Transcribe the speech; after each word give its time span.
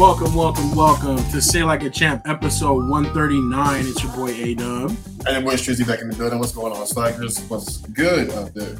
Welcome, 0.00 0.34
welcome, 0.34 0.74
welcome 0.74 1.18
to 1.30 1.42
Say 1.42 1.62
Like 1.62 1.82
a 1.82 1.90
Champ, 1.90 2.22
episode 2.26 2.88
139. 2.88 3.86
It's 3.86 4.02
your 4.02 4.10
boy 4.12 4.30
A 4.30 4.54
Dub. 4.54 4.96
And 5.26 5.28
your 5.28 5.42
boy 5.42 5.56
Strizzy 5.56 5.86
back 5.86 6.00
in 6.00 6.08
the 6.08 6.16
building. 6.16 6.38
What's 6.38 6.52
going 6.52 6.72
on, 6.72 6.86
Slackers? 6.86 7.38
What's 7.50 7.82
good 7.88 8.30
out 8.30 8.54
there? 8.54 8.78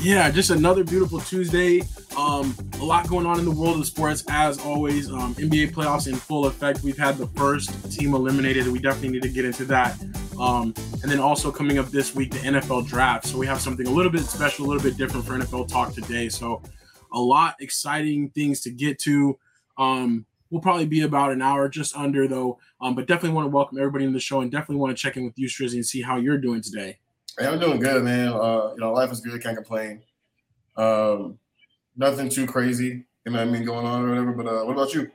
Yeah, 0.00 0.28
just 0.32 0.50
another 0.50 0.82
beautiful 0.82 1.20
Tuesday. 1.20 1.82
Um, 2.16 2.56
a 2.80 2.84
lot 2.84 3.08
going 3.08 3.24
on 3.24 3.38
in 3.38 3.44
the 3.44 3.52
world 3.52 3.78
of 3.78 3.86
sports, 3.86 4.24
as 4.28 4.58
always. 4.58 5.12
Um, 5.12 5.36
NBA 5.36 5.74
playoffs 5.74 6.08
in 6.08 6.16
full 6.16 6.46
effect. 6.46 6.82
We've 6.82 6.98
had 6.98 7.18
the 7.18 7.28
first 7.28 7.92
team 7.92 8.12
eliminated. 8.12 8.66
We 8.66 8.80
definitely 8.80 9.10
need 9.10 9.22
to 9.22 9.28
get 9.28 9.44
into 9.44 9.64
that. 9.66 9.96
Um, 10.40 10.74
and 11.02 11.10
then 11.10 11.20
also 11.20 11.52
coming 11.52 11.78
up 11.78 11.90
this 11.90 12.16
week, 12.16 12.32
the 12.32 12.38
NFL 12.38 12.88
draft. 12.88 13.26
So 13.26 13.38
we 13.38 13.46
have 13.46 13.60
something 13.60 13.86
a 13.86 13.90
little 13.90 14.10
bit 14.10 14.22
special, 14.22 14.66
a 14.66 14.68
little 14.68 14.82
bit 14.82 14.96
different 14.96 15.24
for 15.24 15.38
NFL 15.38 15.68
talk 15.68 15.94
today. 15.94 16.28
So 16.28 16.64
a 17.12 17.20
lot 17.20 17.54
exciting 17.60 18.30
things 18.30 18.60
to 18.62 18.72
get 18.72 18.98
to. 19.02 19.38
Um, 19.78 20.26
we'll 20.52 20.60
probably 20.60 20.86
be 20.86 21.00
about 21.00 21.32
an 21.32 21.40
hour, 21.40 21.68
just 21.68 21.96
under 21.96 22.28
though. 22.28 22.58
Um, 22.80 22.94
but 22.94 23.06
definitely 23.06 23.34
want 23.34 23.46
to 23.46 23.50
welcome 23.50 23.78
everybody 23.78 24.04
in 24.04 24.12
the 24.12 24.20
show 24.20 24.42
and 24.42 24.52
definitely 24.52 24.76
want 24.76 24.96
to 24.96 25.02
check 25.02 25.16
in 25.16 25.24
with 25.24 25.36
you, 25.36 25.48
Strizzy, 25.48 25.74
and 25.74 25.86
see 25.86 26.02
how 26.02 26.18
you're 26.18 26.38
doing 26.38 26.60
today. 26.60 26.98
Hey, 27.38 27.46
I'm 27.46 27.58
doing 27.58 27.80
good, 27.80 28.04
man. 28.04 28.28
Uh, 28.28 28.72
you 28.74 28.80
know, 28.80 28.92
life 28.92 29.10
is 29.10 29.22
good, 29.22 29.42
can't 29.42 29.56
complain. 29.56 30.02
Um, 30.76 31.38
nothing 31.96 32.28
too 32.28 32.46
crazy, 32.46 33.04
you 33.24 33.32
know 33.32 33.38
what 33.38 33.48
I 33.48 33.50
mean, 33.50 33.64
going 33.64 33.86
on 33.86 34.04
or 34.04 34.10
whatever. 34.10 34.32
But 34.32 34.46
uh, 34.46 34.64
what 34.64 34.74
about 34.74 34.94
you? 34.94 35.10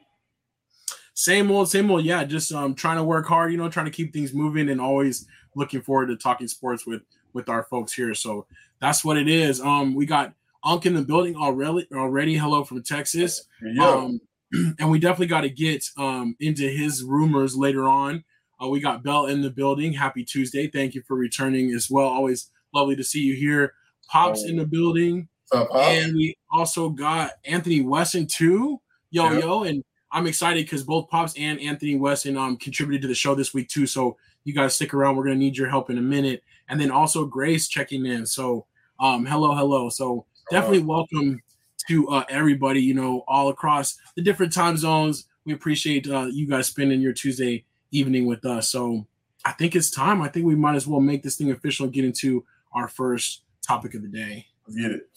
Same 1.13 1.51
old, 1.51 1.69
same 1.69 1.89
old. 1.91 2.03
Yeah, 2.03 2.23
just 2.23 2.51
um, 2.51 2.73
trying 2.73 2.97
to 2.97 3.03
work 3.03 3.27
hard, 3.27 3.51
you 3.51 3.57
know, 3.57 3.69
trying 3.69 3.85
to 3.85 3.91
keep 3.91 4.13
things 4.13 4.33
moving, 4.33 4.69
and 4.69 4.81
always 4.81 5.27
looking 5.55 5.81
forward 5.81 6.07
to 6.07 6.17
talking 6.17 6.47
sports 6.47 6.87
with 6.87 7.03
with 7.33 7.47
our 7.47 7.63
folks 7.63 7.93
here. 7.93 8.15
So 8.15 8.47
that's 8.79 9.05
what 9.05 9.17
it 9.17 9.27
is. 9.27 9.61
Um, 9.61 9.93
we 9.93 10.07
got 10.07 10.33
Unk 10.63 10.87
in 10.87 10.95
the 10.95 11.03
building 11.03 11.35
already. 11.35 11.87
Already, 11.93 12.35
hello 12.35 12.63
from 12.63 12.81
Texas. 12.81 13.45
Yeah. 13.61 13.87
Um, 13.87 14.19
and 14.79 14.89
we 14.89 14.99
definitely 14.99 15.27
got 15.27 15.41
to 15.41 15.49
get 15.49 15.85
um, 15.97 16.35
into 16.39 16.67
his 16.67 17.03
rumors 17.03 17.55
later 17.55 17.87
on. 17.87 18.23
Uh, 18.61 18.67
we 18.67 18.79
got 18.79 19.03
Bell 19.03 19.27
in 19.27 19.41
the 19.41 19.49
building. 19.49 19.93
Happy 19.93 20.23
Tuesday. 20.23 20.67
Thank 20.67 20.95
you 20.95 21.01
for 21.07 21.15
returning 21.15 21.71
as 21.71 21.89
well. 21.89 22.07
Always 22.07 22.49
lovely 22.73 22.95
to 22.95 23.03
see 23.03 23.21
you 23.21 23.35
here. 23.35 23.73
Pops 24.07 24.45
in 24.45 24.57
the 24.57 24.65
building. 24.65 25.27
Up, 25.51 25.69
And 25.73 26.15
we 26.15 26.35
also 26.51 26.89
got 26.89 27.31
Anthony 27.45 27.81
Weston 27.81 28.27
too. 28.27 28.81
Yo, 29.11 29.31
Yep. 29.31 29.43
yo. 29.43 29.63
And 29.63 29.83
I'm 30.11 30.27
excited 30.27 30.65
because 30.65 30.83
both 30.83 31.09
Pops 31.09 31.33
and 31.37 31.59
Anthony 31.59 31.95
Weston 31.95 32.37
um, 32.37 32.57
contributed 32.57 33.01
to 33.03 33.07
the 33.07 33.15
show 33.15 33.35
this 33.35 33.53
week 33.53 33.69
too. 33.69 33.85
So 33.85 34.17
you 34.43 34.53
guys 34.53 34.75
stick 34.75 34.93
around. 34.93 35.15
We're 35.15 35.25
going 35.25 35.35
to 35.35 35.39
need 35.39 35.57
your 35.57 35.69
help 35.69 35.89
in 35.89 35.97
a 35.97 36.01
minute. 36.01 36.43
And 36.69 36.79
then 36.79 36.91
also 36.91 37.25
Grace 37.25 37.67
checking 37.67 38.05
in. 38.05 38.25
So 38.25 38.65
um, 38.99 39.25
hello, 39.25 39.53
hello. 39.53 39.89
So 39.89 40.25
definitely 40.49 40.79
welcome 40.79 41.41
to 41.87 42.07
uh, 42.09 42.23
everybody, 42.29 42.81
you 42.81 42.93
know, 42.93 43.23
all 43.27 43.49
across 43.49 43.97
the 44.15 44.21
different 44.21 44.53
time 44.53 44.77
zones. 44.77 45.25
We 45.45 45.53
appreciate 45.53 46.07
uh, 46.07 46.25
you 46.25 46.47
guys 46.47 46.67
spending 46.67 47.01
your 47.01 47.13
Tuesday 47.13 47.65
evening 47.91 48.25
with 48.25 48.45
us. 48.45 48.69
So 48.69 49.07
I 49.45 49.53
think 49.53 49.75
it's 49.75 49.89
time. 49.89 50.21
I 50.21 50.27
think 50.27 50.45
we 50.45 50.55
might 50.55 50.75
as 50.75 50.87
well 50.87 50.99
make 50.99 51.23
this 51.23 51.37
thing 51.37 51.51
official 51.51 51.85
and 51.85 51.93
get 51.93 52.05
into 52.05 52.45
our 52.73 52.87
first 52.87 53.43
topic 53.65 53.93
of 53.93 54.01
the 54.01 54.07
day. 54.07 54.47
Let's 54.67 54.79
get 54.79 54.91
it. 54.91 55.09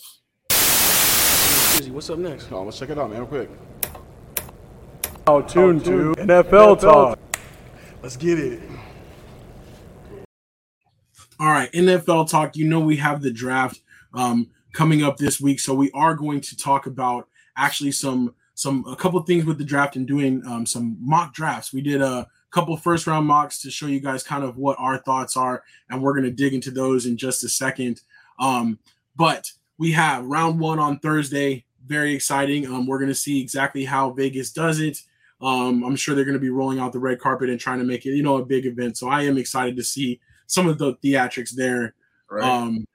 What's 1.92 2.10
up 2.10 2.18
next? 2.18 2.52
Oh, 2.52 2.62
let's 2.62 2.78
check 2.78 2.90
it 2.90 2.98
out, 2.98 3.10
man, 3.10 3.20
real 3.20 3.27
quick. 3.27 3.50
Now 5.27 5.40
tune 5.40 5.80
to 5.80 6.14
NFL 6.18 6.80
Talk. 6.80 7.18
Let's 8.02 8.16
get 8.16 8.38
it. 8.38 8.60
All 11.40 11.48
right, 11.48 11.72
NFL 11.72 12.30
talk. 12.30 12.55
You 12.55 12.66
know 12.66 12.80
we 12.80 12.96
have 12.96 13.22
the 13.22 13.30
draft 13.30 13.80
um, 14.12 14.50
coming 14.72 15.02
up 15.02 15.16
this 15.16 15.40
week, 15.40 15.60
so 15.60 15.74
we 15.74 15.90
are 15.92 16.14
going 16.14 16.40
to 16.40 16.56
talk 16.56 16.86
about 16.86 17.28
actually 17.56 17.92
some 17.92 18.34
some 18.54 18.84
a 18.86 18.96
couple 18.96 19.20
things 19.22 19.44
with 19.44 19.58
the 19.58 19.64
draft 19.64 19.96
and 19.96 20.06
doing 20.06 20.42
um, 20.46 20.66
some 20.66 20.96
mock 21.00 21.32
drafts. 21.32 21.72
We 21.72 21.80
did 21.80 22.02
a 22.02 22.27
couple 22.50 22.77
first 22.77 23.06
round 23.06 23.27
mocks 23.27 23.61
to 23.62 23.70
show 23.70 23.86
you 23.86 24.00
guys 24.00 24.22
kind 24.22 24.45
of 24.45 24.56
what 24.56 24.77
our 24.78 24.98
thoughts 24.98 25.36
are, 25.36 25.62
and 25.89 26.02
we're 26.02 26.12
going 26.12 26.24
to 26.24 26.30
dig 26.30 26.55
into 26.55 26.70
those 26.70 27.06
in 27.06 27.17
just 27.17 27.45
a 27.45 27.48
second. 27.48 28.02
Um, 28.39 28.78
but 29.17 29.50
we 29.78 29.92
have 29.92 30.24
round 30.27 30.61
one 30.61 30.78
on 30.78 30.98
Thursday. 30.98 31.64
Very 31.86 32.14
exciting. 32.14 32.66
Um, 32.66 32.86
we're 32.86 32.98
going 32.98 33.08
to 33.08 33.14
see 33.14 33.40
exactly 33.40 33.84
how 33.84 34.11
Vegas 34.11 34.52
does 34.52 34.80
it. 34.80 35.02
Um, 35.40 35.83
I'm 35.83 35.96
sure 35.96 36.14
they're 36.14 36.24
going 36.24 36.34
to 36.34 36.39
be 36.39 36.50
rolling 36.50 36.78
out 36.78 36.92
the 36.92 36.98
red 36.98 37.18
carpet 37.18 37.48
and 37.48 37.58
trying 37.58 37.78
to 37.78 37.84
make 37.84 38.05
it, 38.05 38.11
you 38.11 38.22
know, 38.22 38.36
a 38.36 38.45
big 38.45 38.66
event. 38.66 38.98
So 38.98 39.08
I 39.08 39.22
am 39.22 39.39
excited 39.39 39.77
to 39.77 39.83
see 39.83 40.20
some 40.46 40.68
of 40.68 40.78
the 40.78 40.96
theatrics 40.96 41.50
there. 41.50 41.95
Right. 42.30 42.45
Um, 42.45 42.86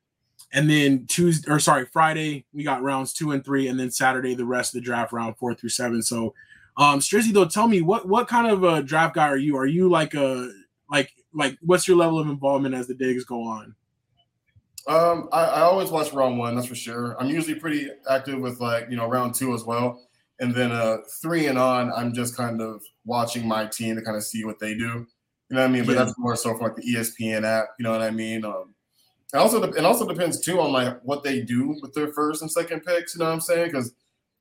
and 0.53 0.69
then 0.69 1.05
Tuesday 1.07 1.51
or 1.51 1.59
sorry, 1.59 1.85
Friday 1.85 2.45
we 2.53 2.63
got 2.63 2.81
rounds 2.83 3.13
two 3.13 3.31
and 3.31 3.43
three, 3.43 3.67
and 3.67 3.79
then 3.79 3.91
Saturday 3.91 4.35
the 4.35 4.45
rest 4.45 4.73
of 4.75 4.81
the 4.81 4.85
draft 4.85 5.11
round 5.11 5.37
four 5.37 5.53
through 5.53 5.69
seven. 5.69 6.01
So, 6.01 6.33
um, 6.77 6.99
Strizzy 6.99 7.33
though, 7.33 7.45
tell 7.45 7.67
me 7.67 7.81
what 7.81 8.07
what 8.07 8.27
kind 8.27 8.47
of 8.47 8.63
a 8.63 8.81
draft 8.83 9.15
guy 9.15 9.27
are 9.27 9.37
you? 9.37 9.57
Are 9.57 9.65
you 9.65 9.89
like 9.89 10.13
a 10.13 10.51
like 10.89 11.11
like 11.33 11.57
what's 11.61 11.87
your 11.87 11.97
level 11.97 12.19
of 12.19 12.27
involvement 12.27 12.75
as 12.75 12.87
the 12.87 12.93
digs 12.93 13.25
go 13.25 13.43
on? 13.43 13.75
Um, 14.87 15.29
I, 15.33 15.45
I 15.45 15.61
always 15.61 15.89
watch 15.89 16.13
round 16.13 16.37
one, 16.37 16.53
that's 16.55 16.67
for 16.67 16.75
sure. 16.75 17.19
I'm 17.19 17.29
usually 17.29 17.55
pretty 17.59 17.89
active 18.09 18.39
with 18.39 18.59
like 18.59 18.87
you 18.89 18.95
know 18.97 19.07
round 19.07 19.33
two 19.33 19.53
as 19.55 19.63
well, 19.63 20.07
and 20.39 20.53
then 20.53 20.71
uh 20.71 20.97
three 21.21 21.47
and 21.47 21.57
on, 21.57 21.91
I'm 21.91 22.13
just 22.13 22.37
kind 22.37 22.61
of 22.61 22.83
watching 23.03 23.47
my 23.47 23.65
team 23.65 23.95
to 23.95 24.01
kind 24.03 24.15
of 24.15 24.23
see 24.23 24.45
what 24.45 24.59
they 24.59 24.75
do. 24.75 25.07
You 25.49 25.55
know 25.55 25.61
what 25.61 25.69
I 25.69 25.73
mean? 25.73 25.85
But 25.85 25.93
Yeah. 25.93 26.03
that's 26.03 26.17
more 26.19 26.35
so 26.35 26.53
from 26.53 26.61
like 26.67 26.75
the 26.75 26.83
ESPN 26.83 27.43
app. 27.45 27.69
You 27.79 27.83
know 27.83 27.91
what 27.91 28.01
I 28.03 28.11
mean? 28.11 28.45
Um, 28.45 28.74
and 29.35 29.41
also 29.41 29.61
it 29.61 29.83
also 29.83 30.07
depends 30.07 30.39
too 30.39 30.61
on 30.61 30.71
like 30.71 30.97
what 31.03 31.21
they 31.21 31.41
do 31.41 31.77
with 31.81 31.93
their 31.93 32.07
first 32.13 32.41
and 32.41 32.49
second 32.49 32.85
picks. 32.85 33.13
You 33.13 33.19
know 33.19 33.25
what 33.25 33.33
I'm 33.33 33.41
saying? 33.41 33.65
Because 33.65 33.91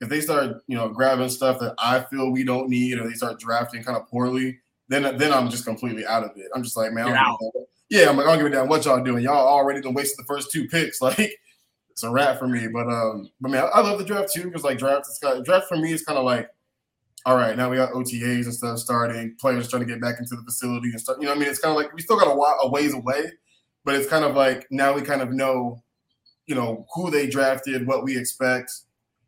if 0.01 0.09
they 0.09 0.21
start 0.21 0.63
you 0.69 0.77
know 0.77 0.89
grabbing 0.89 1.29
stuff 1.31 1.59
that 1.59 1.75
I 1.79 1.99
feel 2.03 2.31
we 2.31 2.45
don't 2.45 2.69
need, 2.69 3.01
or 3.01 3.09
they 3.09 3.15
start 3.15 3.41
drafting 3.41 3.83
kind 3.83 3.97
of 3.97 4.07
poorly, 4.07 4.61
then 4.89 5.03
then 5.19 5.33
I'm 5.33 5.51
just 5.51 5.65
completely 5.65 6.07
out 6.07 6.23
of 6.23 6.31
it. 6.37 6.47
I'm 6.55 6.63
just 6.63 6.77
like, 6.77 6.93
man, 6.93 7.07
I 7.07 7.09
You're 7.09 7.19
out. 7.19 7.41
give 7.41 7.49
a 7.49 7.59
damn. 7.59 7.67
yeah, 7.91 8.09
I'm 8.09 8.17
like, 8.17 8.27
I 8.27 8.37
don't 8.37 8.39
give 8.39 8.53
a 8.53 8.55
damn 8.55 8.69
what 8.69 8.85
y'all 8.85 9.03
doing. 9.03 9.25
Y'all 9.25 9.49
already 9.49 9.81
done 9.81 9.95
wasted 9.95 10.25
the 10.25 10.29
first 10.29 10.53
two 10.53 10.69
picks. 10.69 11.01
Like, 11.03 11.41
it's 11.91 12.05
a 12.05 12.11
wrap 12.11 12.39
for 12.39 12.47
me. 12.47 12.69
But 12.69 12.87
um, 12.87 13.33
but 13.41 13.51
man, 13.51 13.69
I 13.75 13.81
love 13.81 13.99
the 13.99 14.05
draft 14.05 14.33
too 14.33 14.45
because 14.45 14.63
like 14.63 14.79
draft, 14.79 15.07
it's 15.09 15.19
got 15.19 15.45
draft 15.45 15.67
for 15.67 15.77
me 15.77 15.91
is 15.91 16.05
kind 16.05 16.21
of 16.21 16.25
like, 16.25 16.49
all 17.27 17.37
right, 17.37 17.57
now 17.57 17.69
we 17.69 17.79
got 17.79 17.95
OTAs 17.95 18.45
and 18.45 18.55
stuff 18.55 18.79
starting, 18.79 19.35
players 19.41 19.69
trying 19.69 19.83
to 19.83 19.93
get 19.93 20.01
back 20.01 20.21
into 20.21 20.37
the 20.37 20.43
facility 20.43 20.91
and 20.91 21.01
stuff. 21.01 21.17
You 21.19 21.25
know, 21.25 21.31
what 21.31 21.39
I 21.39 21.41
mean, 21.41 21.49
it's 21.49 21.59
kind 21.59 21.73
of 21.73 21.77
like 21.77 21.93
we 21.93 22.01
still 22.01 22.17
got 22.17 22.29
a, 22.29 22.65
a 22.65 22.71
ways 22.71 22.95
away, 22.95 23.33
but 23.85 23.95
it's 23.95 24.09
kind 24.09 24.25
of 24.25 24.35
like 24.35 24.67
now 24.71 24.95
we 24.95 25.03
kind 25.03 25.23
of 25.23 25.33
know, 25.33 25.83
you 26.47 26.55
know, 26.55 26.87
who 26.95 27.11
they 27.11 27.27
drafted, 27.27 27.87
what 27.87 28.05
we 28.05 28.17
expect. 28.17 28.73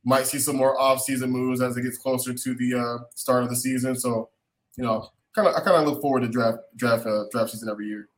Might 0.05 0.27
see 0.27 0.39
some 0.39 0.57
more 0.57 0.81
off-season 0.81 1.31
moves 1.31 1.61
as 1.61 1.77
it 1.77 1.83
gets 1.83 1.99
closer 1.99 2.33
to 2.33 2.55
the 2.55 2.75
uh, 2.79 3.05
start 3.15 3.43
of 3.43 3.51
the 3.51 3.57
season. 3.57 3.97
So, 3.97 4.31
you 4.77 4.85
know, 4.85 5.09
kind 5.35 5.49
of 5.49 5.55
I 5.55 5.61
kind 5.61 5.77
of 5.77 5.89
look 5.89 6.01
forward 6.01 6.21
to 6.21 6.29
draft 6.29 6.59
draft 6.77 7.07
uh, 7.07 7.25
draft 7.33 7.51
season 7.51 7.69
every 7.69 7.87
year. 7.87 8.09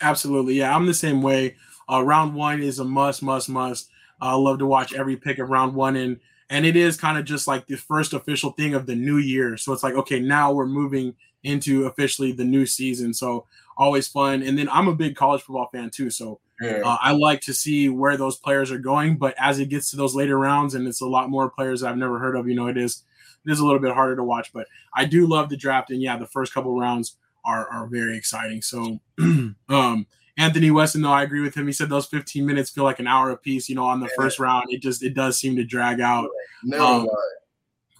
Absolutely, 0.00 0.54
yeah, 0.54 0.74
I'm 0.74 0.86
the 0.86 0.94
same 0.94 1.20
way. 1.22 1.56
Uh, 1.90 2.02
round 2.02 2.34
one 2.34 2.62
is 2.62 2.78
a 2.78 2.84
must, 2.84 3.22
must, 3.22 3.48
must. 3.48 3.88
I 4.20 4.34
love 4.34 4.60
to 4.60 4.66
watch 4.66 4.94
every 4.94 5.16
pick 5.16 5.38
of 5.40 5.50
round 5.50 5.74
one, 5.74 5.96
and 5.96 6.20
and 6.52 6.66
it 6.66 6.76
is 6.76 6.98
kind 6.98 7.16
of 7.16 7.24
just 7.24 7.48
like 7.48 7.66
the 7.66 7.76
first 7.76 8.12
official 8.12 8.50
thing 8.50 8.74
of 8.74 8.84
the 8.84 8.94
new 8.94 9.16
year. 9.16 9.56
So 9.56 9.72
it's 9.72 9.82
like, 9.82 9.94
okay, 9.94 10.20
now 10.20 10.52
we're 10.52 10.66
moving 10.66 11.14
into 11.42 11.86
officially 11.86 12.30
the 12.32 12.44
new 12.44 12.66
season. 12.66 13.14
So 13.14 13.46
always 13.78 14.06
fun. 14.06 14.42
And 14.42 14.58
then 14.58 14.68
I'm 14.68 14.86
a 14.86 14.94
big 14.94 15.16
college 15.16 15.40
football 15.40 15.70
fan 15.72 15.88
too, 15.88 16.10
so 16.10 16.40
uh, 16.84 16.98
I 17.00 17.12
like 17.12 17.40
to 17.42 17.54
see 17.54 17.88
where 17.88 18.18
those 18.18 18.36
players 18.36 18.70
are 18.70 18.78
going. 18.78 19.16
But 19.16 19.34
as 19.38 19.60
it 19.60 19.70
gets 19.70 19.90
to 19.90 19.96
those 19.96 20.14
later 20.14 20.38
rounds, 20.38 20.74
and 20.74 20.86
it's 20.86 21.00
a 21.00 21.06
lot 21.06 21.30
more 21.30 21.48
players 21.48 21.82
I've 21.82 21.96
never 21.96 22.18
heard 22.18 22.36
of, 22.36 22.46
you 22.46 22.54
know, 22.54 22.66
it 22.66 22.76
is 22.76 23.02
it 23.46 23.50
is 23.50 23.58
a 23.58 23.64
little 23.64 23.80
bit 23.80 23.94
harder 23.94 24.16
to 24.16 24.22
watch. 24.22 24.52
But 24.52 24.66
I 24.94 25.06
do 25.06 25.26
love 25.26 25.48
the 25.48 25.56
draft, 25.56 25.90
and 25.90 26.02
yeah, 26.02 26.18
the 26.18 26.26
first 26.26 26.52
couple 26.52 26.78
rounds 26.78 27.16
are 27.46 27.66
are 27.68 27.86
very 27.86 28.14
exciting. 28.16 28.60
So, 28.60 29.00
um, 29.18 30.06
Anthony 30.38 30.70
Weston, 30.70 31.02
though, 31.02 31.12
I 31.12 31.22
agree 31.22 31.40
with 31.40 31.54
him. 31.54 31.66
He 31.66 31.72
said 31.72 31.90
those 31.90 32.06
15 32.06 32.46
minutes 32.46 32.70
feel 32.70 32.84
like 32.84 33.00
an 33.00 33.06
hour 33.06 33.30
apiece. 33.30 33.68
You 33.68 33.74
know, 33.74 33.84
on 33.84 34.00
the 34.00 34.08
first 34.16 34.38
round, 34.38 34.72
it 34.72 34.80
just 34.80 35.02
it 35.02 35.14
does 35.14 35.38
seem 35.38 35.56
to 35.56 35.64
drag 35.64 36.00
out. 36.00 36.28
Never 36.64 36.82
um. 36.82 37.08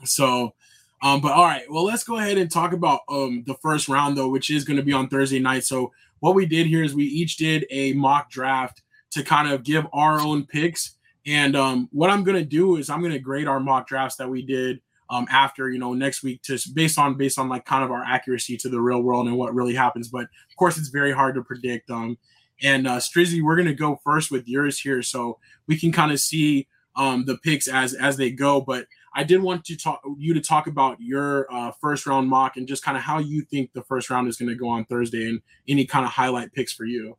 So, 0.05 0.55
um, 1.03 1.21
but 1.21 1.33
all 1.33 1.45
right, 1.45 1.71
well, 1.71 1.85
let's 1.85 2.05
go 2.05 2.19
ahead 2.19 2.39
and 2.39 2.51
talk 2.51 2.73
about 2.73 3.01
um 3.09 3.45
the 3.47 3.55
first 3.55 3.89
round 3.89 4.17
though, 4.17 4.29
which 4.29 4.51
is 4.51 4.65
going 4.65 4.79
to 4.79 4.83
be 4.83 4.93
on 4.93 5.09
Thursday 5.09 5.41
night. 5.41 5.65
So, 5.65 5.93
what 6.21 6.35
we 6.35 6.47
did 6.47 6.67
here 6.67 6.83
is 6.83 6.95
we 6.95 7.05
each 7.05 7.37
did 7.37 7.67
a 7.71 7.93
mock 7.93 8.31
draft 8.31 8.83
to 9.11 9.23
kind 9.23 9.49
of 9.49 9.63
give 9.63 9.87
our 9.93 10.19
own 10.21 10.47
picks. 10.47 10.97
And 11.27 11.55
um, 11.55 11.89
what 11.93 12.11
I'm 12.11 12.25
going 12.25 12.39
to 12.39 12.45
do 12.45 12.77
is 12.77 12.91
I'm 12.91 13.01
going 13.01 13.13
to 13.13 13.19
grade 13.19 13.47
our 13.47 13.61
mock 13.61 13.87
drafts 13.87 14.17
that 14.17 14.29
we 14.29 14.43
did 14.43 14.81
um, 15.13 15.27
after 15.31 15.71
you 15.71 15.79
know 15.79 15.93
next 15.93 16.23
week 16.23 16.43
to 16.43 16.59
based 16.73 16.99
on 16.99 17.17
based 17.17 17.39
on 17.39 17.49
like 17.49 17.67
kind 17.67 17.85
of 17.85 17.91
our 17.91 18.03
accuracy 18.03 18.57
to 18.57 18.69
the 18.71 18.81
real 18.81 19.03
world 19.03 19.29
and 19.29 19.37
what 19.37 19.55
really 19.55 19.75
happens. 19.75 20.09
But 20.09 20.23
of 20.23 20.57
course, 20.59 20.79
it's 20.79 20.89
very 20.89 21.13
hard 21.13 21.35
to 21.35 21.43
predict. 21.43 21.91
Um, 21.91 22.17
and 22.63 22.89
uh, 22.89 22.97
Strizzy, 22.97 23.43
we're 23.43 23.57
to 23.63 23.75
go 23.75 24.01
first 24.03 24.31
with 24.31 24.49
yours 24.49 24.79
here, 24.79 25.03
so 25.03 25.39
we 25.67 25.79
can 25.79 25.93
kind 25.93 26.13
of 26.13 26.19
see 26.19 26.67
um, 26.97 27.27
the 27.27 27.37
picks 27.37 27.69
as 27.69 27.93
as 27.93 28.17
they 28.17 28.31
go. 28.31 28.63
But 28.63 28.87
I 29.15 29.23
did 29.23 29.43
want 29.43 29.67
to 29.67 29.77
talk 29.77 30.01
you 30.17 30.33
to 30.33 30.41
talk 30.41 30.67
about 30.67 30.97
your 30.99 31.47
uh, 31.53 31.73
first 31.79 32.07
round 32.07 32.31
mock 32.31 32.57
and 32.57 32.67
just 32.67 32.83
kind 32.83 32.97
of 32.97 33.03
how 33.03 33.19
you 33.19 33.43
think 33.43 33.75
the 33.75 33.83
first 33.83 34.09
round 34.09 34.29
is 34.29 34.39
going 34.39 34.49
to 34.49 34.55
go 34.55 34.69
on 34.69 34.87
Thursday 34.87 35.29
and 35.29 35.43
any 35.69 35.85
kind 35.85 36.07
of 36.07 36.11
highlight 36.11 36.55
picks 36.55 36.73
for 36.73 36.87
you. 36.87 37.15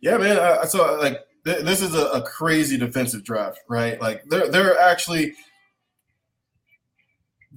Yeah, 0.00 0.16
man. 0.16 0.38
Uh, 0.38 0.64
so 0.64 0.96
like 0.98 1.26
th- 1.44 1.62
this 1.64 1.82
is 1.82 1.94
a, 1.94 2.06
a 2.06 2.22
crazy 2.22 2.78
defensive 2.78 3.22
draft, 3.22 3.60
right? 3.68 4.00
Like 4.00 4.24
they're 4.30 4.48
they're 4.48 4.78
actually 4.78 5.34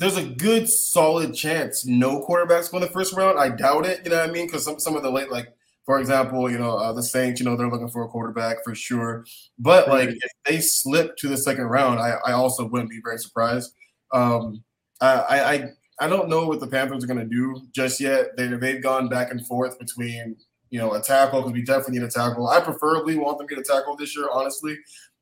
there's 0.01 0.18
a 0.18 0.25
good 0.25 0.68
solid 0.68 1.31
chance 1.31 1.86
no 1.86 2.25
quarterbacks 2.25 2.71
go 2.71 2.77
in 2.77 2.81
the 2.81 2.89
first 2.89 3.13
round. 3.13 3.38
I 3.38 3.50
doubt 3.50 3.86
it. 3.86 4.01
You 4.03 4.09
know 4.09 4.18
what 4.18 4.30
I 4.30 4.33
mean? 4.33 4.48
Because 4.48 4.65
some 4.65 4.80
some 4.80 4.95
of 4.95 5.03
the 5.03 5.12
late 5.12 5.31
like 5.31 5.53
for 5.86 6.00
example, 6.00 6.50
you 6.50 6.57
know, 6.57 6.75
uh, 6.77 6.92
the 6.92 7.03
Saints, 7.03 7.39
you 7.39 7.45
know, 7.45 7.56
they're 7.56 7.69
looking 7.69 7.89
for 7.89 8.03
a 8.03 8.07
quarterback 8.07 8.63
for 8.63 8.74
sure. 8.74 9.25
But 9.59 9.89
like, 9.89 10.09
if 10.09 10.31
they 10.45 10.59
slip 10.59 11.18
to 11.18 11.27
the 11.27 11.38
second 11.38 11.65
round, 11.65 12.00
I, 12.00 12.15
I 12.25 12.31
also 12.33 12.68
wouldn't 12.68 12.89
be 12.89 13.00
very 13.03 13.18
surprised. 13.18 13.74
Um, 14.12 14.63
I, 15.01 15.18
I, 15.19 15.69
I 16.00 16.07
don't 16.07 16.30
know 16.30 16.47
what 16.47 16.59
the 16.59 16.68
Panthers 16.68 17.04
are 17.04 17.07
going 17.07 17.19
to 17.19 17.25
do 17.25 17.62
just 17.74 18.00
yet. 18.00 18.38
They, 18.38 18.47
they've 18.47 18.81
gone 18.81 19.09
back 19.09 19.31
and 19.31 19.45
forth 19.47 19.80
between, 19.80 20.36
you 20.69 20.80
know, 20.80 20.94
a 20.94 21.01
tackle 21.01 21.42
because 21.42 21.54
we 21.54 21.63
definitely 21.63 22.00
need 22.00 22.06
a 22.06 22.12
tackle. 22.12 22.47
I 22.47 22.59
preferably 22.62 23.18
want 23.18 23.39
them 23.39 23.47
to 23.47 23.56
get 23.56 23.65
a 23.68 23.68
tackle 23.68 23.95
this 23.95 24.15
year, 24.15 24.27
honestly. 24.31 24.77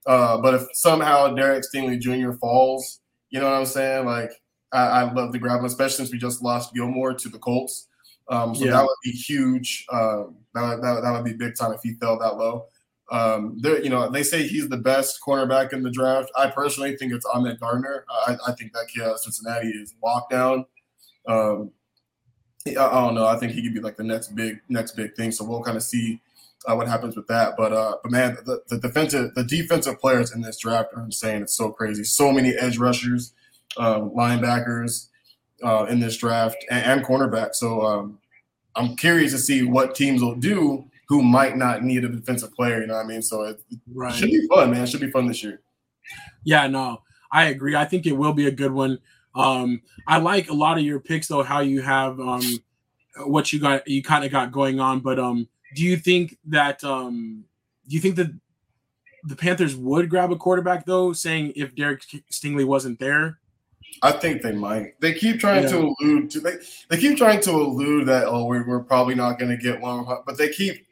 Uh, 0.05 0.39
but 0.39 0.55
if 0.55 0.67
somehow 0.73 1.33
Derek 1.33 1.63
Stingley 1.63 1.99
Jr. 1.99 2.33
falls, 2.33 2.99
you 3.29 3.39
know 3.39 3.49
what 3.49 3.59
I'm 3.59 3.65
saying? 3.65 4.05
Like, 4.05 4.31
I, 4.71 4.85
I 4.85 5.13
love 5.13 5.31
the 5.31 5.39
grab 5.39 5.63
especially 5.63 5.95
since 5.95 6.11
we 6.11 6.17
just 6.17 6.41
lost 6.41 6.73
Gilmore 6.73 7.13
to 7.13 7.29
the 7.29 7.39
Colts. 7.39 7.87
Um, 8.29 8.53
so 8.53 8.65
yeah. 8.65 8.71
that 8.71 8.83
would 8.83 8.97
be 9.03 9.11
huge. 9.11 9.85
Um, 9.91 10.35
that, 10.53 10.81
that, 10.81 11.01
that 11.03 11.11
would 11.11 11.25
be 11.25 11.33
big 11.33 11.55
time 11.55 11.71
if 11.73 11.81
he 11.81 11.93
fell 11.93 12.19
that 12.19 12.37
low. 12.37 12.65
Um, 13.11 13.57
you 13.63 13.89
know, 13.89 14.09
they 14.09 14.21
say 14.21 14.47
he's 14.47 14.69
the 14.69 14.77
best 14.77 15.19
cornerback 15.25 15.73
in 15.73 15.81
the 15.81 15.89
draft. 15.89 16.29
I 16.37 16.47
personally 16.47 16.95
think 16.95 17.11
it's 17.11 17.25
Ahmad 17.25 17.59
Gardner. 17.59 18.05
I, 18.27 18.37
I 18.47 18.51
think 18.51 18.73
that 18.73 18.87
kid 18.93 19.01
at 19.01 19.19
Cincinnati 19.19 19.69
is 19.69 19.95
lockdown. 20.03 20.65
Um, 21.27 21.71
I, 22.67 22.71
I, 22.71 23.01
don't 23.01 23.15
know. 23.15 23.25
I 23.25 23.37
think 23.37 23.53
he 23.53 23.63
could 23.63 23.73
be 23.73 23.79
like 23.79 23.97
the 23.97 24.03
next 24.03 24.35
big 24.35 24.59
next 24.69 24.91
big 24.91 25.15
thing. 25.15 25.31
So 25.31 25.43
we'll 25.43 25.63
kind 25.63 25.77
of 25.77 25.83
see 25.83 26.21
uh, 26.67 26.75
what 26.75 26.87
happens 26.87 27.15
with 27.15 27.27
that. 27.27 27.55
But 27.57 27.73
uh, 27.73 27.97
but 28.03 28.11
man, 28.11 28.37
the, 28.45 28.61
the 28.67 28.77
defensive 28.77 29.33
the 29.33 29.43
defensive 29.43 29.99
players 29.99 30.33
in 30.33 30.41
this 30.41 30.57
draft 30.57 30.89
are 30.95 31.03
insane. 31.03 31.41
It's 31.41 31.55
so 31.55 31.71
crazy. 31.71 32.03
So 32.03 32.31
many 32.31 32.55
edge 32.55 32.77
rushers, 32.77 33.33
um, 33.77 34.11
linebackers 34.11 35.07
uh, 35.63 35.85
in 35.89 35.99
this 35.99 36.17
draft, 36.17 36.57
and, 36.69 36.85
and 36.85 37.05
cornerback. 37.05 37.55
So 37.55 37.81
um, 37.81 38.19
I'm 38.75 38.95
curious 38.95 39.31
to 39.33 39.39
see 39.39 39.63
what 39.63 39.95
teams 39.95 40.21
will 40.21 40.35
do 40.35 40.85
who 41.07 41.23
might 41.23 41.57
not 41.57 41.83
need 41.83 42.05
a 42.05 42.09
defensive 42.09 42.53
player. 42.53 42.81
You 42.81 42.87
know 42.87 42.95
what 42.95 43.05
I 43.05 43.07
mean? 43.07 43.21
So 43.21 43.41
it, 43.41 43.61
right. 43.93 44.13
should 44.13 44.29
be 44.29 44.47
fun, 44.47 44.71
man. 44.71 44.83
It 44.83 44.87
should 44.87 45.01
be 45.01 45.09
fun 45.09 45.27
this 45.27 45.43
year. 45.43 45.61
Yeah, 46.43 46.67
no, 46.67 47.01
I 47.31 47.45
agree. 47.45 47.75
I 47.75 47.85
think 47.85 48.05
it 48.05 48.13
will 48.13 48.33
be 48.33 48.47
a 48.47 48.51
good 48.51 48.71
one. 48.71 48.99
Um, 49.35 49.81
I 50.07 50.17
like 50.17 50.49
a 50.49 50.53
lot 50.53 50.77
of 50.77 50.83
your 50.83 50.99
picks 50.99 51.27
though, 51.27 51.43
how 51.43 51.59
you 51.59 51.81
have 51.81 52.19
um, 52.19 52.43
what 53.25 53.51
you 53.51 53.59
got, 53.59 53.87
you 53.87 54.01
kind 54.03 54.23
of 54.23 54.31
got 54.31 54.51
going 54.51 54.79
on. 54.79 54.99
But 54.99 55.19
um, 55.19 55.47
do 55.75 55.83
you 55.83 55.97
think 55.97 56.37
that 56.45 56.83
um, 56.83 57.43
do 57.87 57.95
you 57.95 58.01
think 58.01 58.15
that 58.15 58.31
the 59.23 59.35
Panthers 59.35 59.75
would 59.75 60.09
grab 60.09 60.31
a 60.31 60.35
quarterback 60.35 60.85
though, 60.85 61.13
saying 61.13 61.53
if 61.55 61.75
Derek 61.75 62.03
Stingley 62.31 62.65
wasn't 62.65 62.99
there? 62.99 63.39
I 64.01 64.11
think 64.11 64.41
they 64.41 64.53
might. 64.53 64.99
They 65.01 65.13
keep 65.13 65.39
trying 65.39 65.63
yeah. 65.63 65.69
to 65.69 65.95
allude 65.99 66.31
to 66.31 66.39
they, 66.39 66.53
they 66.89 66.97
keep 66.97 67.17
trying 67.17 67.41
to 67.41 67.51
allude 67.51 68.07
that 68.07 68.27
oh 68.27 68.45
we're, 68.45 68.65
we're 68.65 68.83
probably 68.83 69.15
not 69.15 69.39
going 69.39 69.51
to 69.51 69.57
get 69.57 69.81
one, 69.81 70.05
but 70.25 70.37
they 70.37 70.49
keep 70.49 70.85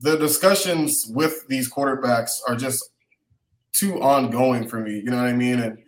the 0.00 0.16
discussions 0.16 1.06
with 1.08 1.46
these 1.48 1.72
quarterbacks 1.72 2.38
are 2.46 2.56
just 2.56 2.90
too 3.72 4.00
ongoing 4.02 4.68
for 4.68 4.80
me. 4.80 4.94
You 4.96 5.10
know 5.10 5.16
what 5.16 5.26
I 5.26 5.32
mean? 5.32 5.60
And 5.60 5.78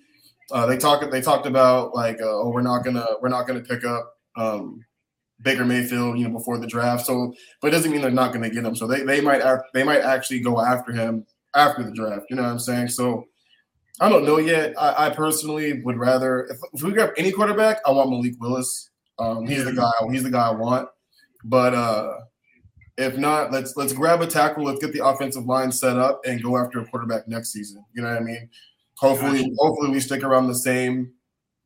uh, 0.53 0.67
they 0.67 0.77
talk 0.77 1.09
they 1.11 1.21
talked 1.21 1.47
about 1.47 1.95
like 1.95 2.21
uh, 2.21 2.27
oh 2.27 2.51
we're 2.51 2.63
not 2.63 2.85
gonna 2.85 3.07
we're 3.21 3.29
not 3.29 3.47
gonna 3.47 3.61
pick 3.61 3.85
up 3.85 4.15
um, 4.37 4.85
Baker 5.43 5.65
Mayfield 5.65 6.19
you 6.19 6.29
know 6.29 6.37
before 6.37 6.59
the 6.59 6.67
draft. 6.67 7.07
So 7.07 7.35
but 7.61 7.69
it 7.69 7.71
doesn't 7.71 7.91
mean 7.91 8.01
they're 8.01 8.11
not 8.11 8.33
gonna 8.33 8.51
get 8.51 8.65
him. 8.65 8.75
So 8.75 8.87
they 8.87 9.03
they 9.03 9.21
might 9.21 9.43
they 9.75 9.85
might 9.85 10.01
actually 10.01 10.41
go 10.41 10.61
after 10.61 10.93
him 10.93 11.27
after 11.55 11.83
the 11.83 11.93
draft. 11.93 12.27
You 12.31 12.37
know 12.37 12.43
what 12.43 12.51
I'm 12.51 12.59
saying? 12.59 12.89
So 12.89 13.27
I 14.01 14.09
don't 14.09 14.25
know 14.25 14.39
yet. 14.39 14.75
I, 14.79 15.07
I 15.07 15.11
personally 15.11 15.83
would 15.83 15.99
rather 15.99 16.47
if, 16.47 16.57
if, 16.73 16.83
we 16.83 16.93
grab 16.93 17.11
any 17.19 17.31
quarterback, 17.33 17.81
I 17.87 17.91
want 17.91 18.11
Malik 18.11 18.35
Willis. 18.41 18.91
Um, 19.19 19.47
he's 19.47 19.65
the 19.65 19.75
guy. 19.75 19.91
He's 20.11 20.23
the 20.23 20.31
guy 20.31 20.49
I 20.49 20.53
want. 20.53 20.89
But 21.45 21.75
uh, 21.75 22.15
if 22.97 23.17
not, 23.19 23.53
let's 23.53 23.77
let's 23.77 23.93
grab 23.93 24.23
a 24.23 24.27
tackle. 24.27 24.65
Let's 24.65 24.81
get 24.81 24.93
the 24.93 25.05
offensive 25.05 25.45
line 25.45 25.71
set 25.71 25.99
up 25.99 26.21
and 26.27 26.43
go 26.43 26.57
after 26.57 26.81
a 26.81 26.87
quarterback 26.87 27.29
next 27.29 27.53
season. 27.53 27.85
You 27.95 28.03
know 28.03 28.09
what 28.09 28.23
I 28.23 28.25
mean? 28.25 28.49
Hopefully, 28.99 29.41
gotcha. 29.41 29.55
hopefully 29.59 29.91
we 29.91 30.01
stick 30.01 30.23
around 30.23 30.49
the 30.49 30.55
same, 30.55 31.13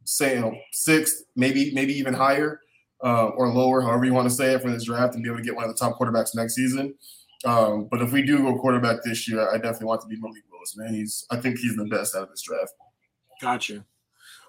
say 0.04 0.34
you 0.34 0.40
know, 0.40 0.54
sixth, 0.72 1.24
maybe 1.36 1.72
maybe 1.72 1.92
even 1.94 2.14
higher 2.14 2.60
uh, 3.04 3.26
or 3.28 3.48
lower, 3.48 3.80
however 3.80 4.04
you 4.04 4.14
want 4.14 4.28
to 4.28 4.34
say 4.34 4.54
it 4.54 4.62
for 4.62 4.70
this 4.70 4.84
draft, 4.84 5.14
and 5.14 5.22
be 5.22 5.28
able 5.28 5.38
to 5.38 5.44
get 5.44 5.54
one 5.54 5.64
of 5.64 5.70
the 5.70 5.78
top 5.78 5.98
quarterbacks 5.98 6.34
next 6.34 6.54
season. 6.54 6.94
Um, 7.44 7.88
but 7.90 8.00
if 8.00 8.12
we 8.12 8.22
do 8.22 8.38
go 8.38 8.58
quarterback 8.58 9.02
this 9.04 9.28
year, 9.28 9.48
I 9.48 9.56
definitely 9.58 9.88
want 9.88 10.00
to 10.02 10.08
be 10.08 10.16
Malik 10.16 10.42
Willis, 10.50 10.76
man. 10.76 10.94
He's 10.94 11.26
I 11.30 11.36
think 11.36 11.58
he's 11.58 11.76
the 11.76 11.84
best 11.84 12.14
out 12.14 12.24
of 12.24 12.30
this 12.30 12.42
draft. 12.42 12.72
Gotcha. 13.40 13.84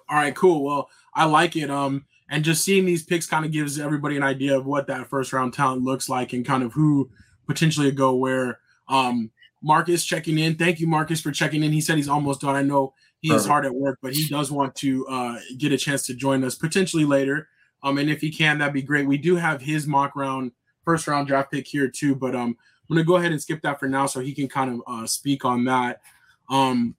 All 0.08 0.16
right, 0.16 0.34
cool. 0.34 0.64
Well, 0.64 0.88
I 1.14 1.24
like 1.24 1.56
it. 1.56 1.70
Um, 1.70 2.06
and 2.30 2.44
just 2.44 2.64
seeing 2.64 2.84
these 2.84 3.04
picks 3.04 3.26
kind 3.26 3.44
of 3.44 3.52
gives 3.52 3.78
everybody 3.78 4.16
an 4.16 4.22
idea 4.22 4.56
of 4.56 4.66
what 4.66 4.86
that 4.86 5.08
first 5.08 5.32
round 5.32 5.52
talent 5.52 5.82
looks 5.82 6.08
like 6.08 6.32
and 6.32 6.44
kind 6.44 6.62
of 6.62 6.72
who 6.72 7.10
potentially 7.46 7.90
go 7.90 8.14
where. 8.14 8.60
Um, 8.88 9.30
Marcus 9.62 10.04
checking 10.04 10.38
in. 10.38 10.54
Thank 10.54 10.78
you, 10.78 10.86
Marcus, 10.86 11.20
for 11.20 11.32
checking 11.32 11.64
in. 11.64 11.72
He 11.72 11.80
said 11.80 11.96
he's 11.96 12.08
almost 12.08 12.42
done. 12.42 12.54
I 12.54 12.62
know 12.62 12.94
he 13.20 13.32
is 13.32 13.46
hard 13.46 13.66
at 13.66 13.74
work, 13.74 13.98
but 14.00 14.12
he 14.12 14.28
does 14.28 14.52
want 14.52 14.76
to 14.76 15.06
uh, 15.08 15.38
get 15.58 15.72
a 15.72 15.78
chance 15.78 16.06
to 16.06 16.14
join 16.14 16.44
us 16.44 16.54
potentially 16.54 17.04
later. 17.04 17.48
Um, 17.82 17.98
and 17.98 18.08
if 18.08 18.20
he 18.20 18.30
can, 18.30 18.58
that'd 18.58 18.74
be 18.74 18.82
great. 18.82 19.06
We 19.06 19.18
do 19.18 19.34
have 19.36 19.60
his 19.60 19.86
mock 19.86 20.14
round, 20.14 20.52
first 20.84 21.06
round 21.06 21.26
draft 21.26 21.50
pick 21.50 21.66
here 21.66 21.88
too, 21.88 22.14
but 22.14 22.36
um, 22.36 22.56
I'm 22.88 22.96
gonna 22.96 23.04
go 23.04 23.16
ahead 23.16 23.32
and 23.32 23.40
skip 23.40 23.62
that 23.62 23.80
for 23.80 23.88
now 23.88 24.06
so 24.06 24.20
he 24.20 24.32
can 24.32 24.48
kind 24.48 24.70
of 24.70 24.82
uh, 24.86 25.06
speak 25.06 25.44
on 25.44 25.64
that. 25.64 26.00
Um, 26.48 26.94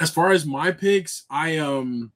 as 0.00 0.10
far 0.10 0.32
as 0.32 0.44
my 0.44 0.70
picks, 0.70 1.24
I 1.30 1.58
um, 1.58 2.12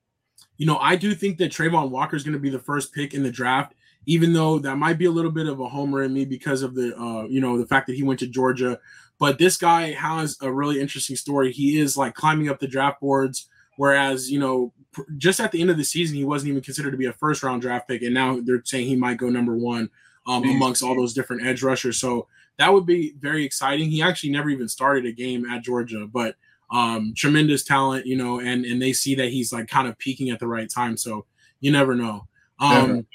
you 0.59 0.67
know, 0.67 0.79
I 0.79 0.97
do 0.97 1.15
think 1.15 1.39
that 1.39 1.53
Travon 1.53 1.91
Walker 1.91 2.17
is 2.17 2.25
going 2.25 2.35
to 2.35 2.41
be 2.41 2.51
the 2.51 2.59
first 2.59 2.93
pick 2.93 3.15
in 3.15 3.23
the 3.23 3.31
draft, 3.31 3.75
even 4.07 4.33
though 4.33 4.59
that 4.59 4.77
might 4.77 4.99
be 4.99 5.07
a 5.07 5.11
little 5.11 5.31
bit 5.31 5.47
of 5.47 5.61
a 5.61 5.69
homer 5.69 6.03
in 6.03 6.13
me 6.13 6.25
because 6.25 6.63
of 6.63 6.75
the, 6.75 6.97
uh, 6.99 7.25
you 7.25 7.41
know, 7.41 7.57
the 7.57 7.67
fact 7.67 7.87
that 7.87 7.97
he 7.97 8.03
went 8.03 8.19
to 8.21 8.27
Georgia. 8.27 8.79
But 9.21 9.39
this 9.39 9.57
guy 9.57 9.93
has 9.93 10.37
a 10.43 10.53
really 10.53 10.81
interesting 10.81 11.17
story. 11.17 11.53
He 11.53 11.79
is 11.79 11.97
like 11.97 12.15
climbing 12.15 12.49
up 12.49 12.59
the 12.59 12.67
draft 12.67 13.01
boards, 13.01 13.49
whereas 13.77 14.31
you 14.31 14.39
know, 14.39 14.73
just 15.17 15.41
at 15.41 15.53
the 15.53 15.61
end 15.61 15.71
of 15.71 15.77
the 15.77 15.85
season, 15.85 16.17
he 16.17 16.25
wasn't 16.25 16.51
even 16.51 16.63
considered 16.63 16.91
to 16.91 16.97
be 16.97 17.07
a 17.07 17.13
first 17.13 17.43
round 17.43 17.63
draft 17.63 17.89
pick, 17.89 18.03
and 18.03 18.15
now 18.15 18.41
they're 18.41 18.63
saying 18.65 18.87
he 18.87 18.97
might 18.97 19.17
go 19.17 19.29
number 19.29 19.57
one 19.57 19.91
um, 20.27 20.45
amongst 20.45 20.83
all 20.83 20.95
those 20.95 21.15
different 21.15 21.47
edge 21.47 21.63
rushers. 21.63 21.99
So 22.01 22.27
that 22.59 22.73
would 22.73 22.87
be 22.87 23.15
very 23.19 23.45
exciting. 23.45 23.91
He 23.91 24.03
actually 24.03 24.31
never 24.31 24.51
even 24.51 24.69
started 24.69 25.07
a 25.07 25.13
game 25.13 25.47
at 25.47 25.63
Georgia, 25.63 26.07
but 26.07 26.37
um, 26.71 27.15
tremendous 27.17 27.65
talent, 27.65 28.07
you 28.07 28.17
know, 28.17 28.41
and 28.41 28.65
and 28.65 28.83
they 28.83 28.93
see 28.93 29.15
that 29.15 29.29
he's 29.29 29.53
like 29.53 29.69
kind 29.69 29.88
of 29.88 29.97
peaking 29.99 30.31
at 30.31 30.38
the 30.38 30.47
right 30.47 30.69
time. 30.69 30.97
So 30.97 31.25
you 31.61 31.73
never 31.73 31.95
know. 31.95 32.27
Um, 32.61 33.07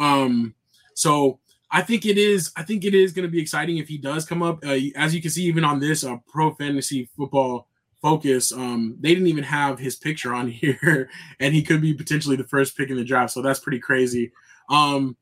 um, 0.00 0.54
so 0.94 1.38
I 1.70 1.82
think 1.82 2.06
it 2.06 2.18
is. 2.18 2.50
I 2.56 2.62
think 2.62 2.84
it 2.84 2.94
is 2.94 3.12
going 3.12 3.26
to 3.26 3.30
be 3.30 3.40
exciting 3.40 3.78
if 3.78 3.88
he 3.88 3.98
does 3.98 4.24
come 4.24 4.42
up. 4.42 4.64
Uh, 4.64 4.78
as 4.96 5.14
you 5.14 5.20
can 5.20 5.30
see, 5.30 5.44
even 5.44 5.64
on 5.64 5.78
this 5.78 6.02
uh, 6.04 6.16
pro 6.26 6.54
fantasy 6.54 7.08
football 7.16 7.68
focus, 8.00 8.52
um, 8.52 8.96
they 9.00 9.10
didn't 9.10 9.28
even 9.28 9.44
have 9.44 9.78
his 9.78 9.96
picture 9.96 10.34
on 10.34 10.48
here, 10.50 11.10
and 11.38 11.54
he 11.54 11.62
could 11.62 11.80
be 11.80 11.94
potentially 11.94 12.36
the 12.36 12.44
first 12.44 12.76
pick 12.76 12.90
in 12.90 12.96
the 12.96 13.04
draft. 13.04 13.32
So 13.32 13.42
that's 13.42 13.60
pretty 13.60 13.80
crazy. 13.80 14.32
Um, 14.70 15.16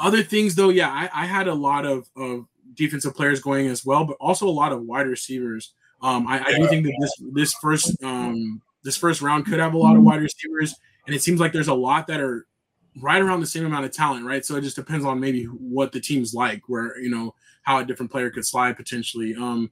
other 0.00 0.22
things 0.22 0.54
though, 0.54 0.70
yeah, 0.70 0.90
I, 0.90 1.22
I 1.22 1.26
had 1.26 1.48
a 1.48 1.54
lot 1.54 1.86
of, 1.86 2.08
of 2.16 2.46
defensive 2.74 3.14
players 3.14 3.40
going 3.40 3.68
as 3.68 3.84
well, 3.84 4.04
but 4.04 4.16
also 4.20 4.48
a 4.48 4.50
lot 4.50 4.72
of 4.72 4.82
wide 4.82 5.06
receivers. 5.06 5.74
Um, 6.02 6.26
I, 6.26 6.40
I, 6.42 6.58
do 6.58 6.66
think 6.66 6.84
that 6.86 6.96
this 6.98 7.12
this 7.32 7.54
first 7.54 8.02
um, 8.02 8.62
this 8.82 8.96
first 8.96 9.20
round 9.20 9.44
could 9.44 9.58
have 9.58 9.74
a 9.74 9.78
lot 9.78 9.96
of 9.96 10.02
wide 10.02 10.22
receivers, 10.22 10.74
and 11.06 11.14
it 11.14 11.22
seems 11.22 11.40
like 11.40 11.52
there's 11.52 11.68
a 11.68 11.74
lot 11.74 12.06
that 12.06 12.20
are 12.20 12.46
right 13.02 13.20
around 13.20 13.40
the 13.40 13.46
same 13.46 13.66
amount 13.66 13.84
of 13.84 13.92
talent, 13.92 14.24
right? 14.24 14.44
So 14.44 14.56
it 14.56 14.62
just 14.62 14.76
depends 14.76 15.04
on 15.04 15.20
maybe 15.20 15.44
what 15.44 15.92
the 15.92 16.00
team's 16.00 16.32
like, 16.32 16.62
where 16.68 16.98
you 16.98 17.10
know 17.10 17.34
how 17.62 17.78
a 17.78 17.84
different 17.84 18.10
player 18.10 18.30
could 18.30 18.46
slide 18.46 18.76
potentially. 18.76 19.34
Um, 19.34 19.70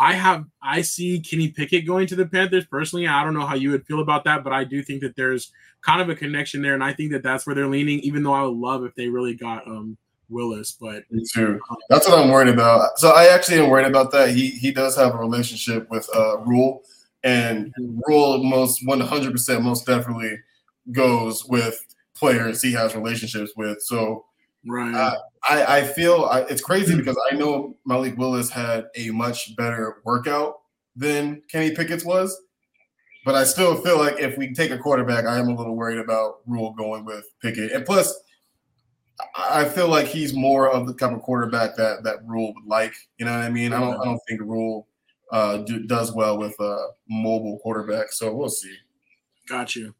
I 0.00 0.14
have 0.14 0.46
I 0.62 0.80
see 0.80 1.20
Kenny 1.20 1.48
Pickett 1.48 1.86
going 1.86 2.06
to 2.06 2.16
the 2.16 2.24
Panthers 2.24 2.64
personally. 2.64 3.06
I 3.06 3.22
don't 3.22 3.34
know 3.34 3.44
how 3.44 3.54
you 3.54 3.70
would 3.70 3.86
feel 3.86 4.00
about 4.00 4.24
that, 4.24 4.42
but 4.42 4.52
I 4.52 4.64
do 4.64 4.82
think 4.82 5.02
that 5.02 5.14
there's 5.14 5.52
kind 5.82 6.00
of 6.00 6.08
a 6.08 6.14
connection 6.14 6.62
there, 6.62 6.72
and 6.72 6.82
I 6.82 6.94
think 6.94 7.12
that 7.12 7.22
that's 7.22 7.46
where 7.46 7.54
they're 7.54 7.68
leaning. 7.68 8.00
Even 8.00 8.22
though 8.22 8.32
I 8.32 8.42
would 8.42 8.56
love 8.56 8.82
if 8.84 8.94
they 8.94 9.08
really 9.08 9.34
got 9.34 9.66
um, 9.68 9.98
Willis, 10.30 10.72
but 10.80 11.02
me 11.10 11.22
too. 11.30 11.60
That's 11.90 12.08
what 12.08 12.18
I'm 12.18 12.30
worried 12.30 12.48
about. 12.48 12.98
So 12.98 13.10
I 13.10 13.26
actually 13.26 13.58
am 13.60 13.68
worried 13.68 13.86
about 13.86 14.10
that. 14.12 14.30
He 14.30 14.48
he 14.48 14.72
does 14.72 14.96
have 14.96 15.14
a 15.14 15.18
relationship 15.18 15.90
with 15.90 16.08
uh, 16.16 16.38
Rhule, 16.38 16.82
and 17.22 17.70
Rhule 18.08 18.42
most 18.42 18.80
100 18.86 19.32
percent 19.32 19.62
most 19.62 19.84
definitely 19.84 20.38
goes 20.92 21.44
with 21.44 21.78
players 22.16 22.62
he 22.62 22.72
has 22.72 22.94
relationships 22.94 23.52
with. 23.54 23.82
So 23.82 24.24
right, 24.66 24.94
uh, 24.94 25.18
I 25.48 25.78
I 25.78 25.82
feel 25.84 26.24
I, 26.30 26.40
it's 26.42 26.62
crazy 26.62 26.96
because 26.96 27.16
I 27.30 27.36
know 27.36 27.76
Malik 27.86 28.16
Willis 28.18 28.50
had 28.50 28.86
a 28.96 29.10
much 29.10 29.56
better 29.56 29.98
workout 30.04 30.60
than 30.96 31.42
Kenny 31.50 31.74
Pickett's 31.74 32.04
was. 32.04 32.40
But 33.24 33.34
I 33.34 33.44
still 33.44 33.76
feel 33.82 33.98
like 33.98 34.18
if 34.18 34.38
we 34.38 34.54
take 34.54 34.70
a 34.70 34.78
quarterback, 34.78 35.26
I 35.26 35.38
am 35.38 35.48
a 35.48 35.54
little 35.54 35.76
worried 35.76 35.98
about 35.98 36.36
Rhule 36.46 36.72
going 36.72 37.04
with 37.04 37.24
Pickett. 37.42 37.70
And 37.72 37.84
plus, 37.84 38.18
I 39.36 39.66
feel 39.66 39.88
like 39.88 40.06
he's 40.06 40.32
more 40.32 40.70
of 40.70 40.86
the 40.86 40.94
type 40.94 41.12
of 41.12 41.20
quarterback 41.20 41.76
that 41.76 42.02
that 42.04 42.26
Rhule 42.26 42.54
would 42.54 42.64
like. 42.66 42.94
You 43.18 43.26
know 43.26 43.32
what 43.32 43.44
I 43.44 43.50
mean? 43.50 43.72
I 43.72 43.80
don't 43.80 44.00
I 44.00 44.04
don't 44.04 44.20
think 44.26 44.40
Rhule 44.40 44.88
uh, 45.30 45.58
do, 45.58 45.86
does 45.86 46.12
well 46.12 46.38
with 46.38 46.58
a 46.60 46.88
mobile 47.08 47.58
quarterback. 47.58 48.12
So 48.12 48.34
we'll 48.34 48.48
see. 48.48 48.74
Got 49.48 49.76
you. 49.76 49.94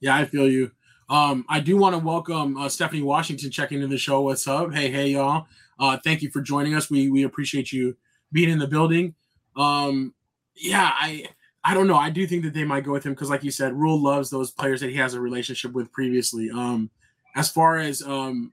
Yeah, 0.00 0.16
I 0.16 0.24
feel 0.24 0.48
you. 0.48 0.70
Um, 1.08 1.46
I 1.48 1.60
do 1.60 1.76
want 1.76 1.94
to 1.94 1.98
welcome 1.98 2.56
uh, 2.58 2.68
Stephanie 2.68 3.02
Washington 3.02 3.50
checking 3.50 3.78
into 3.78 3.88
the 3.88 3.98
show. 3.98 4.20
What's 4.20 4.46
up? 4.46 4.74
Hey, 4.74 4.90
hey, 4.90 5.08
y'all. 5.08 5.46
Uh, 5.78 5.96
thank 6.04 6.22
you 6.22 6.30
for 6.30 6.40
joining 6.40 6.74
us. 6.74 6.90
We 6.90 7.08
we 7.08 7.22
appreciate 7.22 7.72
you 7.72 7.96
being 8.32 8.50
in 8.50 8.58
the 8.58 8.66
building. 8.66 9.14
Um, 9.56 10.14
yeah, 10.54 10.92
I 10.94 11.24
I 11.64 11.72
don't 11.72 11.86
know. 11.86 11.96
I 11.96 12.10
do 12.10 12.26
think 12.26 12.42
that 12.42 12.52
they 12.52 12.64
might 12.64 12.84
go 12.84 12.92
with 12.92 13.04
him 13.04 13.12
because, 13.12 13.30
like 13.30 13.42
you 13.42 13.50
said, 13.50 13.72
Rhule 13.72 14.00
loves 14.00 14.28
those 14.28 14.50
players 14.50 14.80
that 14.80 14.90
he 14.90 14.96
has 14.96 15.14
a 15.14 15.20
relationship 15.20 15.72
with 15.72 15.90
previously. 15.92 16.50
Um, 16.50 16.90
as 17.36 17.48
far 17.48 17.78
as 17.78 18.02
um 18.02 18.50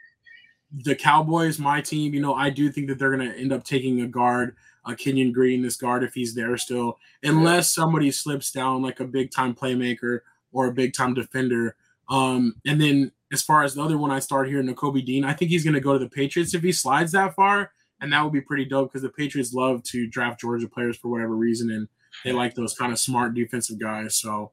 the 0.71 0.95
Cowboys, 0.95 1.59
my 1.59 1.81
team, 1.81 2.13
you 2.13 2.21
know, 2.21 2.35
I 2.35 2.49
do 2.49 2.71
think 2.71 2.87
that 2.87 2.99
they're 2.99 3.15
going 3.15 3.29
to 3.29 3.37
end 3.37 3.53
up 3.53 3.63
taking 3.63 4.01
a 4.01 4.07
guard, 4.07 4.55
a 4.85 4.91
uh, 4.91 4.95
Kenyon 4.95 5.31
Green, 5.31 5.61
this 5.61 5.77
guard, 5.77 6.03
if 6.03 6.13
he's 6.13 6.35
there 6.35 6.57
still, 6.57 6.97
unless 7.23 7.73
somebody 7.73 8.11
slips 8.11 8.51
down 8.51 8.81
like 8.81 8.99
a 8.99 9.05
big 9.05 9.31
time 9.31 9.55
playmaker 9.55 10.19
or 10.51 10.67
a 10.67 10.73
big 10.73 10.93
time 10.93 11.13
defender. 11.13 11.75
Um, 12.09 12.55
and 12.65 12.79
then 12.79 13.11
as 13.31 13.41
far 13.41 13.63
as 13.63 13.75
the 13.75 13.83
other 13.83 13.97
one 13.97 14.11
I 14.11 14.19
start 14.19 14.47
here, 14.47 14.61
Nakobe 14.61 15.05
Dean, 15.05 15.23
I 15.23 15.33
think 15.33 15.51
he's 15.51 15.63
going 15.63 15.73
to 15.73 15.79
go 15.79 15.93
to 15.93 15.99
the 15.99 16.09
Patriots 16.09 16.53
if 16.53 16.61
he 16.61 16.71
slides 16.71 17.11
that 17.13 17.35
far. 17.35 17.71
And 18.01 18.11
that 18.11 18.23
would 18.23 18.33
be 18.33 18.41
pretty 18.41 18.65
dope 18.65 18.91
because 18.91 19.01
the 19.01 19.09
Patriots 19.09 19.53
love 19.53 19.81
to 19.83 20.05
draft 20.07 20.39
Georgia 20.39 20.67
players 20.67 20.97
for 20.97 21.09
whatever 21.09 21.35
reason. 21.35 21.71
And 21.71 21.87
they 22.23 22.31
like 22.31 22.53
those 22.53 22.75
kind 22.75 22.91
of 22.91 22.99
smart 22.99 23.33
defensive 23.33 23.79
guys. 23.79 24.17
So 24.17 24.51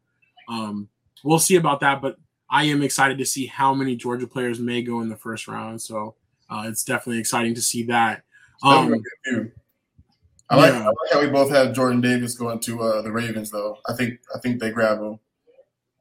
um, 0.49 0.89
we'll 1.25 1.39
see 1.39 1.57
about 1.57 1.81
that. 1.81 2.01
But 2.01 2.17
I 2.49 2.65
am 2.65 2.83
excited 2.83 3.19
to 3.19 3.27
see 3.27 3.47
how 3.47 3.75
many 3.75 3.97
Georgia 3.97 4.27
players 4.27 4.61
may 4.61 4.83
go 4.83 5.01
in 5.01 5.09
the 5.09 5.17
first 5.17 5.49
round. 5.49 5.83
So 5.83 6.15
uh, 6.49 6.65
it's 6.67 6.85
definitely 6.85 7.19
exciting 7.19 7.55
to 7.55 7.63
see 7.63 7.83
that. 7.85 8.23
Um, 8.63 8.73
I 8.73 8.89
like, 8.89 9.01
yeah. 9.27 9.43
I 10.51 10.57
like 10.57 11.13
how 11.13 11.21
we 11.21 11.29
both 11.29 11.51
have 11.51 11.75
Jordan 11.75 12.01
Davis 12.01 12.35
going 12.37 12.61
to 12.61 12.83
uh, 12.83 13.03
the 13.03 13.11
Ravens, 13.11 13.51
though. 13.51 13.79
I 13.89 13.95
think 13.95 14.21
I 14.35 14.39
think 14.39 14.61
they 14.61 14.71
grab 14.71 14.99
him. 15.01 15.19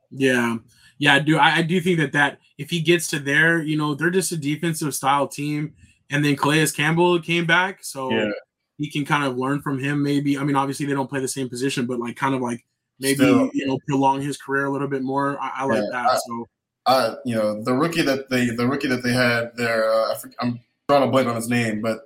Yeah, 0.09 0.57
yeah, 1.01 1.15
I 1.15 1.19
do. 1.19 1.39
I, 1.39 1.55
I, 1.55 1.61
do 1.63 1.81
think 1.81 1.97
that 1.97 2.11
that 2.11 2.37
if 2.59 2.69
he 2.69 2.79
gets 2.79 3.07
to 3.07 3.17
there, 3.17 3.59
you 3.59 3.75
know, 3.75 3.95
they're 3.95 4.11
just 4.11 4.31
a 4.33 4.37
defensive 4.37 4.93
style 4.93 5.27
team, 5.27 5.73
and 6.11 6.23
then 6.23 6.35
Calais 6.35 6.67
Campbell 6.67 7.19
came 7.19 7.47
back, 7.47 7.83
so 7.83 8.11
yeah. 8.11 8.29
he 8.77 8.87
can 8.87 9.03
kind 9.03 9.23
of 9.23 9.35
learn 9.35 9.63
from 9.63 9.79
him. 9.79 10.03
Maybe 10.03 10.37
I 10.37 10.43
mean, 10.43 10.55
obviously 10.55 10.85
they 10.85 10.93
don't 10.93 11.09
play 11.09 11.19
the 11.19 11.27
same 11.27 11.49
position, 11.49 11.87
but 11.87 11.99
like 11.99 12.17
kind 12.17 12.35
of 12.35 12.41
like 12.41 12.63
maybe 12.99 13.15
Still, 13.15 13.49
you 13.51 13.65
know 13.65 13.79
prolong 13.87 14.21
his 14.21 14.37
career 14.37 14.65
a 14.65 14.69
little 14.69 14.87
bit 14.87 15.01
more. 15.01 15.41
I, 15.41 15.51
I 15.55 15.65
like 15.65 15.81
yeah, 15.91 16.03
that. 16.03 16.21
So, 16.23 16.47
I, 16.85 17.15
you 17.25 17.33
know, 17.33 17.63
the 17.63 17.73
rookie 17.73 18.03
that 18.03 18.29
they 18.29 18.51
the 18.51 18.67
rookie 18.67 18.87
that 18.87 19.01
they 19.01 19.11
had 19.11 19.57
there, 19.57 19.91
uh, 19.91 20.13
I'm 20.39 20.59
trying 20.87 21.01
to 21.01 21.07
blank 21.07 21.27
on 21.27 21.35
his 21.35 21.49
name, 21.49 21.81
but 21.81 22.01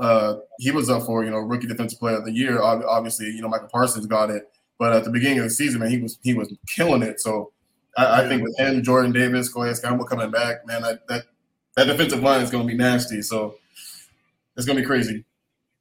uh, 0.00 0.38
he 0.58 0.72
was 0.72 0.90
up 0.90 1.04
for 1.04 1.22
you 1.24 1.30
know 1.30 1.38
rookie 1.38 1.68
defensive 1.68 2.00
player 2.00 2.16
of 2.16 2.24
the 2.24 2.32
year. 2.32 2.60
Obviously, 2.60 3.26
you 3.26 3.42
know 3.42 3.48
Michael 3.48 3.68
Parsons 3.68 4.06
got 4.06 4.28
it, 4.28 4.50
but 4.76 4.92
at 4.92 5.04
the 5.04 5.10
beginning 5.10 5.38
of 5.38 5.44
the 5.44 5.50
season, 5.50 5.78
man, 5.78 5.90
he 5.90 5.98
was 5.98 6.18
he 6.24 6.34
was 6.34 6.52
killing 6.66 7.02
it. 7.02 7.20
So 7.20 7.52
I, 7.96 8.22
I 8.22 8.28
think 8.28 8.42
with 8.42 8.58
him, 8.58 8.82
Jordan 8.82 9.12
Davis, 9.12 9.52
Campbell 9.52 10.04
coming 10.04 10.30
back, 10.30 10.66
man, 10.66 10.82
that 10.82 11.06
that, 11.08 11.24
that 11.76 11.84
defensive 11.84 12.22
line 12.22 12.42
is 12.42 12.50
going 12.50 12.66
to 12.66 12.72
be 12.72 12.76
nasty. 12.76 13.22
So 13.22 13.56
it's 14.56 14.66
going 14.66 14.76
to 14.76 14.82
be 14.82 14.86
crazy. 14.86 15.24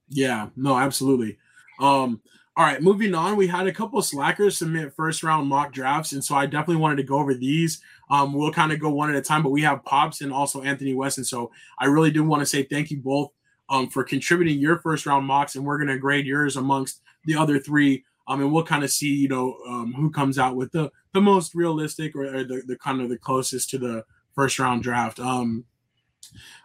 Yeah, 0.10 0.50
no, 0.56 0.78
absolutely. 0.78 1.38
Um, 1.80 2.22
all 2.58 2.66
right, 2.66 2.82
moving 2.82 3.16
on. 3.16 3.38
We 3.38 3.48
had 3.48 3.68
a 3.68 3.72
couple 3.72 4.02
slackers 4.02 4.58
submit 4.58 4.94
first 4.94 5.24
round 5.24 5.48
mock 5.48 5.72
drafts, 5.72 6.12
and 6.12 6.24
so 6.24 6.36
I 6.36 6.46
definitely 6.46 6.82
wanted 6.82 6.98
to 6.98 7.04
go 7.04 7.18
over 7.18 7.34
these. 7.34 7.82
Um, 8.10 8.34
we'll 8.34 8.52
kind 8.52 8.74
of 8.74 8.80
go 8.80 8.90
one 8.90 9.10
at 9.10 9.16
a 9.16 9.22
time, 9.22 9.44
but 9.44 9.52
we 9.52 9.62
have 9.62 9.86
Pops 9.86 10.20
and 10.20 10.34
also 10.34 10.62
Anthony 10.62 10.94
Weston. 10.94 11.24
So 11.24 11.52
I 11.80 11.86
really 11.86 12.12
do 12.12 12.24
want 12.24 12.42
to 12.42 12.46
say 12.46 12.64
thank 12.64 12.92
you 12.92 12.98
both 12.98 13.32
um, 13.70 13.88
for 13.88 14.04
contributing 14.04 14.60
your 14.60 14.80
first 14.80 15.06
round 15.06 15.26
mocks, 15.26 15.56
and 15.56 15.64
we're 15.64 15.78
going 15.78 15.88
to 15.88 15.98
grade 15.98 16.26
yours 16.26 16.58
amongst 16.58 17.02
the 17.24 17.36
other 17.36 17.60
three. 17.60 18.04
Um, 18.30 18.42
and 18.42 18.54
we'll 18.54 18.64
kind 18.64 18.84
of 18.84 18.92
see, 18.92 19.14
you 19.14 19.28
know, 19.28 19.58
um, 19.68 19.94
who 19.94 20.12
comes 20.12 20.38
out 20.38 20.56
with 20.56 20.72
the 20.72 20.92
the 21.14 21.20
most 21.20 21.56
realistic 21.56 22.16
or, 22.16 22.26
or, 22.26 22.44
the, 22.44 22.62
the 22.66 22.78
kind 22.78 23.02
of 23.02 23.10
the 23.10 23.18
closest 23.18 23.72
to 23.72 23.80
the 23.80 24.06
first 24.36 24.60
round 24.60 24.84
draft. 24.84 25.20
Um, 25.20 25.66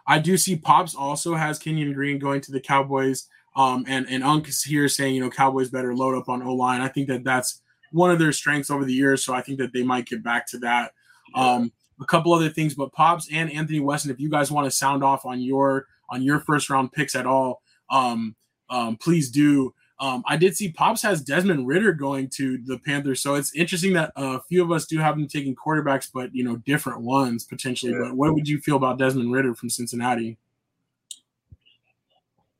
I 0.05 0.19
do 0.19 0.37
see 0.37 0.55
Pops 0.55 0.95
also 0.95 1.33
has 1.33 1.57
Kenyon 1.57 1.93
Green 1.93 2.19
going 2.19 2.41
to 2.41 2.51
the 2.51 2.59
Cowboys. 2.59 3.27
Um, 3.55 3.83
and 3.87 4.05
and 4.09 4.23
Unk 4.23 4.47
is 4.47 4.61
here 4.61 4.87
saying, 4.87 5.15
you 5.15 5.21
know, 5.21 5.29
Cowboys 5.29 5.69
better 5.69 5.95
load 5.95 6.15
up 6.15 6.29
on 6.29 6.43
O 6.43 6.53
line. 6.53 6.81
I 6.81 6.87
think 6.87 7.07
that 7.07 7.23
that's 7.23 7.61
one 7.91 8.11
of 8.11 8.19
their 8.19 8.31
strengths 8.31 8.69
over 8.69 8.85
the 8.85 8.93
years. 8.93 9.23
So 9.23 9.33
I 9.33 9.41
think 9.41 9.57
that 9.59 9.73
they 9.73 9.83
might 9.83 10.05
get 10.05 10.23
back 10.23 10.45
to 10.47 10.59
that. 10.59 10.91
Um, 11.33 11.71
a 12.01 12.05
couple 12.05 12.33
other 12.33 12.49
things, 12.49 12.75
but 12.75 12.91
Pops 12.91 13.29
and 13.31 13.51
Anthony 13.51 13.79
Weston, 13.79 14.11
if 14.11 14.19
you 14.19 14.29
guys 14.29 14.51
want 14.51 14.65
to 14.65 14.71
sound 14.71 15.03
off 15.03 15.25
on 15.25 15.41
your 15.41 15.87
on 16.09 16.21
your 16.21 16.39
first 16.39 16.69
round 16.69 16.91
picks 16.91 17.15
at 17.15 17.25
all, 17.25 17.61
um, 17.89 18.35
um, 18.69 18.97
please 18.97 19.31
do. 19.31 19.73
Um, 19.99 20.23
I 20.27 20.35
did 20.35 20.57
see 20.57 20.71
Pops 20.71 21.01
has 21.03 21.21
Desmond 21.21 21.67
Ridder 21.67 21.93
going 21.93 22.29
to 22.31 22.57
the 22.65 22.77
Panthers, 22.79 23.21
so 23.21 23.35
it's 23.35 23.55
interesting 23.55 23.93
that 23.93 24.11
a 24.15 24.41
few 24.41 24.61
of 24.61 24.71
us 24.71 24.85
do 24.85 24.99
have 24.99 25.15
them 25.15 25.27
taking 25.27 25.55
quarterbacks, 25.55 26.09
but 26.13 26.35
you 26.35 26.43
know, 26.43 26.57
different 26.57 27.01
ones 27.01 27.45
potentially. 27.45 27.93
Yeah. 27.93 27.99
But 28.03 28.15
what 28.15 28.33
would 28.33 28.47
you 28.47 28.59
feel 28.59 28.75
about 28.75 28.99
Desmond 28.99 29.31
Ridder 29.31 29.55
from 29.55 29.69
Cincinnati? 29.69 30.37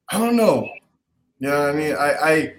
I 0.09 0.17
don't 0.17 0.35
know. 0.35 0.69
You 1.39 1.49
know 1.49 1.59
what 1.59 1.69
I 1.69 1.73
mean? 1.73 1.95
I, 1.95 2.13
I 2.21 2.53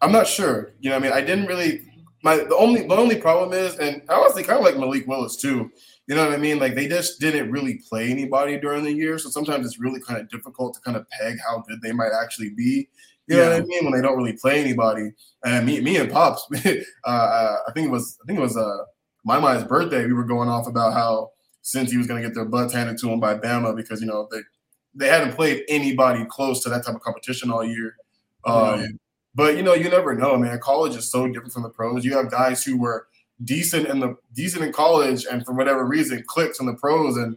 I'm 0.00 0.12
not 0.12 0.26
sure. 0.26 0.72
You 0.80 0.90
know 0.90 0.96
what 0.96 1.04
I 1.04 1.08
mean? 1.08 1.16
I 1.16 1.20
didn't 1.20 1.46
really 1.46 1.82
my 2.24 2.38
the 2.38 2.56
only 2.56 2.86
the 2.86 2.96
only 2.96 3.16
problem 3.16 3.52
is, 3.52 3.76
and 3.76 4.02
I 4.08 4.14
honestly 4.14 4.42
kind 4.42 4.58
of 4.58 4.64
like 4.64 4.78
Malik 4.78 5.06
Willis 5.06 5.36
too. 5.36 5.70
You 6.06 6.14
know 6.14 6.24
what 6.24 6.32
I 6.32 6.38
mean? 6.38 6.58
Like 6.58 6.74
they 6.74 6.88
just 6.88 7.20
didn't 7.20 7.50
really 7.50 7.80
play 7.88 8.10
anybody 8.10 8.58
during 8.58 8.82
the 8.82 8.92
year, 8.92 9.18
so 9.18 9.28
sometimes 9.28 9.66
it's 9.66 9.78
really 9.78 10.00
kind 10.00 10.18
of 10.18 10.28
difficult 10.30 10.74
to 10.74 10.80
kind 10.80 10.96
of 10.96 11.08
peg 11.10 11.38
how 11.46 11.62
good 11.68 11.82
they 11.82 11.92
might 11.92 12.12
actually 12.18 12.50
be. 12.50 12.88
You 13.26 13.36
know 13.36 13.50
what 13.50 13.62
I 13.62 13.64
mean? 13.64 13.84
When 13.84 13.94
they 13.94 14.02
don't 14.02 14.16
really 14.16 14.34
play 14.34 14.60
anybody. 14.60 15.12
And 15.44 15.64
me, 15.64 15.80
me 15.80 15.96
and 15.96 16.10
Pops, 16.10 16.46
uh, 16.54 16.76
I 17.06 17.72
think 17.72 17.86
it 17.86 17.90
was, 17.90 18.18
I 18.22 18.26
think 18.26 18.38
it 18.38 18.42
was 18.42 18.56
uh, 18.56 18.84
my 19.24 19.38
mind's 19.38 19.64
birthday. 19.64 20.06
We 20.06 20.12
were 20.12 20.24
going 20.24 20.48
off 20.48 20.66
about 20.66 20.92
how 20.92 21.30
Cincy 21.62 21.96
was 21.96 22.06
going 22.06 22.20
to 22.22 22.28
get 22.28 22.34
their 22.34 22.44
butts 22.44 22.74
handed 22.74 22.98
to 22.98 23.10
him 23.10 23.20
by 23.20 23.36
Bama 23.36 23.74
because 23.74 24.00
you 24.00 24.06
know 24.06 24.28
they 24.30 24.40
they 24.94 25.08
hadn't 25.08 25.34
played 25.34 25.64
anybody 25.68 26.24
close 26.28 26.62
to 26.62 26.68
that 26.68 26.84
type 26.84 26.94
of 26.94 27.00
competition 27.00 27.50
all 27.50 27.64
year. 27.64 27.96
Um, 28.44 28.98
But 29.34 29.56
you 29.56 29.62
know, 29.62 29.74
you 29.74 29.88
never 29.88 30.14
know, 30.14 30.36
man. 30.36 30.58
College 30.60 30.94
is 30.94 31.10
so 31.10 31.26
different 31.26 31.52
from 31.52 31.64
the 31.64 31.70
pros. 31.70 32.04
You 32.04 32.16
have 32.16 32.30
guys 32.30 32.62
who 32.62 32.78
were 32.78 33.08
decent 33.42 33.88
in 33.88 33.98
the 33.98 34.16
decent 34.34 34.64
in 34.64 34.72
college, 34.72 35.26
and 35.30 35.44
for 35.44 35.54
whatever 35.54 35.84
reason, 35.86 36.22
clicks 36.26 36.60
in 36.60 36.66
the 36.66 36.74
pros, 36.74 37.16
and 37.16 37.36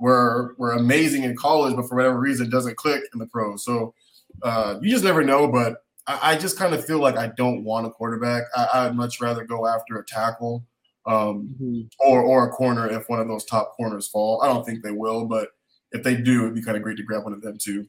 were 0.00 0.54
were 0.58 0.72
amazing 0.72 1.22
in 1.22 1.36
college, 1.36 1.76
but 1.76 1.88
for 1.88 1.94
whatever 1.94 2.18
reason, 2.18 2.50
doesn't 2.50 2.76
click 2.76 3.04
in 3.12 3.18
the 3.18 3.26
pros. 3.26 3.64
So 3.64 3.94
uh, 4.42 4.78
you 4.80 4.90
just 4.90 5.04
never 5.04 5.24
know. 5.24 5.48
But 5.48 5.82
I, 6.06 6.32
I 6.32 6.36
just 6.36 6.58
kind 6.58 6.74
of 6.74 6.84
feel 6.84 6.98
like 6.98 7.16
I 7.16 7.28
don't 7.28 7.64
want 7.64 7.86
a 7.86 7.90
quarterback. 7.90 8.44
I, 8.56 8.86
would 8.86 8.96
much 8.96 9.20
rather 9.20 9.44
go 9.44 9.66
after 9.66 9.98
a 9.98 10.04
tackle 10.04 10.64
um, 11.06 11.54
mm-hmm. 11.60 11.82
or 12.00 12.22
or 12.22 12.48
a 12.48 12.50
corner 12.50 12.88
if 12.90 13.08
one 13.08 13.20
of 13.20 13.28
those 13.28 13.44
top 13.44 13.72
corners 13.76 14.08
fall. 14.08 14.42
I 14.42 14.48
don't 14.48 14.64
think 14.64 14.82
they 14.82 14.92
will, 14.92 15.26
but 15.26 15.50
if 15.92 16.02
they 16.02 16.16
do, 16.16 16.42
it'd 16.42 16.54
be 16.54 16.62
kind 16.62 16.76
of 16.76 16.82
great 16.82 16.96
to 16.96 17.02
grab 17.02 17.24
one 17.24 17.32
of 17.32 17.42
them 17.42 17.58
too. 17.58 17.86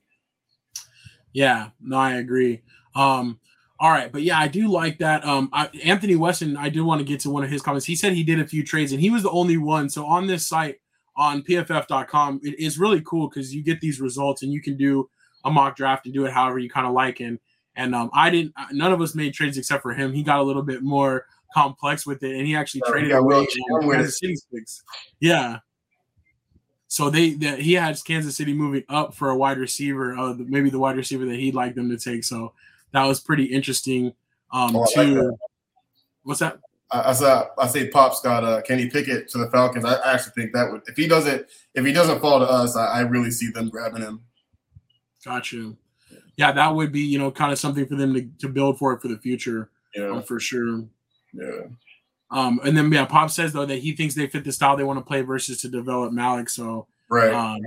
Yeah, 1.34 1.70
no, 1.82 1.98
I 1.98 2.16
agree. 2.16 2.62
Um, 2.96 3.40
all 3.80 3.92
right, 3.92 4.12
but 4.12 4.24
yeah, 4.24 4.40
I 4.40 4.48
do 4.48 4.68
like 4.68 4.98
that. 5.00 5.24
Um, 5.24 5.50
I, 5.54 5.68
Anthony 5.84 6.16
Weston, 6.16 6.58
I 6.58 6.70
do 6.70 6.84
want 6.84 7.00
to 7.00 7.06
get 7.06 7.20
to 7.22 7.30
one 7.30 7.44
of 7.44 7.50
his 7.50 7.62
comments. 7.62 7.86
He 7.86 7.96
said 7.96 8.14
he 8.14 8.24
did 8.24 8.40
a 8.40 8.48
few 8.48 8.64
trades, 8.64 8.92
and 8.92 9.02
he 9.02 9.12
was 9.12 9.24
the 9.24 9.30
only 9.30 9.58
one. 9.58 9.90
So 9.90 10.06
on 10.06 10.26
this 10.26 10.48
site 10.48 10.78
on 11.16 11.44
PFF.com, 11.44 12.42
it 12.44 12.60
is 12.60 12.80
really 12.80 13.02
cool 13.02 13.30
because 13.30 13.54
you 13.54 13.64
get 13.64 13.80
these 13.80 14.02
results, 14.02 14.42
and 14.42 14.52
you 14.52 14.62
can 14.62 14.78
do 14.78 15.10
a 15.48 15.52
mock 15.52 15.76
draft 15.76 16.06
and 16.06 16.14
do 16.14 16.26
it 16.26 16.34
however 16.34 16.60
you 16.60 16.70
kind 16.70 16.86
of 16.86 16.94
like. 16.94 17.20
And 17.20 17.40
and 17.76 17.96
um, 17.96 18.10
I 18.14 18.30
didn't. 18.30 18.54
Uh, 18.56 18.68
none 18.72 18.94
of 18.94 19.02
us 19.02 19.16
made 19.16 19.34
trades 19.34 19.58
except 19.58 19.82
for 19.82 19.94
him. 19.94 20.14
He 20.14 20.24
got 20.24 20.40
a 20.40 20.44
little 20.44 20.64
bit 20.64 20.84
more 20.84 21.26
complex 21.54 22.06
with 22.06 22.24
it, 22.24 22.36
and 22.36 22.46
he 22.46 22.56
actually 22.56 22.82
traded 22.88 23.12
away 23.12 23.48
Kansas 23.82 24.20
City 24.20 24.36
picks. 24.52 24.84
Yeah, 25.20 25.60
so 26.88 27.10
they 27.10 27.32
that 27.32 27.60
he 27.60 27.74
had 27.74 27.98
Kansas 28.06 28.36
City 28.36 28.54
moving 28.54 28.84
up 28.90 29.14
for 29.14 29.30
a 29.30 29.38
wide 29.38 29.58
receiver, 29.58 30.18
uh, 30.18 30.34
maybe 30.38 30.70
the 30.70 30.80
wide 30.80 30.96
receiver 30.96 31.26
that 31.26 31.36
he'd 31.36 31.56
like 31.56 31.76
them 31.76 31.90
to 31.90 31.98
take. 31.98 32.24
So 32.24 32.54
that 32.92 33.06
was 33.06 33.20
pretty 33.20 33.46
interesting. 33.46 34.14
Um, 34.52 34.76
oh, 34.76 34.86
to 34.94 35.02
like 35.02 35.34
what's 36.24 36.40
that? 36.40 36.60
I, 36.90 37.12
I, 37.12 37.46
I 37.58 37.68
say 37.68 37.90
Pop's 37.90 38.22
got 38.22 38.46
uh, 38.46 38.62
Kenny 38.62 38.90
Pickett 38.90 39.28
to 39.30 39.38
the 39.38 39.52
Falcons. 39.52 39.84
I 39.84 40.14
actually 40.14 40.32
think 40.38 40.54
that 40.54 40.72
would 40.72 40.84
if 40.88 40.96
he 40.96 41.08
doesn't 41.08 41.46
if 41.76 41.86
he 41.86 41.92
doesn't 41.92 42.22
fall 42.22 42.40
to 42.40 42.46
us, 42.46 42.78
I, 42.78 42.86
I 42.86 43.00
really 43.02 43.32
see 43.32 43.52
them 43.52 43.70
grabbing 43.70 44.02
him. 44.02 44.22
Got 45.26 45.52
you. 45.52 45.78
Yeah, 46.38 46.52
that 46.52 46.74
would 46.74 46.92
be 46.92 47.02
you 47.02 47.20
know 47.20 47.32
kind 47.32 47.52
of 47.52 47.60
something 47.60 47.86
for 47.86 47.96
them 47.96 48.14
to, 48.14 48.30
to 48.40 48.50
build 48.50 48.78
for 48.78 48.94
it 48.94 49.02
for 49.02 49.08
the 49.08 49.18
future. 49.18 49.70
Yeah, 49.96 50.12
um, 50.12 50.24
for 50.24 50.40
sure. 50.40 50.86
Yeah. 51.34 51.68
Um, 52.30 52.60
and 52.64 52.76
then 52.78 52.92
yeah, 52.92 53.06
Pop 53.06 53.32
says 53.32 53.54
though 53.54 53.66
that 53.66 53.80
he 53.80 53.94
thinks 53.94 54.16
they 54.16 54.28
fit 54.28 54.44
the 54.44 54.52
style 54.52 54.76
they 54.76 54.84
want 54.84 55.00
to 55.00 55.06
play 55.06 55.22
versus 55.22 55.62
to 55.62 55.70
develop 55.70 56.12
Malik. 56.12 56.50
So 56.50 56.88
right. 57.10 57.34
Um, 57.34 57.62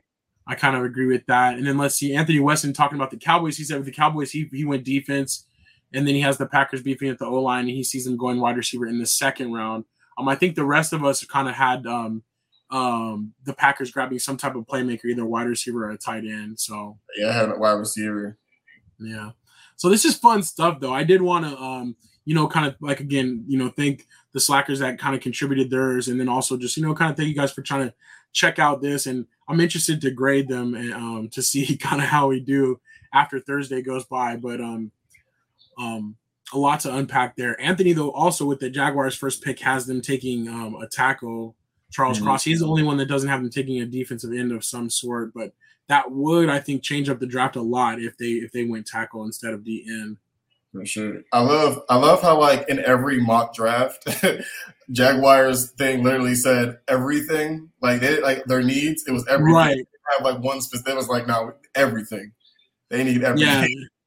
I 0.47 0.55
kind 0.57 0.77
of 0.77 0.85
agree 0.85 1.07
with 1.07 1.25
that. 1.27 1.55
And 1.55 1.67
then 1.67 1.79
let's 1.79 1.95
see, 1.95 2.15
Anthony 2.15 2.41
Weston 2.41 2.73
talking 2.73 2.97
about 2.97 3.13
the 3.13 3.17
Cowboys. 3.17 3.57
He 3.57 3.63
said 3.63 3.77
with 3.77 3.87
the 3.87 3.93
Cowboys, 3.93 4.33
he 4.33 4.49
he 4.53 4.65
went 4.65 4.85
defense, 4.85 5.47
and 5.93 6.07
then 6.07 6.15
he 6.15 6.21
has 6.23 6.39
the 6.39 6.47
Packers 6.47 6.83
beefing 6.83 7.09
at 7.09 7.19
the 7.19 7.27
O 7.27 7.41
line, 7.41 7.61
and 7.61 7.71
he 7.71 7.85
sees 7.85 8.05
them 8.05 8.17
going 8.17 8.41
wide 8.41 8.57
receiver 8.57 8.87
in 8.87 8.99
the 8.99 9.07
second 9.07 9.53
round. 9.53 9.85
Um, 10.19 10.29
I 10.29 10.35
think 10.35 10.55
the 10.55 10.65
rest 10.65 10.93
of 10.93 11.05
us 11.05 11.25
kind 11.25 11.49
of 11.49 11.55
had 11.55 11.87
um, 11.87 12.23
um, 12.71 13.33
the 13.45 13.53
Packers 13.53 13.91
grabbing 13.91 14.19
some 14.19 14.37
type 14.37 14.55
of 14.55 14.67
playmaker, 14.67 15.07
either 15.07 15.25
wide 15.25 15.47
receiver 15.47 15.87
or 15.87 15.91
a 15.91 15.99
tight 15.99 16.25
end. 16.25 16.59
So 16.59 16.99
yeah, 17.17 17.29
I 17.29 17.33
had 17.33 17.51
a 17.51 17.59
wide 17.59 17.73
receiver. 17.73 18.39
Yeah. 18.99 19.31
So 19.77 19.89
this 19.89 20.05
is 20.05 20.17
fun 20.17 20.43
stuff, 20.43 20.79
though. 20.79 20.93
I 20.93 21.05
did 21.05 21.23
want 21.23 21.47
to, 21.47 21.57
um, 21.59 21.97
you 22.25 22.35
know, 22.35 22.47
kind 22.47 22.67
of 22.67 22.77
like 22.81 23.01
again, 23.01 23.45
you 23.49 23.59
know, 23.59 23.71
thank 23.71 24.07
the 24.33 24.41
slackers 24.41 24.79
that 24.81 24.99
kind 24.99 25.15
of 25.15 25.21
contributed 25.21 25.71
theirs, 25.71 26.09
and 26.09 26.21
then 26.21 26.29
also 26.29 26.57
just 26.57 26.77
you 26.77 26.83
know, 26.83 26.95
kind 26.95 27.11
of 27.11 27.17
thank 27.17 27.29
you 27.29 27.35
guys 27.35 27.53
for 27.53 27.63
trying 27.63 27.89
to 27.89 27.95
check 28.33 28.59
out 28.59 28.83
this. 28.83 29.07
And 29.07 29.27
I'm 29.49 29.61
interested 29.61 30.01
to 30.03 30.11
grade 30.11 30.49
them 30.49 30.75
and 30.75 30.93
um, 30.93 31.29
to 31.31 31.43
see 31.43 31.77
kind 31.81 32.01
of 32.01 32.09
how 32.09 32.29
we 32.29 32.41
do 32.41 32.81
after 33.13 33.41
Thursday 33.41 33.83
goes 33.83 34.05
by. 34.05 34.37
But 34.37 34.61
um, 34.61 34.93
um, 35.79 36.17
a 36.53 36.59
lot 36.59 36.81
to 36.81 36.95
unpack 36.95 37.37
there. 37.37 37.61
Anthony, 37.61 37.93
though, 37.93 38.11
also 38.11 38.45
with 38.45 38.61
the 38.61 38.71
Jaguars' 38.71 39.17
first 39.17 39.43
pick, 39.43 39.61
has 39.61 39.87
them 39.87 40.01
taking 40.01 40.49
um, 40.49 40.75
a 40.77 40.87
tackle, 40.87 41.57
Charles 41.91 42.19
mm-hmm. 42.19 42.27
Cross. 42.27 42.45
He's 42.45 42.61
the 42.61 42.69
only 42.69 42.83
one 42.83 42.97
that 42.99 43.07
doesn't 43.07 43.29
have 43.29 43.43
them 43.43 43.51
taking 43.51 43.81
a 43.81 43.87
defensive 43.87 44.33
end 44.33 44.53
of 44.53 44.65
some 44.65 44.91
sort, 44.91 45.33
but 45.35 45.53
that 45.89 46.11
would, 46.11 46.49
I 46.49 46.61
think, 46.61 46.83
change 46.83 47.09
up 47.09 47.19
the 47.19 47.27
draft 47.27 47.57
a 47.57 47.63
lot 47.63 48.01
if 48.01 48.17
they 48.17 48.27
if 48.27 48.53
they 48.53 48.65
went 48.65 48.87
tackle 48.87 49.25
instead 49.25 49.53
of 49.53 49.65
the 49.65 49.85
end. 49.89 50.19
For 50.73 50.87
sure. 50.87 51.23
I 51.33 51.41
love 51.41 51.83
I 51.89 51.97
love 51.97 52.23
how 52.23 52.39
like 52.39 52.69
in 52.69 52.79
every 52.85 53.21
mock 53.21 53.55
draft, 53.55 54.07
Jaguars 54.93 55.73
thing 55.73 56.05
literally 56.05 56.37
said 56.37 56.79
everything. 56.87 57.71
Like 57.83 58.01
they 58.01 58.21
like 58.21 58.45
their 58.45 58.63
needs, 58.63 59.05
it 59.09 59.11
was 59.11 59.27
everything. 59.27 59.55
Right. 59.55 59.77
They 59.77 60.17
have 60.17 60.35
like 60.35 60.45
one 60.45 60.61
specific. 60.61 60.93
It 60.93 60.97
was 60.97 61.09
like 61.09 61.27
now 61.27 61.55
everything. 61.75 62.33
They 62.89 63.03
need 63.03 63.25
everything. 63.25 63.49
Yeah. 63.79 63.87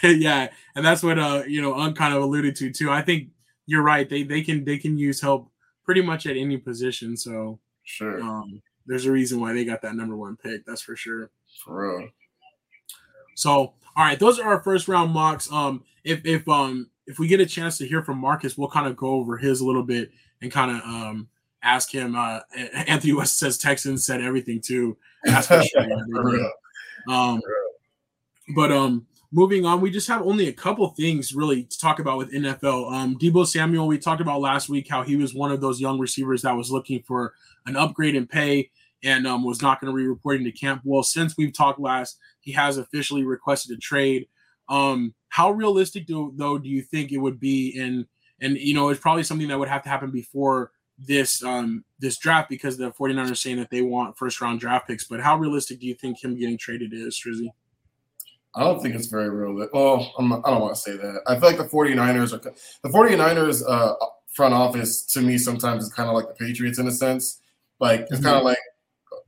yeah, 0.02 0.48
and 0.76 0.84
that's 0.84 1.02
what 1.02 1.18
uh 1.18 1.42
you 1.46 1.60
know 1.60 1.74
Un 1.74 1.94
kind 1.94 2.14
of 2.14 2.22
alluded 2.22 2.54
to 2.56 2.70
too. 2.70 2.90
I 2.90 3.02
think 3.02 3.30
you're 3.66 3.82
right. 3.82 4.08
They 4.08 4.22
they 4.22 4.42
can 4.42 4.64
they 4.64 4.78
can 4.78 4.96
use 4.96 5.20
help 5.20 5.50
pretty 5.88 6.02
much 6.02 6.26
at 6.26 6.36
any 6.36 6.58
position. 6.58 7.16
So 7.16 7.58
sure, 7.82 8.20
um, 8.20 8.60
there's 8.84 9.06
a 9.06 9.10
reason 9.10 9.40
why 9.40 9.54
they 9.54 9.64
got 9.64 9.80
that 9.80 9.94
number 9.94 10.14
one 10.14 10.36
pick. 10.36 10.66
That's 10.66 10.82
for 10.82 10.94
sure. 10.94 11.30
For 11.64 11.98
real. 11.98 12.08
So 13.34 13.72
all 13.96 14.04
right, 14.04 14.18
those 14.18 14.38
are 14.38 14.46
our 14.46 14.62
first 14.62 14.86
round 14.86 15.12
mocks. 15.12 15.50
Um, 15.50 15.82
if 16.04 16.26
if 16.26 16.46
um 16.46 16.90
if 17.06 17.18
we 17.18 17.26
get 17.26 17.40
a 17.40 17.46
chance 17.46 17.78
to 17.78 17.88
hear 17.88 18.02
from 18.02 18.18
Marcus, 18.18 18.58
we'll 18.58 18.68
kind 18.68 18.86
of 18.86 18.98
go 18.98 19.14
over 19.14 19.38
his 19.38 19.62
a 19.62 19.66
little 19.66 19.82
bit 19.82 20.10
and 20.42 20.52
kind 20.52 20.76
of 20.76 20.82
um 20.82 21.28
ask 21.62 21.90
him. 21.90 22.14
Uh, 22.14 22.40
Anthony 22.86 23.14
West 23.14 23.38
says 23.38 23.56
Texans 23.56 24.04
said 24.04 24.20
everything 24.20 24.60
too. 24.60 24.94
That's 25.24 25.46
for 25.46 25.62
sure. 25.64 25.86
for 26.12 26.52
um, 27.10 27.40
but 28.54 28.70
um 28.70 29.06
moving 29.32 29.66
on, 29.66 29.80
we 29.80 29.90
just 29.90 30.08
have 30.08 30.22
only 30.22 30.48
a 30.48 30.52
couple 30.52 30.88
things 30.90 31.34
really 31.34 31.64
to 31.64 31.78
talk 31.78 31.98
about 31.98 32.18
with 32.18 32.32
NFL. 32.32 32.92
Um, 32.92 33.18
Deebo 33.18 33.46
Samuel, 33.46 33.86
we 33.86 33.98
talked 33.98 34.20
about 34.20 34.40
last 34.40 34.68
week 34.68 34.88
how 34.88 35.02
he 35.02 35.16
was 35.16 35.34
one 35.34 35.52
of 35.52 35.60
those 35.60 35.80
young 35.80 35.98
receivers 35.98 36.42
that 36.42 36.56
was 36.56 36.70
looking 36.70 37.02
for 37.02 37.34
an 37.66 37.76
upgrade 37.76 38.14
in 38.14 38.26
pay 38.26 38.70
and 39.04 39.26
um, 39.26 39.44
was 39.44 39.62
not 39.62 39.80
going 39.80 39.92
to 39.92 39.96
be 39.96 40.06
reporting 40.06 40.44
to 40.44 40.52
camp. 40.52 40.82
Well, 40.84 41.02
since 41.02 41.36
we've 41.36 41.52
talked 41.52 41.78
last, 41.78 42.18
he 42.40 42.52
has 42.52 42.78
officially 42.78 43.24
requested 43.24 43.76
a 43.76 43.80
trade. 43.80 44.26
Um, 44.68 45.14
how 45.28 45.50
realistic 45.50 46.06
do, 46.06 46.32
though 46.36 46.58
do 46.58 46.68
you 46.68 46.82
think 46.82 47.12
it 47.12 47.18
would 47.18 47.38
be? 47.38 47.78
And 47.78 48.06
and 48.40 48.56
you 48.56 48.74
know, 48.74 48.88
it's 48.88 49.00
probably 49.00 49.24
something 49.24 49.48
that 49.48 49.58
would 49.58 49.68
have 49.68 49.82
to 49.82 49.88
happen 49.88 50.10
before 50.10 50.72
this 50.98 51.44
um 51.44 51.84
this 52.00 52.18
draft 52.18 52.48
because 52.50 52.76
the 52.76 52.90
49ers 52.90 53.30
are 53.30 53.34
saying 53.36 53.56
that 53.56 53.70
they 53.70 53.82
want 53.82 54.18
first 54.18 54.40
round 54.40 54.60
draft 54.60 54.88
picks. 54.88 55.04
But 55.04 55.20
how 55.20 55.36
realistic 55.38 55.80
do 55.80 55.86
you 55.86 55.94
think 55.94 56.22
him 56.22 56.36
getting 56.36 56.58
traded 56.58 56.92
is, 56.92 57.20
Trizzy? 57.20 57.50
I 58.54 58.64
don't 58.64 58.80
think 58.80 58.94
it's 58.94 59.06
very 59.06 59.30
real. 59.30 59.68
Well, 59.72 60.12
I'm, 60.18 60.32
I 60.32 60.36
do 60.36 60.42
not 60.42 60.60
want 60.60 60.74
to 60.74 60.80
say 60.80 60.96
that. 60.96 61.20
I 61.26 61.38
feel 61.38 61.48
like 61.48 61.58
the 61.58 61.64
49ers 61.64 62.32
are 62.32 62.52
the 62.82 62.88
49ers 62.88 63.62
uh, 63.68 63.94
front 64.32 64.54
office 64.54 65.02
to 65.02 65.20
me 65.20 65.38
sometimes 65.38 65.84
is 65.84 65.92
kind 65.92 66.08
of 66.08 66.14
like 66.14 66.28
the 66.28 66.34
Patriots 66.34 66.78
in 66.78 66.86
a 66.86 66.92
sense. 66.92 67.40
Like 67.80 68.02
it's 68.02 68.14
mm-hmm. 68.14 68.24
kind 68.24 68.36
of 68.36 68.44
like, 68.44 68.58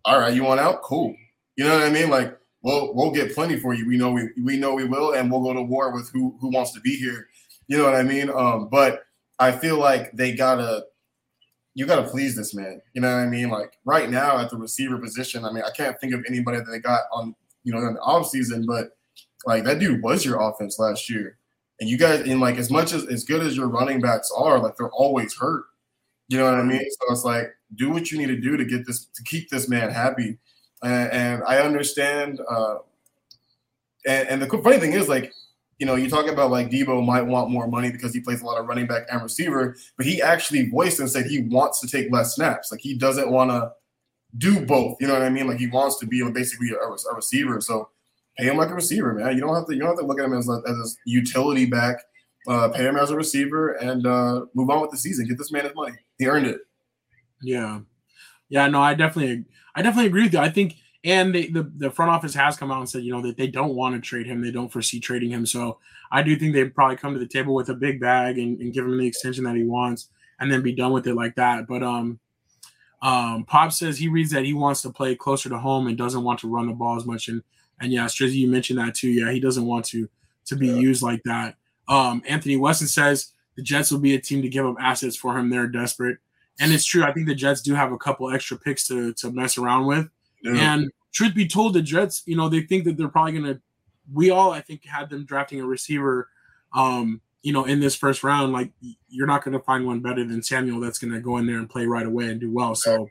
all 0.04 0.18
right, 0.18 0.34
you 0.34 0.44
want 0.44 0.60
out? 0.60 0.82
Cool. 0.82 1.14
You 1.56 1.64
know 1.64 1.74
what 1.74 1.86
I 1.86 1.90
mean? 1.90 2.10
Like 2.10 2.36
we'll 2.62 2.94
we'll 2.94 3.10
get 3.10 3.34
plenty 3.34 3.58
for 3.58 3.74
you. 3.74 3.86
We 3.86 3.96
know 3.96 4.12
we 4.12 4.30
we 4.42 4.56
know 4.56 4.74
we 4.74 4.84
will, 4.84 5.12
and 5.12 5.30
we'll 5.30 5.42
go 5.42 5.52
to 5.52 5.62
war 5.62 5.92
with 5.92 6.10
who 6.12 6.36
who 6.40 6.50
wants 6.50 6.72
to 6.72 6.80
be 6.80 6.96
here. 6.96 7.28
You 7.68 7.78
know 7.78 7.84
what 7.84 7.94
I 7.94 8.02
mean? 8.02 8.30
Um, 8.30 8.68
but 8.68 9.02
I 9.38 9.52
feel 9.52 9.78
like 9.78 10.12
they 10.12 10.34
gotta 10.34 10.84
you 11.74 11.86
gotta 11.86 12.08
please 12.08 12.34
this 12.34 12.54
man. 12.54 12.80
You 12.94 13.00
know 13.00 13.14
what 13.14 13.22
I 13.22 13.26
mean? 13.26 13.50
Like 13.50 13.74
right 13.84 14.10
now 14.10 14.38
at 14.38 14.50
the 14.50 14.56
receiver 14.56 14.98
position, 14.98 15.44
I 15.44 15.52
mean, 15.52 15.64
I 15.64 15.70
can't 15.70 15.98
think 16.00 16.14
of 16.14 16.24
anybody 16.28 16.58
that 16.58 16.70
they 16.70 16.80
got 16.80 17.02
on 17.12 17.34
you 17.64 17.72
know 17.72 17.78
in 17.86 17.94
the 17.94 18.00
off 18.00 18.28
season, 18.28 18.64
but 18.66 18.96
like 19.46 19.64
that 19.64 19.78
dude 19.78 20.02
was 20.02 20.24
your 20.24 20.40
offense 20.40 20.78
last 20.78 21.08
year. 21.08 21.36
And 21.80 21.88
you 21.88 21.96
guys, 21.96 22.20
and 22.28 22.40
like 22.40 22.56
as 22.56 22.70
much 22.70 22.92
as 22.92 23.06
as 23.06 23.24
good 23.24 23.42
as 23.42 23.56
your 23.56 23.68
running 23.68 24.00
backs 24.00 24.30
are, 24.36 24.58
like 24.58 24.76
they're 24.76 24.90
always 24.90 25.34
hurt. 25.34 25.64
You 26.28 26.38
know 26.38 26.44
what 26.44 26.54
I 26.54 26.62
mean? 26.62 26.80
So 26.80 27.12
it's 27.12 27.24
like 27.24 27.54
do 27.74 27.90
what 27.90 28.10
you 28.10 28.18
need 28.18 28.28
to 28.28 28.36
do 28.36 28.56
to 28.56 28.64
get 28.64 28.86
this 28.86 29.06
to 29.06 29.22
keep 29.24 29.48
this 29.50 29.68
man 29.68 29.90
happy. 29.90 30.38
And, 30.82 31.12
and 31.12 31.42
I 31.44 31.58
understand. 31.58 32.40
Uh, 32.48 32.78
and, 34.06 34.28
and 34.28 34.42
the 34.42 34.48
funny 34.62 34.78
thing 34.78 34.92
is, 34.92 35.08
like, 35.08 35.32
you 35.78 35.86
know, 35.86 35.94
you 35.94 36.08
talk 36.08 36.26
about 36.26 36.50
like 36.50 36.70
Deebo 36.70 37.04
might 37.04 37.22
want 37.22 37.50
more 37.50 37.66
money 37.66 37.90
because 37.90 38.14
he 38.14 38.20
plays 38.20 38.42
a 38.42 38.46
lot 38.46 38.58
of 38.58 38.66
running 38.66 38.86
back 38.86 39.02
and 39.10 39.22
receiver, 39.22 39.76
but 39.96 40.06
he 40.06 40.20
actually 40.20 40.68
voiced 40.68 41.00
and 41.00 41.10
said 41.10 41.26
he 41.26 41.42
wants 41.42 41.80
to 41.80 41.86
take 41.86 42.12
less 42.12 42.34
snaps. 42.34 42.70
Like 42.70 42.80
he 42.80 42.94
doesn't 42.94 43.30
want 43.30 43.50
to 43.50 43.72
do 44.36 44.64
both. 44.64 44.96
You 45.00 45.06
know 45.06 45.14
what 45.14 45.22
I 45.22 45.30
mean? 45.30 45.46
Like 45.46 45.58
he 45.58 45.66
wants 45.66 45.98
to 45.98 46.06
be 46.06 46.22
basically 46.30 46.70
a, 46.70 46.76
a 46.76 47.14
receiver. 47.14 47.60
So 47.60 47.88
pay 48.38 48.46
him 48.46 48.56
like 48.56 48.70
a 48.70 48.74
receiver, 48.74 49.14
man. 49.14 49.34
You 49.34 49.40
don't 49.40 49.54
have 49.54 49.66
to 49.66 49.74
you 49.74 49.80
don't 49.80 49.90
have 49.90 49.98
to 49.98 50.06
look 50.06 50.18
at 50.18 50.26
him 50.26 50.34
as 50.34 50.48
as 50.48 50.76
a 50.76 50.86
utility 51.04 51.66
back. 51.66 51.96
Uh, 52.48 52.70
pay 52.70 52.84
him 52.84 52.96
as 52.96 53.10
a 53.10 53.16
receiver 53.16 53.72
and 53.72 54.06
uh, 54.06 54.46
move 54.54 54.70
on 54.70 54.80
with 54.80 54.90
the 54.90 54.96
season. 54.96 55.26
Get 55.28 55.36
this 55.36 55.52
man 55.52 55.64
his 55.64 55.74
money. 55.74 55.96
He 56.18 56.26
earned 56.26 56.46
it. 56.46 56.60
Yeah, 57.42 57.80
yeah. 58.48 58.66
No, 58.68 58.80
I 58.80 58.94
definitely, 58.94 59.44
I 59.74 59.82
definitely 59.82 60.06
agree 60.06 60.22
with 60.22 60.32
you. 60.32 60.38
I 60.38 60.48
think, 60.48 60.76
and 61.04 61.34
they, 61.34 61.48
the 61.48 61.70
the 61.76 61.90
front 61.90 62.10
office 62.10 62.34
has 62.34 62.56
come 62.56 62.72
out 62.72 62.78
and 62.78 62.88
said, 62.88 63.02
you 63.02 63.12
know, 63.12 63.20
that 63.22 63.36
they 63.36 63.46
don't 63.46 63.74
want 63.74 63.94
to 63.94 64.00
trade 64.00 64.26
him. 64.26 64.40
They 64.40 64.50
don't 64.50 64.72
foresee 64.72 65.00
trading 65.00 65.30
him. 65.30 65.44
So 65.44 65.78
I 66.10 66.22
do 66.22 66.34
think 66.34 66.54
they'd 66.54 66.74
probably 66.74 66.96
come 66.96 67.12
to 67.12 67.20
the 67.20 67.26
table 67.26 67.54
with 67.54 67.68
a 67.68 67.74
big 67.74 68.00
bag 68.00 68.38
and, 68.38 68.58
and 68.60 68.72
give 68.72 68.86
him 68.86 68.96
the 68.96 69.06
extension 69.06 69.44
that 69.44 69.56
he 69.56 69.64
wants, 69.64 70.08
and 70.38 70.50
then 70.50 70.62
be 70.62 70.74
done 70.74 70.92
with 70.92 71.06
it 71.06 71.14
like 71.14 71.34
that. 71.36 71.66
But 71.68 71.82
um, 71.82 72.18
um, 73.02 73.44
Pop 73.44 73.72
says 73.72 73.98
he 73.98 74.08
reads 74.08 74.30
that 74.30 74.44
he 74.44 74.54
wants 74.54 74.80
to 74.82 74.90
play 74.90 75.14
closer 75.14 75.50
to 75.50 75.58
home 75.58 75.88
and 75.88 75.98
doesn't 75.98 76.24
want 76.24 76.40
to 76.40 76.48
run 76.48 76.66
the 76.66 76.72
ball 76.72 76.96
as 76.96 77.04
much. 77.04 77.28
And 77.28 77.42
and 77.80 77.92
yeah, 77.92 78.04
Strizzy, 78.06 78.34
you 78.34 78.48
mentioned 78.48 78.78
that 78.78 78.94
too. 78.94 79.08
Yeah, 79.08 79.30
he 79.32 79.40
doesn't 79.40 79.66
want 79.66 79.84
to 79.86 80.08
to 80.46 80.56
be 80.56 80.68
yeah. 80.68 80.74
used 80.74 81.02
like 81.02 81.22
that. 81.24 81.56
Um, 81.88 82.22
Anthony 82.28 82.56
Weston 82.56 82.88
says 82.88 83.32
the 83.56 83.62
Jets 83.62 83.90
will 83.90 83.98
be 83.98 84.14
a 84.14 84.20
team 84.20 84.42
to 84.42 84.48
give 84.48 84.66
up 84.66 84.76
assets 84.80 85.16
for 85.16 85.36
him. 85.36 85.50
They're 85.50 85.66
desperate, 85.66 86.18
and 86.60 86.72
it's 86.72 86.84
true. 86.84 87.04
I 87.04 87.12
think 87.12 87.26
the 87.26 87.34
Jets 87.34 87.62
do 87.62 87.74
have 87.74 87.92
a 87.92 87.98
couple 87.98 88.30
extra 88.30 88.58
picks 88.58 88.86
to 88.88 89.12
to 89.14 89.30
mess 89.30 89.58
around 89.58 89.86
with. 89.86 90.08
Yeah. 90.42 90.74
And 90.74 90.90
truth 91.12 91.34
be 91.34 91.48
told, 91.48 91.74
the 91.74 91.82
Jets, 91.82 92.22
you 92.26 92.36
know, 92.36 92.48
they 92.48 92.62
think 92.62 92.84
that 92.84 92.96
they're 92.96 93.08
probably 93.08 93.32
gonna. 93.32 93.60
We 94.12 94.30
all, 94.30 94.50
I 94.52 94.60
think, 94.60 94.84
had 94.84 95.08
them 95.10 95.24
drafting 95.24 95.60
a 95.60 95.66
receiver. 95.66 96.28
Um, 96.72 97.20
you 97.42 97.52
know, 97.52 97.64
in 97.64 97.80
this 97.80 97.94
first 97.94 98.22
round, 98.22 98.52
like 98.52 98.70
you're 99.08 99.26
not 99.26 99.42
going 99.42 99.56
to 99.56 99.64
find 99.64 99.86
one 99.86 100.00
better 100.00 100.24
than 100.24 100.42
Samuel 100.42 100.80
that's 100.80 100.98
going 100.98 101.12
to 101.12 101.20
go 101.20 101.38
in 101.38 101.46
there 101.46 101.56
and 101.56 101.70
play 101.70 101.86
right 101.86 102.04
away 102.04 102.26
and 102.26 102.40
do 102.40 102.52
well. 102.52 102.74
So 102.74 103.08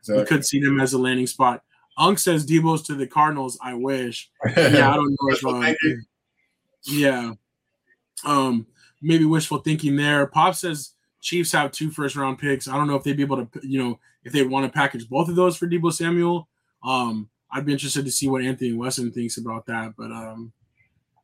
exactly. 0.00 0.16
we 0.18 0.24
could 0.24 0.46
see 0.46 0.60
them 0.60 0.80
as 0.80 0.94
a 0.94 0.98
landing 0.98 1.26
spot. 1.26 1.62
Unk 1.98 2.18
says 2.18 2.46
Deebo's 2.46 2.82
to 2.82 2.94
the 2.94 3.06
Cardinals. 3.06 3.58
I 3.62 3.74
wish. 3.74 4.30
Yeah, 4.56 4.90
I 4.90 4.96
don't 4.96 5.16
know 5.20 5.30
if. 5.30 5.44
Uh, 5.44 5.74
yeah. 6.84 7.32
Um, 8.24 8.66
maybe 9.00 9.24
wishful 9.24 9.58
thinking 9.58 9.96
there. 9.96 10.26
Pop 10.26 10.54
says 10.54 10.92
Chiefs 11.20 11.52
have 11.52 11.72
two 11.72 11.90
first 11.90 12.16
round 12.16 12.38
picks. 12.38 12.68
I 12.68 12.76
don't 12.76 12.86
know 12.86 12.96
if 12.96 13.02
they'd 13.02 13.16
be 13.16 13.22
able 13.22 13.46
to, 13.46 13.60
you 13.66 13.82
know, 13.82 13.98
if 14.24 14.32
they 14.32 14.42
want 14.42 14.66
to 14.66 14.76
package 14.76 15.08
both 15.08 15.28
of 15.28 15.36
those 15.36 15.56
for 15.56 15.66
Deebo 15.66 15.92
Samuel. 15.92 16.48
Um, 16.84 17.28
I'd 17.50 17.66
be 17.66 17.72
interested 17.72 18.04
to 18.04 18.10
see 18.10 18.28
what 18.28 18.42
Anthony 18.42 18.72
Weston 18.72 19.12
thinks 19.12 19.38
about 19.38 19.66
that. 19.66 19.94
But 19.96 20.10
um, 20.10 20.52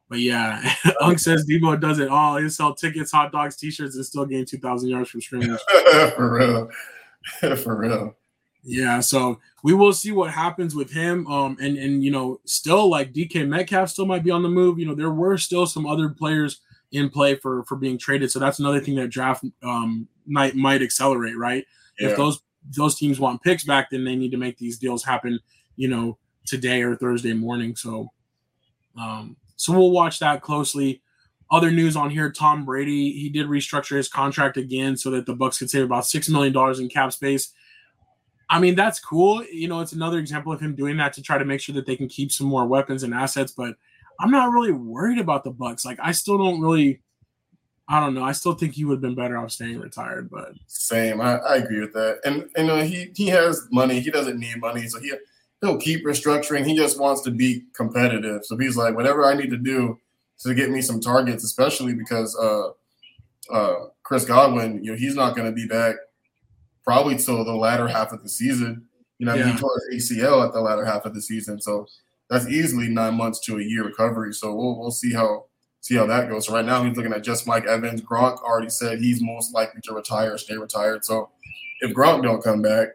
but 0.09 0.21
yeah, 0.21 0.75
Unk 1.01 1.19
says 1.19 1.47
Deebo 1.49 1.81
does 1.81 1.99
it 1.99 2.09
all. 2.09 2.37
He'll 2.37 2.51
sell 2.51 2.75
tickets, 2.75 3.13
hot 3.13 3.33
dogs, 3.33 3.57
t-shirts, 3.57 3.97
and 3.97 4.05
still 4.05 4.27
gain 4.27 4.45
two 4.45 4.59
thousand 4.59 4.91
yards 4.91 5.11
from 5.11 5.21
scrimmage. 5.21 5.61
for 6.17 6.33
real, 6.35 6.71
for 7.57 7.77
real. 7.77 8.17
Yeah, 8.64 9.01
so 9.01 9.40
we 9.64 9.75
will 9.75 9.92
see 9.92 10.12
what 10.12 10.31
happens 10.31 10.75
with 10.75 10.92
him. 10.92 11.27
Um, 11.27 11.57
and 11.61 11.77
and 11.77 12.05
you 12.05 12.11
know, 12.11 12.40
still 12.44 12.88
like 12.88 13.12
DK 13.12 13.46
Metcalf 13.46 13.90
still 13.90 14.07
might 14.07 14.22
be 14.22 14.31
on 14.31 14.42
the 14.42 14.48
move. 14.48 14.79
You 14.79 14.87
know, 14.87 14.94
there 14.94 15.11
were 15.11 15.37
still 15.37 15.66
some 15.66 15.87
other 15.87 16.09
players 16.09 16.61
in 16.92 17.11
play 17.11 17.35
for 17.35 17.64
for 17.64 17.77
being 17.77 17.98
traded. 17.98 18.31
So 18.31 18.38
that's 18.38 18.61
another 18.61 18.81
thing 18.81 18.94
that 18.96 19.09
draft 19.09 19.44
um 19.62 20.07
might 20.27 20.55
might 20.55 20.83
accelerate, 20.83 21.37
right? 21.37 21.64
Yeah. 21.98 22.11
If 22.11 22.16
those 22.16 22.42
those 22.77 22.94
teams 22.94 23.18
want 23.18 23.42
picks 23.42 23.64
back, 23.64 23.90
then 23.90 24.05
they 24.05 24.14
need 24.14 24.31
to 24.31 24.37
make 24.37 24.59
these 24.59 24.79
deals 24.79 25.03
happen. 25.03 25.40
You 25.75 25.88
know, 25.88 26.18
today 26.46 26.83
or 26.83 26.94
Thursday 26.94 27.33
morning. 27.33 27.75
So, 27.75 28.12
um, 29.01 29.37
so 29.57 29.72
we'll 29.72 29.90
watch 29.90 30.20
that 30.20 30.42
closely. 30.42 31.03
Other 31.51 31.72
news 31.72 31.96
on 31.96 32.11
here: 32.11 32.31
Tom 32.31 32.64
Brady 32.64 33.12
he 33.12 33.29
did 33.29 33.48
restructure 33.48 33.96
his 33.96 34.09
contract 34.09 34.57
again 34.57 34.96
so 34.96 35.11
that 35.11 35.27
the 35.27 35.35
Bucs 35.35 35.59
could 35.59 35.70
save 35.70 35.85
about 35.85 36.07
six 36.07 36.29
million 36.29 36.53
dollars 36.53 36.79
in 36.79 36.88
cap 36.88 37.12
space 37.12 37.53
I 38.53 38.61
mean, 38.61 38.75
that's 38.75 39.01
cool. 39.01 39.43
You 39.47 39.67
know, 39.67 39.81
it's 39.81 39.95
another 39.95 40.19
example 40.19 40.53
of 40.53 40.61
him 40.61 40.75
doing 40.75 40.99
that 40.99 41.15
to 41.15 41.23
try 41.23 41.38
to 41.38 41.45
make 41.45 41.59
sure 41.59 41.75
that 41.75 41.87
they 41.87 41.97
can 41.97 42.07
keep 42.07 42.31
some 42.31 42.47
more 42.47 42.67
weapons 42.67 43.03
and 43.03 43.15
assets. 43.15 43.51
But 43.51 43.77
I'm 44.21 44.31
not 44.31 44.53
really 44.53 44.73
worried 44.73 45.19
about 45.19 45.43
the 45.43 45.51
Bucs. 45.51 45.87
Like, 45.87 45.99
I 46.03 46.12
still 46.12 46.37
don't 46.37 46.61
really. 46.61 47.01
I 47.88 47.99
don't 47.99 48.15
know. 48.15 48.23
I 48.23 48.33
still 48.33 48.53
think 48.53 48.75
he 48.75 48.85
would 48.85 48.97
have 48.97 49.01
been 49.01 49.15
better 49.15 49.38
off 49.38 49.53
staying 49.53 49.81
retired. 49.81 50.29
But 50.31 50.53
same, 50.67 51.21
I, 51.21 51.38
I 51.38 51.57
agree 51.57 51.81
with 51.81 51.95
that. 51.95 52.21
And 52.27 52.51
and 52.55 52.71
uh, 52.71 52.83
he 52.83 53.11
he 53.17 53.29
has 53.29 53.67
money. 53.73 54.01
He 54.01 54.11
doesn't 54.11 54.38
need 54.38 54.61
money, 54.61 54.87
so 54.87 55.01
he 55.01 55.15
he'll 55.62 55.79
keep 55.79 56.05
restructuring. 56.05 56.67
He 56.67 56.77
just 56.77 57.01
wants 57.01 57.23
to 57.23 57.31
be 57.31 57.65
competitive. 57.75 58.45
So 58.45 58.59
he's 58.59 58.77
like, 58.77 58.95
whatever 58.95 59.25
I 59.25 59.33
need 59.33 59.49
to 59.51 59.57
do 59.57 59.99
to 60.41 60.55
get 60.55 60.71
me 60.71 60.83
some 60.83 61.01
targets, 61.01 61.43
especially 61.43 61.95
because 61.95 62.37
uh, 62.37 62.69
uh, 63.51 63.87
Chris 64.03 64.27
Godwin, 64.27 64.85
you 64.85 64.93
know, 64.93 64.99
he's 64.99 65.15
not 65.15 65.35
going 65.35 65.47
to 65.47 65.55
be 65.55 65.67
back 65.67 65.97
probably 66.85 67.16
till 67.16 67.45
the 67.45 67.55
latter 67.55 67.88
half 67.88 68.12
of 68.12 68.23
the 68.23 68.29
season. 68.29 68.87
You 69.18 69.27
know, 69.27 69.35
yeah. 69.35 69.53
he 69.53 69.59
tore 69.59 69.81
his 69.90 70.11
ACL 70.11 70.45
at 70.45 70.53
the 70.53 70.61
latter 70.61 70.85
half 70.85 71.05
of 71.05 71.14
the 71.14 71.23
season, 71.23 71.61
so 71.61 71.87
that's 72.29 72.49
easily 72.49 72.88
nine 72.88 73.14
months 73.14 73.40
to 73.40 73.59
a 73.59 73.62
year 73.62 73.85
recovery. 73.85 74.33
So 74.33 74.55
we'll 74.55 74.79
we'll 74.79 74.90
see 74.90 75.12
how 75.12 75.45
see 75.81 75.97
how 75.97 76.07
that 76.07 76.29
goes. 76.29 76.47
So 76.47 76.55
right 76.55 76.64
now 76.64 76.83
he's 76.83 76.97
looking 76.97 77.12
at 77.12 77.23
just 77.23 77.47
Mike 77.47 77.66
Evans. 77.66 78.01
Gronk 78.01 78.42
already 78.42 78.71
said 78.71 78.99
he's 78.99 79.21
most 79.21 79.55
likely 79.55 79.81
to 79.83 79.95
retire, 79.95 80.38
stay 80.38 80.57
retired. 80.57 81.05
So 81.05 81.31
if 81.81 81.92
Gronk 81.92 82.23
don't 82.23 82.42
come 82.42 82.62
back, 82.62 82.88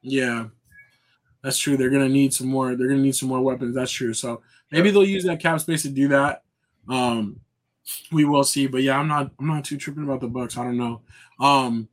yeah, 0.00 0.46
that's 1.42 1.58
true. 1.58 1.76
They're 1.76 1.90
gonna 1.90 2.08
need 2.08 2.32
some 2.32 2.48
more. 2.48 2.74
They're 2.74 2.88
gonna 2.88 3.02
need 3.02 3.16
some 3.16 3.28
more 3.28 3.40
weapons. 3.40 3.74
That's 3.74 3.92
true. 3.92 4.14
So 4.14 4.42
maybe 4.70 4.90
they'll 4.90 5.04
use 5.04 5.24
that 5.24 5.40
cap 5.40 5.60
space 5.60 5.82
to 5.82 5.90
do 5.90 6.08
that. 6.08 6.42
Um, 6.88 7.40
we 8.12 8.24
will 8.24 8.44
see. 8.44 8.66
But 8.66 8.82
yeah, 8.82 8.98
I'm 8.98 9.08
not. 9.08 9.30
I'm 9.38 9.46
not 9.46 9.64
too 9.64 9.76
tripping 9.76 10.04
about 10.04 10.20
the 10.20 10.28
Bucs. 10.28 10.56
I 10.56 10.64
don't 10.64 10.76
know. 10.78 11.02
Um, 11.40 11.88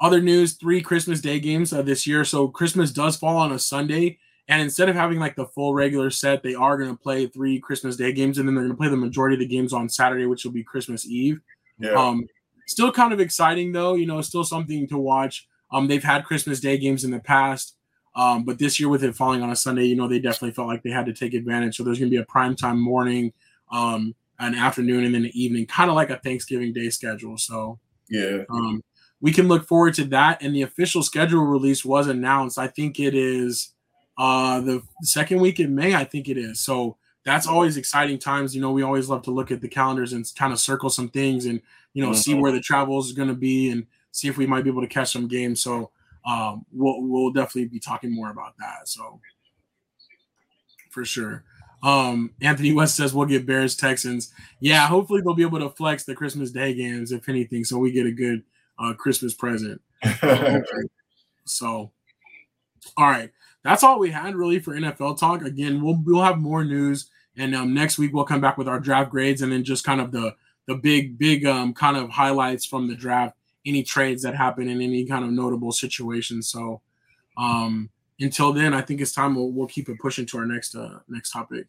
other 0.00 0.20
news: 0.20 0.54
three 0.54 0.80
Christmas 0.80 1.20
Day 1.20 1.40
games 1.40 1.72
uh, 1.72 1.82
this 1.82 2.06
year. 2.06 2.24
So 2.24 2.48
Christmas 2.48 2.90
does 2.90 3.16
fall 3.16 3.36
on 3.36 3.52
a 3.52 3.58
Sunday, 3.58 4.18
and 4.48 4.62
instead 4.62 4.88
of 4.88 4.96
having 4.96 5.18
like 5.18 5.36
the 5.36 5.46
full 5.46 5.74
regular 5.74 6.10
set, 6.10 6.42
they 6.42 6.54
are 6.54 6.76
going 6.78 6.90
to 6.90 6.96
play 6.96 7.26
three 7.26 7.60
Christmas 7.60 7.96
Day 7.96 8.12
games, 8.12 8.38
and 8.38 8.48
then 8.48 8.54
they're 8.54 8.64
going 8.64 8.76
to 8.76 8.78
play 8.78 8.88
the 8.88 8.96
majority 8.96 9.34
of 9.34 9.40
the 9.40 9.46
games 9.46 9.72
on 9.72 9.88
Saturday, 9.88 10.26
which 10.26 10.44
will 10.44 10.52
be 10.52 10.64
Christmas 10.64 11.06
Eve. 11.06 11.40
Yeah. 11.78 11.92
Um, 11.92 12.26
still 12.66 12.92
kind 12.92 13.12
of 13.12 13.20
exciting 13.20 13.72
though. 13.72 13.94
You 13.94 14.06
know, 14.06 14.20
still 14.22 14.44
something 14.44 14.86
to 14.88 14.98
watch. 14.98 15.46
Um, 15.72 15.86
they've 15.86 16.02
had 16.02 16.24
Christmas 16.24 16.60
Day 16.60 16.78
games 16.78 17.04
in 17.04 17.10
the 17.10 17.20
past. 17.20 17.76
Um, 18.16 18.44
but 18.44 18.58
this 18.58 18.80
year 18.80 18.88
with 18.88 19.04
it 19.04 19.14
falling 19.14 19.42
on 19.42 19.50
a 19.50 19.56
Sunday, 19.56 19.84
you 19.84 19.94
know, 19.94 20.08
they 20.08 20.18
definitely 20.18 20.50
felt 20.52 20.68
like 20.68 20.82
they 20.82 20.90
had 20.90 21.06
to 21.06 21.12
take 21.12 21.32
advantage. 21.32 21.76
So 21.76 21.84
there's 21.84 21.98
going 21.98 22.10
to 22.10 22.16
be 22.16 22.20
a 22.20 22.26
prime 22.26 22.56
time 22.56 22.80
morning, 22.80 23.32
um, 23.70 24.14
an 24.40 24.54
afternoon, 24.54 25.04
and 25.04 25.14
then 25.14 25.24
an 25.24 25.30
evening, 25.32 25.66
kind 25.66 25.90
of 25.90 25.96
like 25.96 26.10
a 26.10 26.18
Thanksgiving 26.18 26.72
Day 26.72 26.90
schedule. 26.90 27.38
So 27.38 27.78
yeah, 28.08 28.38
um, 28.50 28.82
we 29.20 29.32
can 29.32 29.48
look 29.48 29.66
forward 29.66 29.94
to 29.94 30.04
that. 30.06 30.42
And 30.42 30.54
the 30.54 30.62
official 30.62 31.02
schedule 31.02 31.44
release 31.44 31.84
was 31.84 32.06
announced. 32.06 32.58
I 32.58 32.68
think 32.68 32.98
it 32.98 33.14
is 33.14 33.72
uh, 34.18 34.60
the 34.60 34.82
second 35.02 35.40
week 35.40 35.60
in 35.60 35.74
May. 35.74 35.94
I 35.94 36.04
think 36.04 36.28
it 36.28 36.38
is. 36.38 36.60
So 36.60 36.96
that's 37.24 37.46
always 37.46 37.76
exciting 37.76 38.18
times. 38.18 38.54
You 38.54 38.60
know, 38.60 38.72
we 38.72 38.82
always 38.82 39.08
love 39.08 39.22
to 39.22 39.30
look 39.30 39.50
at 39.50 39.60
the 39.60 39.68
calendars 39.68 40.12
and 40.12 40.26
kind 40.36 40.52
of 40.52 40.60
circle 40.60 40.90
some 40.90 41.08
things 41.08 41.46
and 41.46 41.60
you 41.92 42.02
know 42.02 42.10
mm-hmm. 42.10 42.18
see 42.18 42.34
where 42.34 42.52
the 42.52 42.60
travel 42.60 42.98
is 42.98 43.12
going 43.12 43.28
to 43.28 43.34
be 43.34 43.70
and 43.70 43.86
see 44.12 44.28
if 44.28 44.38
we 44.38 44.46
might 44.46 44.64
be 44.64 44.70
able 44.70 44.82
to 44.82 44.88
catch 44.88 45.12
some 45.12 45.28
games. 45.28 45.62
So 45.62 45.90
um, 46.26 46.64
we'll 46.72 47.02
we'll 47.02 47.32
definitely 47.32 47.66
be 47.66 47.80
talking 47.80 48.14
more 48.14 48.30
about 48.30 48.54
that. 48.58 48.88
So 48.88 49.20
for 50.90 51.04
sure. 51.04 51.44
Um, 51.82 52.32
Anthony 52.42 52.74
West 52.74 52.94
says 52.96 53.14
we'll 53.14 53.26
get 53.26 53.46
Bears 53.46 53.74
Texans. 53.74 54.34
Yeah, 54.60 54.86
hopefully 54.86 55.22
they'll 55.22 55.34
be 55.34 55.42
able 55.42 55.60
to 55.60 55.70
flex 55.70 56.04
the 56.04 56.14
Christmas 56.14 56.50
Day 56.50 56.74
games, 56.74 57.10
if 57.10 57.26
anything, 57.26 57.64
so 57.64 57.78
we 57.78 57.90
get 57.90 58.04
a 58.04 58.12
good 58.12 58.42
uh, 58.80 58.94
Christmas 58.94 59.34
present. 59.34 59.80
so, 61.44 61.92
all 62.96 63.06
right, 63.06 63.30
that's 63.62 63.84
all 63.84 63.98
we 63.98 64.10
had 64.10 64.34
really 64.34 64.58
for 64.58 64.74
NFL 64.74 65.18
talk. 65.18 65.42
Again, 65.42 65.82
we'll 65.82 66.00
we'll 66.04 66.22
have 66.22 66.38
more 66.38 66.64
news, 66.64 67.10
and 67.36 67.54
um, 67.54 67.74
next 67.74 67.98
week 67.98 68.12
we'll 68.12 68.24
come 68.24 68.40
back 68.40 68.58
with 68.58 68.68
our 68.68 68.80
draft 68.80 69.10
grades, 69.10 69.42
and 69.42 69.52
then 69.52 69.62
just 69.64 69.84
kind 69.84 70.00
of 70.00 70.10
the 70.10 70.34
the 70.66 70.74
big 70.74 71.18
big 71.18 71.44
um, 71.46 71.74
kind 71.74 71.96
of 71.96 72.10
highlights 72.10 72.64
from 72.64 72.88
the 72.88 72.94
draft 72.94 73.36
any 73.66 73.82
trades 73.82 74.22
that 74.22 74.34
happen 74.34 74.68
in 74.68 74.80
any 74.80 75.04
kind 75.04 75.24
of 75.24 75.30
notable 75.30 75.72
situation. 75.72 76.42
So 76.42 76.80
um, 77.36 77.90
until 78.18 78.52
then, 78.52 78.74
I 78.74 78.80
think 78.80 79.00
it's 79.00 79.12
time 79.12 79.34
we'll, 79.34 79.50
we'll 79.50 79.66
keep 79.66 79.88
it 79.88 79.98
pushing 79.98 80.26
to 80.26 80.38
our 80.38 80.46
next 80.46 80.74
uh, 80.74 81.00
next 81.08 81.30
topic. 81.32 81.66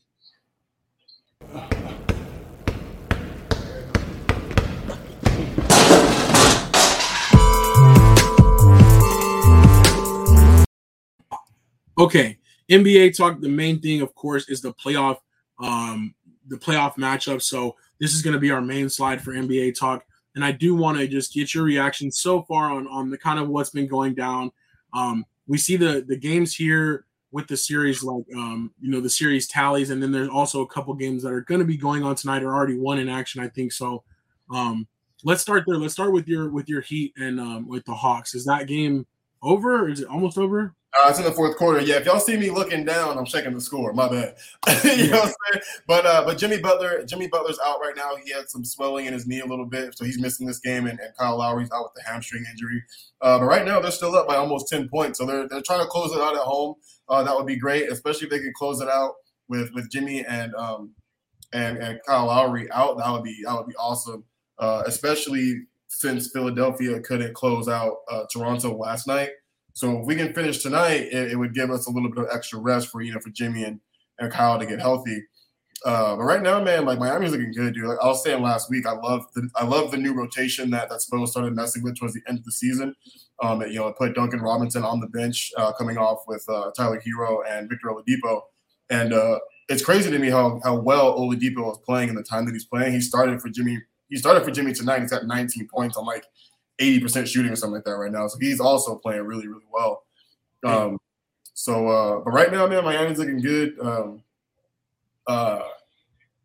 Okay, 12.02 12.38
NBA 12.70 13.16
talk. 13.16 13.40
The 13.42 13.50
main 13.50 13.80
thing, 13.80 14.02
of 14.02 14.14
course, 14.16 14.50
is 14.50 14.62
the 14.62 14.74
playoff, 14.74 15.18
um, 15.60 16.14
the 16.48 16.58
playoff 16.58 16.96
matchup. 16.96 17.42
So 17.42 17.76
this 18.00 18.14
is 18.14 18.22
going 18.22 18.34
to 18.34 18.40
be 18.40 18.52
our 18.52 18.62
main 18.62 18.90
slide 18.90 19.22
for 19.22 19.32
NBA 19.34 19.78
talk 19.80 20.04
and 20.36 20.46
I 20.46 20.52
do 20.52 20.76
want 20.76 20.98
to 20.98 21.08
just 21.08 21.34
get 21.34 21.54
your 21.54 21.64
reaction 21.64 22.12
so 22.12 22.42
far 22.44 22.72
on 22.72 22.88
on 22.88 23.10
the 23.10 23.18
kind 23.18 23.40
of 23.40 23.50
what's 23.50 23.70
been 23.70 23.88
going 23.88 24.14
down. 24.14 24.52
Um, 24.94 25.26
we 25.48 25.58
see 25.58 25.76
the 25.76 26.04
the 26.08 26.18
games 26.18 26.56
here 26.56 27.06
with 27.32 27.48
the 27.48 27.58
series, 27.58 28.04
like 28.04 28.26
um, 28.36 28.72
you 28.80 28.90
know 28.92 29.02
the 29.02 29.10
series 29.10 29.48
tallies, 29.48 29.90
and 29.90 30.02
then 30.02 30.12
there's 30.12 30.30
also 30.30 30.62
a 30.62 30.68
couple 30.68 30.94
games 30.94 31.24
that 31.24 31.34
are 31.34 31.42
going 31.42 31.60
to 31.60 31.66
be 31.66 31.78
going 31.78 32.04
on 32.04 32.16
tonight 32.16 32.44
or 32.44 32.54
already 32.54 32.78
won 32.78 33.00
in 33.00 33.10
action. 33.10 33.42
I 33.42 33.50
think 33.50 33.72
so. 33.72 34.04
Um, 34.50 34.88
let's 35.24 35.42
start 35.42 35.64
there. 35.68 35.78
Let's 35.78 35.94
start 35.94 36.14
with 36.14 36.28
your 36.28 36.50
with 36.50 36.70
your 36.70 36.82
Heat 36.82 37.14
and 37.18 37.40
um, 37.40 37.68
with 37.68 37.86
the 37.86 37.96
Hawks. 37.96 38.34
Is 38.34 38.46
that 38.46 38.68
game 38.68 39.06
over? 39.42 39.90
is 39.90 40.02
it 40.02 40.08
almost 40.08 40.38
over? 40.38 40.76
Uh, 40.94 41.08
it's 41.10 41.20
in 41.20 41.26
the 41.26 41.32
fourth 41.32 41.56
quarter. 41.56 41.80
Yeah, 41.80 41.96
if 41.96 42.06
y'all 42.06 42.20
see 42.20 42.36
me 42.36 42.50
looking 42.50 42.84
down, 42.84 43.18
I'm 43.18 43.26
checking 43.26 43.54
the 43.54 43.62
score. 43.62 43.94
My 43.94 44.10
bad. 44.10 44.36
you 44.84 45.10
know 45.10 45.20
what 45.20 45.28
I'm 45.28 45.34
saying? 45.54 45.64
But 45.88 46.06
uh, 46.06 46.24
but 46.26 46.38
Jimmy 46.38 46.60
Butler, 46.60 47.06
Jimmy 47.06 47.28
Butler's 47.28 47.60
out 47.66 47.80
right 47.80 47.96
now. 47.96 48.16
He 48.24 48.32
had 48.32 48.50
some 48.50 48.66
swelling 48.66 49.06
in 49.06 49.14
his 49.14 49.26
knee 49.26 49.40
a 49.40 49.46
little 49.46 49.66
bit, 49.66 49.98
so 49.98 50.04
he's 50.04 50.20
missing 50.20 50.46
this 50.46 50.60
game. 50.60 50.88
And, 50.88 51.00
and 51.00 51.16
Kyle 51.18 51.38
Lowry's 51.38 51.72
out 51.72 51.84
with 51.84 51.94
the 51.96 52.12
hamstring 52.12 52.44
injury. 52.52 52.84
Uh, 53.22 53.40
but 53.40 53.46
right 53.46 53.66
now 53.66 53.80
they're 53.80 53.92
still 53.92 54.16
up 54.16 54.28
by 54.28 54.36
almost 54.36 54.68
ten 54.68 54.90
points, 54.90 55.18
so 55.20 55.26
they're 55.26 55.48
they're 55.48 55.62
trying 55.62 55.82
to 55.82 55.88
close 55.88 56.12
it 56.12 56.20
out 56.20 56.36
at 56.36 56.42
home. 56.42 56.76
Uh, 57.08 57.24
that 57.24 57.36
would 57.36 57.48
be 57.48 57.56
great, 57.58 57.90
especially 57.90 58.26
if 58.26 58.32
they 58.32 58.40
could 58.40 58.54
close 58.54 58.82
it 58.82 58.90
out 58.90 59.14
with 59.48 59.72
with 59.74 59.90
Jimmy 59.90 60.26
and 60.26 60.54
um 60.56 60.92
and 61.54 61.78
and 61.78 62.00
Kyle 62.06 62.26
Lowry 62.26 62.70
out. 62.72 62.98
That 62.98 63.12
would 63.12 63.24
be 63.24 63.38
that 63.46 63.56
would 63.56 63.68
be 63.68 63.76
awesome. 63.76 64.26
Uh, 64.60 64.84
especially 64.86 65.62
since 65.88 66.32
Philadelphia 66.32 67.00
couldn't 67.00 67.34
close 67.34 67.68
out 67.68 67.98
uh, 68.10 68.24
Toronto 68.32 68.76
last 68.78 69.08
night. 69.08 69.30
So 69.74 70.00
if 70.00 70.06
we 70.06 70.16
can 70.16 70.34
finish 70.34 70.60
tonight, 70.60 71.08
it, 71.12 71.32
it, 71.32 71.36
would 71.36 71.54
give 71.54 71.72
us 71.72 71.88
a 71.88 71.92
little 71.92 72.10
bit 72.10 72.24
of 72.24 72.30
extra 72.32 72.60
rest 72.60 72.90
for 72.90 73.02
you 73.02 73.14
know 73.14 73.20
for 73.20 73.30
Jimmy 73.30 73.64
and, 73.64 73.80
and 74.20 74.32
Kyle 74.32 74.60
to 74.60 74.66
get 74.66 74.80
healthy. 74.80 75.24
Uh, 75.84 76.16
but 76.16 76.24
right 76.24 76.44
now, 76.44 76.62
man, 76.64 76.86
like 76.86 77.00
Miami's 77.00 77.32
looking 77.32 77.52
good, 77.52 77.74
dude. 77.74 77.86
Like 77.86 77.98
I 78.02 78.08
was 78.08 78.24
saying 78.24 78.42
last 78.42 78.70
week, 78.70 78.86
I 78.86 78.92
love 78.92 79.26
the 79.34 79.50
I 79.56 79.66
love 79.66 79.92
the 79.92 79.98
new 79.98 80.14
rotation 80.14 80.70
that 80.72 80.90
that 80.90 81.00
Spo 81.00 81.28
started 81.28 81.56
messing 81.56 81.84
with 81.84 81.98
towards 81.98 82.14
the 82.14 82.22
end 82.28 82.38
of 82.38 82.46
the 82.46 82.52
season. 82.52 82.96
Um, 83.42 83.62
you 83.64 83.80
know, 83.80 83.88
it 83.88 83.98
put 83.98 84.14
Duncan 84.14 84.42
Robinson 84.42 84.84
on 84.84 85.00
the 85.00 85.08
bench, 85.08 85.52
uh, 85.58 85.72
coming 85.72 85.98
off 85.98 86.24
with 86.28 86.46
uh, 86.48 86.70
Tyler 86.78 87.02
Herro 87.02 87.42
and 87.50 87.68
Victor 87.68 87.88
Oladipo, 87.88 88.42
and 88.92 89.12
uh, 89.14 89.40
it's 89.70 89.84
crazy 89.84 90.12
to 90.12 90.20
me 90.20 90.30
how 90.30 90.60
how 90.64 90.76
well 90.76 91.18
Oladipo 91.18 91.72
is 91.72 91.80
playing 91.84 92.10
in 92.10 92.16
the 92.16 92.24
time 92.24 92.46
that 92.46 92.54
he's 92.54 92.66
playing. 92.66 92.94
He 92.94 93.02
started 93.02 93.42
for 93.42 93.50
Jimmy. 93.50 93.80
He 94.10 94.18
started 94.18 94.44
for 94.44 94.52
Jimmy 94.52 94.74
tonight. 94.74 95.02
He's 95.02 95.12
got 95.12 95.26
19 95.26 95.68
points 95.74 95.98
I'm 95.98 96.06
like 96.06 96.26
80% 96.82 97.28
shooting 97.28 97.52
or 97.52 97.56
something 97.56 97.76
like 97.76 97.86
that 97.86 97.92
right 97.92 98.12
now. 98.12 98.28
So 98.28 98.38
he's 98.40 98.60
also 98.60 98.96
playing 98.96 99.24
really, 99.24 99.48
really 99.48 99.66
well. 99.72 100.04
Um, 100.64 100.98
so, 101.54 101.88
uh, 101.88 102.20
but 102.22 102.32
right 102.32 102.52
now, 102.52 102.68
man, 102.68 102.84
Miami's 102.84 103.20
looking 103.20 103.42
good. 103.42 103.78
Um, 103.80 104.24
uh, 105.28 105.62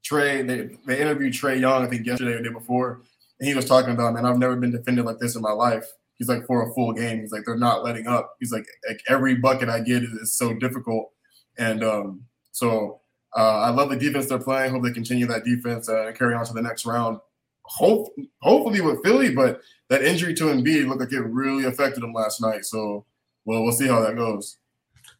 Trae, 0.04 0.46
they, 0.46 0.76
they 0.86 1.00
interviewed 1.00 1.32
Trae 1.32 1.60
Young, 1.60 1.84
I 1.84 1.88
think 1.88 2.06
yesterday 2.06 2.32
or 2.32 2.38
the 2.38 2.44
day 2.44 2.52
before, 2.52 3.00
and 3.40 3.48
he 3.48 3.54
was 3.54 3.64
talking 3.64 3.92
about, 3.92 4.14
man, 4.14 4.24
I've 4.24 4.38
never 4.38 4.56
been 4.56 4.70
defended 4.70 5.04
like 5.04 5.18
this 5.18 5.36
in 5.36 5.42
my 5.42 5.52
life. 5.52 5.86
He's 6.16 6.28
like, 6.28 6.46
for 6.46 6.68
a 6.68 6.74
full 6.74 6.92
game, 6.92 7.20
he's 7.20 7.32
like, 7.32 7.44
they're 7.44 7.56
not 7.56 7.84
letting 7.84 8.06
up. 8.06 8.36
He's 8.40 8.52
like, 8.52 8.66
like 8.88 9.00
every 9.08 9.34
bucket 9.34 9.68
I 9.68 9.80
get 9.80 10.02
is, 10.02 10.10
is 10.12 10.32
so 10.32 10.54
difficult. 10.54 11.12
And 11.58 11.84
um, 11.84 12.22
so 12.52 13.00
uh, 13.36 13.60
I 13.60 13.70
love 13.70 13.90
the 13.90 13.96
defense 13.96 14.26
they're 14.26 14.38
playing. 14.38 14.72
Hope 14.72 14.82
they 14.82 14.92
continue 14.92 15.26
that 15.26 15.44
defense 15.44 15.88
uh, 15.88 16.06
and 16.06 16.18
carry 16.18 16.34
on 16.34 16.46
to 16.46 16.54
the 16.54 16.62
next 16.62 16.86
round. 16.86 17.18
Hope, 17.64 18.14
hopefully 18.40 18.80
with 18.80 19.02
Philly, 19.04 19.34
but 19.34 19.60
that 19.88 20.02
injury 20.02 20.34
to 20.34 20.44
Embiid 20.44 20.88
looked 20.88 21.00
like 21.00 21.12
it 21.12 21.20
really 21.20 21.64
affected 21.64 22.02
him 22.02 22.12
last 22.12 22.40
night. 22.40 22.64
So, 22.64 23.04
well, 23.44 23.62
we'll 23.62 23.72
see 23.72 23.86
how 23.86 24.00
that 24.00 24.16
goes. 24.16 24.58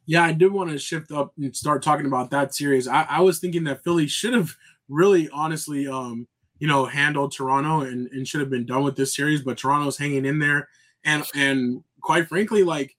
Yeah, 0.07 0.25
I 0.25 0.33
did 0.33 0.53
want 0.53 0.71
to 0.71 0.79
shift 0.79 1.11
up 1.11 1.33
and 1.37 1.55
start 1.55 1.83
talking 1.83 2.07
about 2.07 2.31
that 2.31 2.55
series. 2.55 2.87
I, 2.87 3.03
I 3.03 3.21
was 3.21 3.39
thinking 3.39 3.65
that 3.65 3.83
Philly 3.83 4.07
should 4.07 4.35
have 4.35 4.55
really, 4.89 5.29
honestly, 5.31 5.89
um, 5.89 6.29
you 6.59 6.69
know, 6.69 6.87
handled 6.87 7.33
Toronto 7.33 7.81
and, 7.81 8.09
and 8.13 8.27
should 8.27 8.41
have 8.41 8.51
been 8.51 8.67
done 8.67 8.85
with 8.85 8.97
this 8.97 9.15
series, 9.15 9.43
but 9.43 9.59
Toronto's 9.59 9.99
hanging 9.99 10.25
in 10.25 10.39
there, 10.39 10.69
and 11.05 11.25
and 11.35 11.83
quite 12.01 12.29
frankly, 12.29 12.63
like 12.63 12.97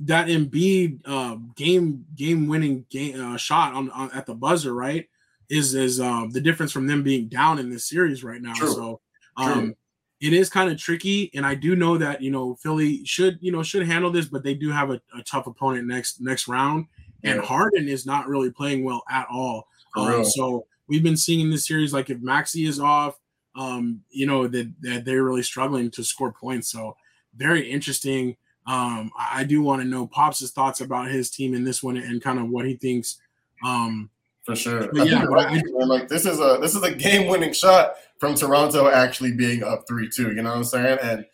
that 0.00 0.28
Embiid 0.28 1.00
uh, 1.04 1.36
game 1.56 2.06
game 2.14 2.48
winning 2.48 2.86
game 2.90 3.20
uh, 3.20 3.36
shot 3.36 3.74
on, 3.74 3.90
on, 3.90 4.10
at 4.12 4.26
the 4.26 4.34
buzzer, 4.34 4.74
right? 4.74 5.08
Is 5.48 5.74
is 5.74 6.00
uh, 6.00 6.26
the 6.30 6.40
difference 6.40 6.72
from 6.72 6.86
them 6.86 7.02
being 7.02 7.28
down 7.28 7.58
in 7.58 7.70
this 7.70 7.88
series 7.88 8.24
right 8.24 8.40
now. 8.40 8.54
True. 8.54 8.72
So 8.72 9.00
um, 9.36 9.74
it 10.20 10.32
is 10.32 10.50
kind 10.50 10.70
of 10.70 10.78
tricky, 10.78 11.30
and 11.34 11.46
I 11.46 11.54
do 11.54 11.74
know 11.76 11.96
that 11.98 12.20
you 12.20 12.30
know 12.30 12.54
Philly 12.56 13.04
should 13.04 13.38
you 13.40 13.52
know 13.52 13.62
should 13.62 13.86
handle 13.86 14.10
this, 14.10 14.26
but 14.26 14.42
they 14.42 14.54
do 14.54 14.70
have 14.70 14.90
a, 14.90 15.00
a 15.16 15.22
tough 15.24 15.46
opponent 15.46 15.86
next 15.86 16.20
next 16.20 16.48
round, 16.48 16.86
and. 17.22 17.40
Harden 17.40 17.88
is 17.88 18.06
not 18.06 18.28
really 18.28 18.50
playing 18.50 18.84
well 18.84 19.02
at 19.10 19.26
all. 19.30 19.66
Um, 19.96 20.24
so 20.24 20.66
we've 20.86 21.02
been 21.02 21.16
seeing 21.16 21.40
in 21.40 21.50
this 21.50 21.66
series 21.66 21.92
like 21.92 22.10
if 22.10 22.20
Maxey 22.20 22.66
is 22.66 22.80
off, 22.80 23.18
um, 23.56 24.00
you 24.10 24.26
know 24.26 24.46
that, 24.46 24.72
that 24.82 25.04
they're 25.04 25.24
really 25.24 25.42
struggling 25.42 25.90
to 25.92 26.04
score 26.04 26.32
points. 26.32 26.70
So 26.70 26.96
very 27.36 27.70
interesting. 27.70 28.36
Um, 28.66 29.10
I, 29.18 29.40
I 29.40 29.44
do 29.44 29.62
want 29.62 29.82
to 29.82 29.88
know 29.88 30.06
Pops' 30.06 30.50
thoughts 30.50 30.80
about 30.80 31.08
his 31.08 31.30
team 31.30 31.54
in 31.54 31.64
this 31.64 31.82
one 31.82 31.96
and 31.96 32.22
kind 32.22 32.38
of 32.38 32.48
what 32.48 32.66
he 32.66 32.74
thinks 32.74 33.18
um, 33.64 34.10
for 34.50 34.56
sure. 34.56 34.92
But 34.92 35.08
yeah, 35.08 35.24
right, 35.28 35.52
man. 35.52 35.88
like 35.88 36.08
this 36.08 36.26
is 36.26 36.40
a 36.40 36.58
this 36.60 36.74
is 36.74 36.82
a 36.82 36.92
game 36.92 37.28
winning 37.28 37.52
shot 37.52 37.94
from 38.18 38.34
Toronto 38.34 38.88
actually 38.88 39.32
being 39.32 39.62
up 39.62 39.84
three 39.86 40.08
two. 40.08 40.32
You 40.34 40.42
know 40.42 40.50
what 40.50 40.58
I'm 40.58 40.64
saying? 40.64 40.98
And 41.02 41.24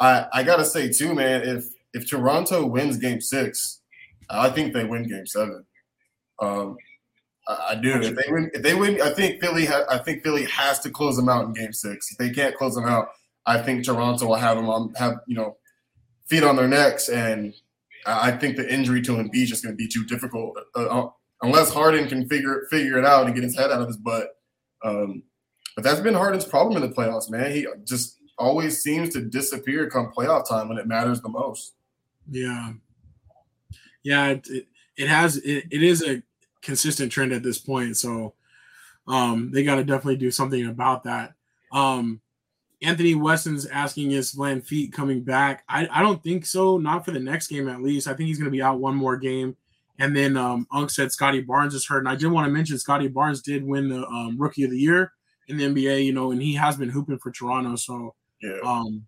I 0.00 0.26
I 0.32 0.42
gotta 0.42 0.64
say 0.64 0.90
too, 0.90 1.14
man, 1.14 1.42
if 1.42 1.66
if 1.92 2.08
Toronto 2.08 2.64
wins 2.66 2.96
Game 2.96 3.20
Six, 3.20 3.80
I 4.30 4.48
think 4.50 4.72
they 4.72 4.84
win 4.84 5.08
Game 5.08 5.26
Seven. 5.26 5.64
Um, 6.40 6.76
I, 7.46 7.68
I 7.70 7.74
do. 7.76 8.00
If 8.00 8.16
they 8.16 8.32
win, 8.32 8.50
if 8.54 8.62
they 8.62 8.74
win, 8.74 9.00
I 9.02 9.10
think 9.10 9.40
Philly. 9.40 9.66
Ha- 9.66 9.86
I 9.90 9.98
think 9.98 10.22
Philly 10.22 10.44
has 10.46 10.80
to 10.80 10.90
close 10.90 11.16
them 11.16 11.28
out 11.28 11.44
in 11.44 11.52
Game 11.52 11.72
Six. 11.72 12.12
If 12.12 12.18
they 12.18 12.30
can't 12.30 12.56
close 12.56 12.74
them 12.74 12.86
out, 12.86 13.08
I 13.46 13.58
think 13.58 13.84
Toronto 13.84 14.26
will 14.26 14.34
have 14.36 14.56
them 14.56 14.68
on 14.68 14.94
have 14.94 15.16
you 15.26 15.36
know 15.36 15.56
feet 16.26 16.42
on 16.42 16.56
their 16.56 16.68
necks, 16.68 17.10
and 17.10 17.54
I 18.06 18.32
think 18.32 18.56
the 18.56 18.72
injury 18.72 19.02
to 19.02 19.12
Embiid 19.12 19.44
is 19.44 19.50
just 19.50 19.62
going 19.62 19.74
to 19.74 19.76
be 19.76 19.88
too 19.88 20.04
difficult 20.04 20.56
uh, 20.74 20.86
uh, 20.86 21.10
unless 21.44 21.72
Harden 21.72 22.08
can 22.08 22.28
figure 22.28 22.66
figure 22.70 22.98
it 22.98 23.04
out 23.04 23.26
and 23.26 23.34
get 23.34 23.44
his 23.44 23.56
head 23.56 23.70
out 23.70 23.80
of 23.80 23.86
his 23.86 23.96
butt. 23.96 24.38
Um, 24.82 25.22
but 25.74 25.84
that's 25.84 26.00
been 26.00 26.14
Harden's 26.14 26.44
problem 26.44 26.82
in 26.82 26.88
the 26.88 26.94
playoffs, 26.94 27.30
man. 27.30 27.50
He 27.52 27.66
just 27.84 28.18
always 28.38 28.82
seems 28.82 29.10
to 29.10 29.20
disappear 29.20 29.88
come 29.88 30.12
playoff 30.16 30.48
time 30.48 30.68
when 30.68 30.78
it 30.78 30.86
matters 30.86 31.20
the 31.20 31.28
most. 31.28 31.74
Yeah, 32.30 32.72
yeah, 34.02 34.28
it 34.28 34.66
it, 34.96 35.08
has 35.08 35.36
it, 35.38 35.66
it 35.70 35.82
is 35.82 36.02
a 36.02 36.22
consistent 36.62 37.12
trend 37.12 37.32
at 37.32 37.42
this 37.42 37.58
point. 37.58 37.96
So 37.96 38.34
um, 39.06 39.50
they 39.52 39.64
got 39.64 39.76
to 39.76 39.84
definitely 39.84 40.16
do 40.16 40.30
something 40.30 40.66
about 40.66 41.04
that. 41.04 41.34
Um, 41.72 42.20
Anthony 42.82 43.14
Weston's 43.14 43.66
asking 43.66 44.12
is 44.12 44.38
feet 44.64 44.92
coming 44.92 45.22
back? 45.22 45.64
I, 45.68 45.88
I 45.90 46.02
don't 46.02 46.22
think 46.22 46.46
so. 46.46 46.76
Not 46.76 47.04
for 47.04 47.10
the 47.12 47.20
next 47.20 47.48
game, 47.48 47.68
at 47.68 47.82
least. 47.82 48.06
I 48.06 48.14
think 48.14 48.28
he's 48.28 48.38
going 48.38 48.50
to 48.50 48.56
be 48.56 48.62
out 48.62 48.78
one 48.78 48.94
more 48.94 49.16
game. 49.16 49.56
And 49.98 50.16
then 50.16 50.36
um, 50.36 50.66
Unk 50.72 50.90
said 50.90 51.12
Scottie 51.12 51.40
Barnes 51.40 51.74
is 51.74 51.86
hurt. 51.86 51.98
And 51.98 52.08
I 52.08 52.16
did 52.16 52.26
want 52.26 52.46
to 52.46 52.52
mention 52.52 52.78
Scottie 52.78 53.08
Barnes 53.08 53.42
did 53.42 53.64
win 53.64 53.88
the 53.88 54.04
um, 54.06 54.36
Rookie 54.38 54.64
of 54.64 54.70
the 54.70 54.78
Year 54.78 55.12
in 55.48 55.56
the 55.56 55.64
NBA, 55.64 56.04
you 56.04 56.12
know, 56.12 56.32
and 56.32 56.42
he 56.42 56.54
has 56.54 56.76
been 56.76 56.88
hooping 56.88 57.18
for 57.18 57.30
Toronto. 57.30 57.76
So, 57.76 58.14
yeah. 58.42 58.58
um, 58.64 59.06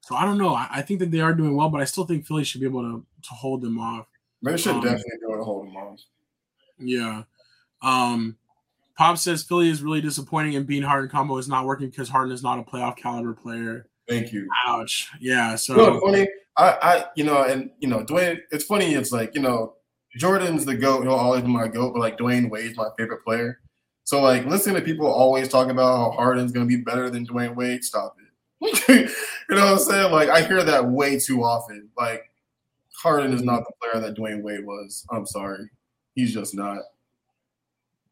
so 0.00 0.14
I 0.14 0.24
don't 0.24 0.38
know. 0.38 0.54
I, 0.54 0.68
I 0.70 0.82
think 0.82 1.00
that 1.00 1.10
they 1.10 1.20
are 1.20 1.32
doing 1.32 1.56
well, 1.56 1.70
but 1.70 1.80
I 1.80 1.84
still 1.84 2.04
think 2.04 2.26
Philly 2.26 2.44
should 2.44 2.60
be 2.60 2.66
able 2.66 2.82
to 2.82 3.06
to 3.22 3.34
hold 3.34 3.62
them 3.62 3.78
off. 3.78 4.06
They 4.42 4.56
should 4.56 4.74
um, 4.74 4.80
definitely 4.80 5.12
be 5.20 5.32
able 5.32 5.38
to 5.38 5.44
hold 5.44 5.66
them 5.66 5.76
off. 5.76 6.00
Yeah. 6.78 7.22
Um, 7.80 8.36
Pop 8.98 9.16
says 9.18 9.42
Philly 9.42 9.70
is 9.70 9.82
really 9.82 10.00
disappointing 10.00 10.56
and 10.56 10.66
being 10.66 10.82
Harden 10.82 11.08
combo 11.08 11.38
is 11.38 11.48
not 11.48 11.64
working 11.64 11.88
because 11.88 12.08
Harden 12.08 12.32
is 12.32 12.42
not 12.42 12.58
a 12.58 12.62
playoff 12.62 12.96
caliber 12.96 13.32
player. 13.32 13.86
Thank 14.08 14.32
you. 14.32 14.48
Ouch. 14.66 15.08
Yeah. 15.20 15.54
So 15.56 15.74
You 15.74 15.90
know, 15.90 16.00
funny. 16.00 16.28
I, 16.56 16.78
I, 16.82 17.04
you 17.16 17.24
know, 17.24 17.44
and 17.44 17.70
you 17.78 17.88
know, 17.88 18.04
Dwyane. 18.04 18.40
It's 18.50 18.64
funny. 18.64 18.94
It's 18.94 19.12
like 19.12 19.34
you 19.34 19.40
know, 19.40 19.74
Jordan's 20.16 20.64
the 20.64 20.74
goat. 20.74 21.02
He'll 21.02 21.12
always 21.12 21.42
be 21.42 21.48
my 21.48 21.68
goat. 21.68 21.92
But 21.94 22.00
like 22.00 22.18
Dwyane 22.18 22.50
Wade's 22.50 22.76
my 22.76 22.88
favorite 22.98 23.24
player. 23.24 23.60
So 24.04 24.20
like, 24.20 24.44
listening 24.46 24.76
to 24.76 24.82
people 24.82 25.06
always 25.06 25.48
talk 25.48 25.68
about 25.68 25.96
how 25.96 26.10
Harden's 26.10 26.52
to 26.52 26.64
be 26.64 26.76
better 26.76 27.08
than 27.08 27.26
Dwyane 27.26 27.54
Wade. 27.54 27.84
Stop 27.84 28.16
it. 28.18 28.88
you 28.88 29.56
know 29.56 29.64
what 29.64 29.72
I'm 29.72 29.78
saying? 29.78 30.12
Like, 30.12 30.28
I 30.28 30.42
hear 30.42 30.62
that 30.62 30.86
way 30.86 31.18
too 31.18 31.42
often. 31.42 31.88
Like, 31.96 32.30
Harden 33.02 33.32
is 33.32 33.42
not 33.42 33.64
the 33.64 33.72
player 33.80 34.02
that 34.02 34.16
Dwyane 34.16 34.42
Wade 34.42 34.64
was. 34.64 35.04
I'm 35.10 35.26
sorry, 35.26 35.68
he's 36.14 36.32
just 36.32 36.54
not. 36.54 36.82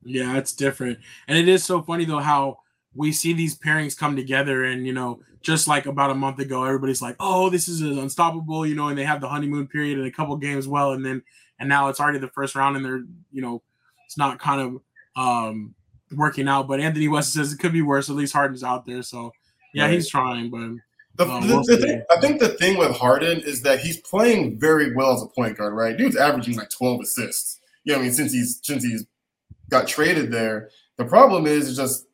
Yeah, 0.03 0.37
it's 0.37 0.53
different. 0.53 0.99
And 1.29 1.39
it 1.39 1.49
is 1.49 1.65
so 1.65 1.83
funny 1.83 2.05
though 2.05 2.19
how 2.19 2.59
we 2.95 3.13
see 3.13 3.33
these 3.33 3.57
pairings 3.57 3.97
come 3.97 4.17
together 4.17 4.65
and 4.65 4.87
you 4.87 4.93
know, 4.93 5.21
just 5.43 5.69
like 5.69 5.87
about 5.87 6.11
a 6.11 6.15
month 6.15 6.39
ago, 6.39 6.65
everybody's 6.65 7.03
like, 7.03 7.17
Oh, 7.21 7.51
this 7.51 7.69
is 7.69 7.81
unstoppable, 7.83 8.67
you 8.67 8.75
know, 8.75 8.89
and 8.89 8.99
they 8.99 9.05
have 9.05 9.21
the 9.21 9.29
honeymoon 9.29 9.69
period 9.69 9.99
and 9.99 10.07
a 10.07 10.11
couple 10.11 10.37
games 10.37 10.67
well, 10.67 10.93
and 10.93 11.05
then 11.05 11.23
and 11.61 11.69
now 11.69 11.89
it's 11.89 12.01
already 12.01 12.19
the 12.19 12.29
first 12.29 12.55
round 12.57 12.77
and 12.77 12.85
they're, 12.85 13.03
you 13.31 13.41
know, 13.43 13.63
it's 14.07 14.19
not 14.19 14.39
kind 14.41 14.61
of 14.61 15.23
um 15.23 15.75
working 16.17 16.49
out. 16.49 16.67
But 16.67 16.81
Anthony 16.81 17.07
West 17.07 17.33
says 17.33 17.53
it 17.53 17.59
could 17.59 17.73
be 17.73 17.83
worse. 17.83 18.11
At 18.11 18.17
least 18.17 18.33
Harden's 18.33 18.65
out 18.65 18.85
there. 18.87 19.03
So 19.03 19.33
yeah, 19.73 19.85
Right. 19.85 19.95
he's 19.95 20.09
trying, 20.09 20.51
but 20.51 20.59
The, 21.17 21.31
Um, 21.31 21.47
the- 21.47 21.63
thing, 21.77 22.03
I 22.11 22.21
think 22.21 22.41
the 22.41 22.49
thing 22.49 22.79
with 22.79 22.97
Harden 22.97 23.41
is 23.43 23.63
that 23.63 23.81
he's 23.81 23.99
playing 23.99 24.59
very 24.59 24.95
well 24.95 25.13
as 25.15 25.23
a 25.23 25.27
point 25.27 25.59
guard, 25.59 25.75
right? 25.75 25.97
Dude's 25.97 26.17
averaging 26.17 26.57
like 26.57 26.71
12 26.71 27.03
assists. 27.03 27.61
You 27.85 27.93
know, 27.93 27.99
I 28.01 28.03
mean, 28.03 28.13
since 28.13 28.33
he's 28.33 28.59
since 28.63 28.83
he's 28.85 29.05
got 29.71 29.87
traded 29.87 30.33
there. 30.33 30.71
The 30.99 31.05
problem 31.05 31.47
is, 31.47 31.69
is 31.69 31.77
just 31.77 32.07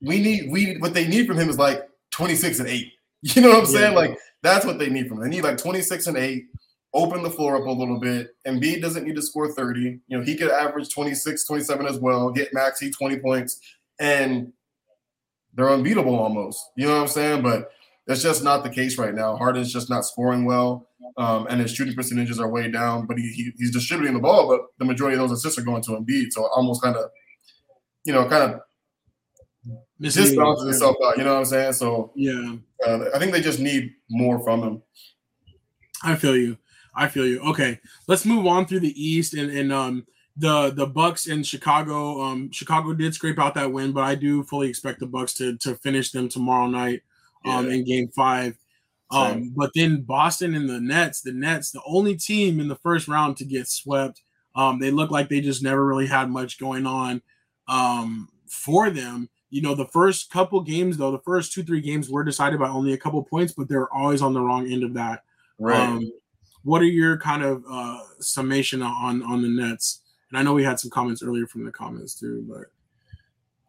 we 0.00 0.20
need 0.20 0.50
we 0.50 0.76
what 0.78 0.94
they 0.94 1.06
need 1.06 1.26
from 1.26 1.38
him 1.38 1.48
is 1.48 1.58
like 1.58 1.88
26 2.10 2.60
and 2.60 2.68
8. 2.68 2.90
You 3.22 3.40
know 3.42 3.48
what 3.50 3.58
I'm 3.60 3.66
saying? 3.66 3.94
Like 3.94 4.18
that's 4.42 4.66
what 4.66 4.78
they 4.78 4.90
need 4.90 5.08
from 5.08 5.18
him. 5.18 5.24
They 5.24 5.36
need 5.36 5.44
like 5.44 5.56
26 5.56 6.06
and 6.08 6.16
8, 6.18 6.44
open 6.94 7.22
the 7.22 7.30
floor 7.30 7.56
up 7.56 7.66
a 7.66 7.70
little 7.70 7.98
bit. 7.98 8.36
Embiid 8.46 8.80
doesn't 8.80 9.04
need 9.04 9.16
to 9.16 9.22
score 9.22 9.52
30. 9.52 9.80
You 9.80 10.18
know, 10.18 10.22
he 10.24 10.36
could 10.36 10.50
average 10.50 10.88
26, 10.94 11.44
27 11.44 11.86
as 11.86 11.98
well, 11.98 12.30
get 12.30 12.54
Maxey 12.54 12.90
20 12.90 13.18
points, 13.18 13.60
and 13.98 14.52
they're 15.54 15.70
unbeatable 15.70 16.14
almost. 16.18 16.60
You 16.76 16.86
know 16.86 16.94
what 16.94 17.02
I'm 17.02 17.08
saying? 17.08 17.42
But 17.42 17.70
that's 18.06 18.22
just 18.22 18.44
not 18.44 18.62
the 18.62 18.70
case 18.70 18.96
right 18.98 19.14
now. 19.14 19.36
Harden's 19.36 19.72
just 19.72 19.90
not 19.90 20.04
scoring 20.04 20.44
well, 20.44 20.88
um, 21.16 21.46
and 21.48 21.60
his 21.60 21.72
shooting 21.74 21.94
percentages 21.94 22.38
are 22.38 22.48
way 22.48 22.70
down. 22.70 23.06
But 23.06 23.18
he, 23.18 23.28
he 23.32 23.52
he's 23.58 23.72
distributing 23.72 24.14
the 24.14 24.20
ball, 24.20 24.46
but 24.48 24.60
the 24.78 24.84
majority 24.84 25.16
of 25.16 25.28
those 25.28 25.38
assists 25.38 25.58
are 25.58 25.62
going 25.64 25.82
to 25.82 25.92
Embiid. 25.92 26.32
So 26.32 26.46
almost 26.46 26.82
kind 26.82 26.96
of, 26.96 27.10
you 28.04 28.12
know, 28.12 28.28
kind 28.28 28.52
of 28.54 28.60
misleading. 29.98 30.38
disbalances 30.38 30.68
itself 30.70 30.96
out. 31.04 31.16
You 31.16 31.24
know 31.24 31.32
what 31.32 31.40
I'm 31.40 31.44
saying? 31.46 31.72
So 31.72 32.12
Yeah. 32.14 32.56
uh, 32.86 33.06
I 33.14 33.18
think 33.18 33.32
they 33.32 33.40
just 33.40 33.58
need 33.58 33.92
more 34.10 34.38
from 34.44 34.62
him. 34.62 34.82
I 36.02 36.16
feel 36.16 36.36
you. 36.36 36.58
I 36.96 37.08
feel 37.08 37.26
you. 37.26 37.40
Okay, 37.40 37.80
let's 38.06 38.24
move 38.24 38.46
on 38.46 38.66
through 38.66 38.80
the 38.80 39.02
East 39.02 39.34
and 39.34 39.50
and 39.50 39.72
um 39.72 40.06
the 40.36 40.70
the 40.70 40.86
Bucks 40.86 41.26
in 41.26 41.42
Chicago. 41.42 42.20
Um, 42.22 42.50
Chicago 42.50 42.92
did 42.94 43.14
scrape 43.14 43.38
out 43.38 43.54
that 43.54 43.72
win, 43.72 43.92
but 43.92 44.02
I 44.04 44.14
do 44.14 44.42
fully 44.44 44.68
expect 44.68 45.00
the 45.00 45.06
Bucks 45.06 45.34
to 45.34 45.56
to 45.58 45.74
finish 45.76 46.10
them 46.12 46.28
tomorrow 46.28 46.66
night. 46.66 47.02
Um, 47.44 47.66
Yeah. 47.66 47.74
in 47.74 47.84
Game 47.84 48.08
Five. 48.08 48.56
Um, 49.10 49.32
Same. 49.32 49.52
but 49.54 49.70
then 49.74 50.02
Boston 50.02 50.54
and 50.54 50.68
the 50.68 50.80
Nets. 50.80 51.20
The 51.20 51.32
Nets, 51.32 51.70
the 51.70 51.82
only 51.86 52.16
team 52.16 52.58
in 52.58 52.68
the 52.68 52.76
first 52.76 53.06
round 53.06 53.36
to 53.36 53.44
get 53.44 53.68
swept. 53.68 54.22
Um, 54.56 54.78
they 54.78 54.90
look 54.90 55.10
like 55.10 55.28
they 55.28 55.40
just 55.40 55.62
never 55.62 55.84
really 55.84 56.06
had 56.06 56.30
much 56.30 56.58
going 56.58 56.86
on 56.86 57.22
um 57.68 58.28
for 58.48 58.90
them. 58.90 59.28
You 59.50 59.62
know, 59.62 59.74
the 59.74 59.86
first 59.86 60.30
couple 60.30 60.60
games 60.62 60.96
though, 60.96 61.12
the 61.12 61.20
first 61.20 61.52
two 61.52 61.62
three 61.62 61.80
games 61.80 62.10
were 62.10 62.24
decided 62.24 62.58
by 62.58 62.68
only 62.68 62.92
a 62.92 62.98
couple 62.98 63.22
points, 63.22 63.52
but 63.52 63.68
they're 63.68 63.92
always 63.92 64.20
on 64.22 64.32
the 64.32 64.40
wrong 64.40 64.70
end 64.70 64.82
of 64.84 64.94
that. 64.94 65.22
Um, 65.98 66.10
what 66.64 66.82
are 66.82 66.86
your 66.86 67.18
kind 67.18 67.42
of 67.42 67.62
uh, 67.70 68.00
summation 68.18 68.82
on 68.82 69.22
on 69.22 69.42
the 69.42 69.48
Nets? 69.48 70.00
And 70.30 70.38
I 70.38 70.42
know 70.42 70.54
we 70.54 70.64
had 70.64 70.80
some 70.80 70.90
comments 70.90 71.22
earlier 71.22 71.46
from 71.46 71.64
the 71.64 71.70
comments 71.70 72.18
too, 72.18 72.44
but 72.48 72.64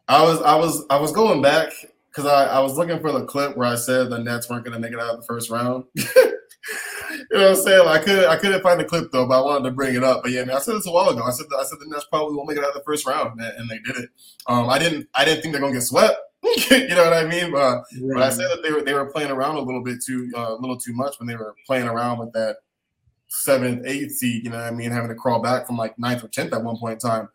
I 0.08 0.22
was 0.22 0.42
I 0.42 0.56
was 0.56 0.84
I 0.90 0.98
was 0.98 1.12
going 1.12 1.42
back 1.42 1.72
because 2.10 2.26
I, 2.26 2.46
I 2.46 2.60
was 2.60 2.76
looking 2.76 2.98
for 3.00 3.12
the 3.12 3.24
clip 3.24 3.56
where 3.56 3.68
I 3.68 3.74
said 3.74 4.08
the 4.08 4.18
Nets 4.18 4.48
weren't 4.48 4.64
going 4.64 4.74
to 4.74 4.80
make 4.80 4.92
it 4.92 4.98
out 4.98 5.14
of 5.14 5.20
the 5.20 5.26
first 5.26 5.50
round. 5.50 5.84
you 5.94 6.04
know 7.32 7.50
what 7.50 7.50
I'm 7.50 7.56
saying? 7.56 7.88
I 7.88 7.98
could 7.98 8.24
I 8.24 8.36
couldn't 8.36 8.62
find 8.62 8.80
the 8.80 8.84
clip 8.84 9.12
though, 9.12 9.26
but 9.26 9.38
I 9.38 9.44
wanted 9.44 9.68
to 9.68 9.74
bring 9.74 9.94
it 9.94 10.02
up. 10.02 10.22
But 10.22 10.32
yeah, 10.32 10.44
man, 10.44 10.56
I 10.56 10.60
said 10.60 10.76
this 10.76 10.86
a 10.86 10.90
while 10.90 11.10
ago. 11.10 11.22
I 11.22 11.30
said 11.30 11.46
I 11.58 11.64
said 11.64 11.78
the 11.80 11.88
Nets 11.88 12.06
probably 12.10 12.34
won't 12.34 12.48
make 12.48 12.56
it 12.56 12.64
out 12.64 12.70
of 12.70 12.76
the 12.76 12.84
first 12.84 13.06
round, 13.06 13.38
and, 13.40 13.70
they 13.70 13.78
did 13.78 13.96
it. 13.96 14.10
Um, 14.46 14.68
I 14.68 14.78
didn't 14.78 15.08
I 15.14 15.24
didn't 15.24 15.42
think 15.42 15.52
they're 15.52 15.60
going 15.60 15.74
to 15.74 15.78
get 15.78 15.86
swept. 15.86 16.16
you 16.70 16.88
know 16.88 17.04
what 17.04 17.12
I 17.12 17.26
mean? 17.26 17.52
But 17.52 17.82
but 18.08 18.22
I 18.22 18.30
said 18.30 18.48
that 18.50 18.62
they 18.62 18.72
were 18.72 18.82
they 18.82 18.94
were 18.94 19.06
playing 19.06 19.30
around 19.30 19.56
a 19.56 19.60
little 19.60 19.82
bit 19.82 19.98
too 20.04 20.30
uh, 20.36 20.54
a 20.54 20.58
little 20.58 20.78
too 20.78 20.94
much 20.94 21.18
when 21.18 21.26
they 21.26 21.36
were 21.36 21.54
playing 21.66 21.88
around 21.88 22.18
with 22.18 22.32
that 22.32 22.56
seventh, 23.28 23.86
eighth 23.86 24.12
seed. 24.12 24.44
You 24.44 24.50
know 24.50 24.58
what 24.58 24.66
I 24.66 24.70
mean? 24.70 24.90
Having 24.90 25.10
to 25.10 25.14
crawl 25.14 25.40
back 25.40 25.66
from 25.66 25.76
like 25.76 25.98
ninth 25.98 26.24
or 26.24 26.28
tenth 26.28 26.52
at 26.52 26.62
one 26.62 26.78
point 26.78 27.02
in 27.02 27.10
time. 27.10 27.28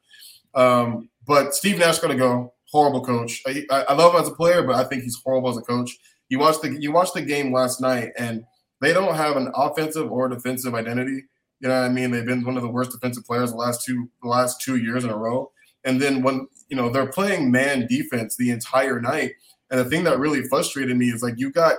Um, 0.53 1.09
but 1.25 1.53
Steve 1.53 1.79
Nash 1.79 1.99
going 1.99 2.17
to 2.17 2.21
go. 2.21 2.53
Horrible 2.71 3.03
coach. 3.03 3.41
I, 3.45 3.65
I 3.69 3.93
love 3.93 4.13
him 4.13 4.21
as 4.21 4.29
a 4.29 4.33
player, 4.33 4.63
but 4.63 4.75
I 4.75 4.85
think 4.85 5.03
he's 5.03 5.19
horrible 5.23 5.49
as 5.49 5.57
a 5.57 5.61
coach. 5.61 5.91
You 6.29 6.39
watched 6.39 6.61
the 6.61 6.77
you 6.79 6.93
watched 6.93 7.13
the 7.13 7.21
game 7.21 7.53
last 7.53 7.81
night, 7.81 8.11
and 8.17 8.45
they 8.79 8.93
don't 8.93 9.15
have 9.15 9.35
an 9.35 9.51
offensive 9.55 10.09
or 10.09 10.29
defensive 10.29 10.73
identity. 10.73 11.23
You 11.59 11.67
know 11.67 11.81
what 11.81 11.85
I 11.85 11.89
mean? 11.89 12.11
They've 12.11 12.25
been 12.25 12.45
one 12.45 12.55
of 12.55 12.63
the 12.63 12.69
worst 12.69 12.91
defensive 12.91 13.25
players 13.25 13.51
the 13.51 13.57
last 13.57 13.85
two 13.85 14.09
the 14.23 14.29
last 14.29 14.61
two 14.61 14.77
years 14.77 15.03
in 15.03 15.09
a 15.09 15.17
row. 15.17 15.51
And 15.83 16.01
then 16.01 16.21
when 16.21 16.47
you 16.69 16.77
know 16.77 16.89
they're 16.89 17.11
playing 17.11 17.51
man 17.51 17.87
defense 17.87 18.37
the 18.37 18.51
entire 18.51 19.01
night, 19.01 19.33
and 19.69 19.79
the 19.79 19.85
thing 19.85 20.05
that 20.05 20.19
really 20.19 20.43
frustrated 20.43 20.95
me 20.95 21.09
is 21.09 21.21
like 21.21 21.37
you 21.37 21.51
got 21.51 21.75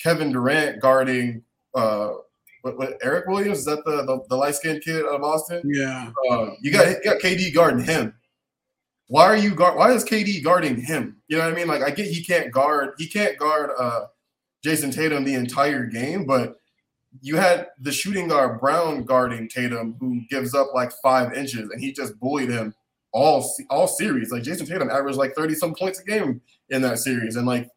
Kevin 0.00 0.32
Durant 0.32 0.80
guarding 0.80 1.42
uh 1.74 2.12
what, 2.62 2.78
what 2.78 2.98
Eric 3.02 3.26
Williams 3.26 3.60
is 3.60 3.64
that 3.66 3.84
the 3.84 4.02
the, 4.04 4.20
the 4.28 4.36
light 4.36 4.54
skinned 4.54 4.82
kid 4.82 5.04
out 5.04 5.14
of 5.14 5.20
Boston? 5.20 5.62
yeah, 5.64 6.10
Uh, 6.30 6.50
you 6.60 6.70
got 6.72 6.88
you 6.88 7.02
got 7.04 7.20
KD 7.20 7.54
guarding 7.54 7.84
him. 7.84 8.14
Why 9.08 9.24
are 9.24 9.36
you 9.36 9.54
guard? 9.54 9.76
Why 9.76 9.92
is 9.92 10.04
KD 10.04 10.42
guarding 10.44 10.80
him? 10.80 11.20
You 11.28 11.38
know 11.38 11.44
what 11.44 11.52
I 11.52 11.56
mean? 11.56 11.66
Like 11.66 11.82
I 11.82 11.90
get 11.90 12.06
he 12.06 12.22
can't 12.22 12.52
guard 12.52 12.94
he 12.98 13.08
can't 13.08 13.36
guard 13.38 13.70
uh 13.78 14.06
Jayson 14.64 14.92
Tatum 14.92 15.24
the 15.24 15.34
entire 15.34 15.86
game, 15.86 16.26
but 16.26 16.56
you 17.22 17.36
had 17.36 17.68
the 17.80 17.90
shooting 17.90 18.28
guard 18.28 18.60
Brown 18.60 19.04
guarding 19.04 19.48
Tatum, 19.48 19.96
who 19.98 20.20
gives 20.30 20.54
up 20.54 20.68
like 20.74 20.92
five 21.02 21.32
inches, 21.34 21.70
and 21.70 21.80
he 21.80 21.92
just 21.92 22.18
bullied 22.20 22.50
him 22.50 22.74
all 23.12 23.52
all 23.68 23.88
series. 23.88 24.30
Like 24.30 24.44
Jayson 24.44 24.66
Tatum 24.66 24.90
averaged 24.90 25.18
like 25.18 25.34
thirty 25.34 25.54
some 25.54 25.74
points 25.74 25.98
a 26.00 26.04
game 26.04 26.40
in 26.68 26.82
that 26.82 26.98
series, 26.98 27.36
and 27.36 27.46
like 27.46 27.68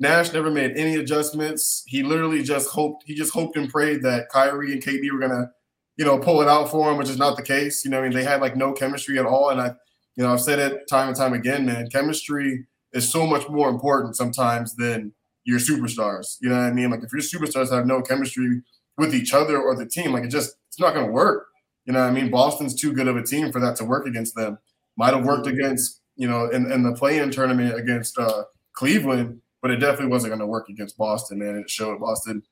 Nash 0.00 0.32
never 0.32 0.50
made 0.50 0.76
any 0.76 0.96
adjustments. 0.96 1.84
He 1.86 2.02
literally 2.02 2.42
just 2.42 2.70
hoped 2.70 3.04
he 3.06 3.14
just 3.14 3.32
hoped 3.32 3.56
and 3.56 3.70
prayed 3.70 4.02
that 4.02 4.30
Kyrie 4.30 4.72
and 4.72 4.82
KD 4.82 5.12
were 5.12 5.20
gonna, 5.20 5.50
you 5.98 6.06
know, 6.06 6.18
pull 6.18 6.40
it 6.40 6.48
out 6.48 6.70
for 6.70 6.90
him, 6.90 6.96
which 6.96 7.10
is 7.10 7.18
not 7.18 7.36
the 7.36 7.42
case. 7.42 7.84
You 7.84 7.90
know, 7.90 8.00
I 8.00 8.02
mean, 8.02 8.12
they 8.12 8.24
had 8.24 8.40
like 8.40 8.56
no 8.56 8.72
chemistry 8.72 9.18
at 9.18 9.26
all, 9.26 9.50
and 9.50 9.60
I, 9.60 9.74
you 10.16 10.24
know, 10.24 10.32
I've 10.32 10.40
said 10.40 10.58
it 10.58 10.88
time 10.88 11.08
and 11.08 11.16
time 11.16 11.34
again, 11.34 11.66
man. 11.66 11.88
Chemistry 11.90 12.66
is 12.92 13.12
so 13.12 13.26
much 13.26 13.46
more 13.50 13.68
important 13.68 14.16
sometimes 14.16 14.74
than 14.74 15.12
your 15.44 15.58
superstars. 15.58 16.38
You 16.40 16.48
know 16.48 16.56
what 16.56 16.64
I 16.64 16.72
mean? 16.72 16.90
Like 16.90 17.02
if 17.02 17.12
your 17.12 17.20
superstars 17.20 17.70
have 17.70 17.86
no 17.86 18.00
chemistry 18.00 18.62
with 18.96 19.14
each 19.14 19.34
other 19.34 19.60
or 19.60 19.76
the 19.76 19.86
team, 19.86 20.12
like 20.12 20.24
it 20.24 20.28
just 20.28 20.56
it's 20.68 20.80
not 20.80 20.94
going 20.94 21.06
to 21.06 21.12
work. 21.12 21.48
You 21.84 21.92
know 21.92 22.00
what 22.00 22.08
I 22.08 22.12
mean? 22.12 22.30
Boston's 22.30 22.74
too 22.74 22.92
good 22.92 23.08
of 23.08 23.16
a 23.16 23.22
team 23.22 23.52
for 23.52 23.60
that 23.60 23.76
to 23.76 23.84
work 23.84 24.06
against 24.06 24.34
them. 24.34 24.58
Might 24.96 25.14
have 25.14 25.24
worked 25.24 25.46
against 25.46 26.00
you 26.16 26.28
know 26.28 26.48
in, 26.48 26.72
in 26.72 26.82
the 26.82 26.92
play-in 26.92 27.30
tournament 27.30 27.78
against 27.78 28.18
uh, 28.18 28.44
Cleveland, 28.72 29.40
but 29.62 29.70
it 29.70 29.76
definitely 29.76 30.08
wasn't 30.08 30.30
going 30.30 30.40
to 30.40 30.46
work 30.46 30.68
against 30.68 30.96
Boston. 30.96 31.38
Man, 31.38 31.56
it 31.56 31.68
showed 31.68 32.00
Boston 32.00 32.42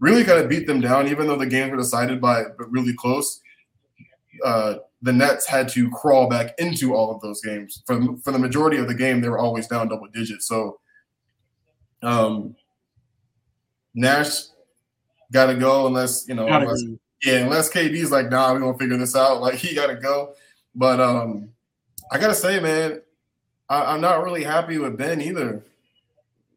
really 0.00 0.24
kind 0.24 0.38
of 0.38 0.48
beat 0.48 0.66
them 0.66 0.80
down, 0.80 1.08
even 1.08 1.26
though 1.26 1.36
the 1.36 1.46
games 1.46 1.70
were 1.70 1.76
decided 1.76 2.20
by 2.20 2.44
but 2.56 2.70
really 2.70 2.94
close. 2.94 3.40
Uh, 4.44 4.76
the 5.02 5.12
Nets 5.12 5.46
had 5.46 5.68
to 5.70 5.90
crawl 5.90 6.28
back 6.28 6.54
into 6.58 6.94
all 6.94 7.14
of 7.14 7.20
those 7.20 7.40
games. 7.40 7.82
For, 7.86 8.16
for 8.24 8.32
the 8.32 8.38
majority 8.38 8.78
of 8.78 8.88
the 8.88 8.94
game, 8.94 9.20
they 9.20 9.28
were 9.28 9.38
always 9.38 9.66
down 9.66 9.88
double 9.88 10.08
digits. 10.08 10.46
So 10.46 10.80
um, 12.02 12.56
Nash 13.94 14.42
got 15.32 15.46
to 15.46 15.54
go 15.54 15.86
unless 15.86 16.26
you 16.28 16.34
know, 16.34 16.46
unless, 16.46 16.82
yeah, 17.24 17.38
unless 17.38 17.70
KD's 17.70 18.10
like, 18.10 18.30
nah, 18.30 18.52
we're 18.52 18.60
gonna 18.60 18.78
figure 18.78 18.96
this 18.96 19.16
out. 19.16 19.40
Like 19.40 19.54
he 19.54 19.74
got 19.74 19.88
to 19.88 19.96
go. 19.96 20.34
But 20.74 21.00
um, 21.00 21.50
I 22.10 22.18
gotta 22.18 22.34
say, 22.34 22.60
man, 22.60 23.00
I, 23.68 23.94
am 23.94 24.00
not 24.00 24.22
really 24.22 24.44
happy 24.44 24.78
with 24.78 24.96
Ben 24.96 25.20
either. 25.20 25.62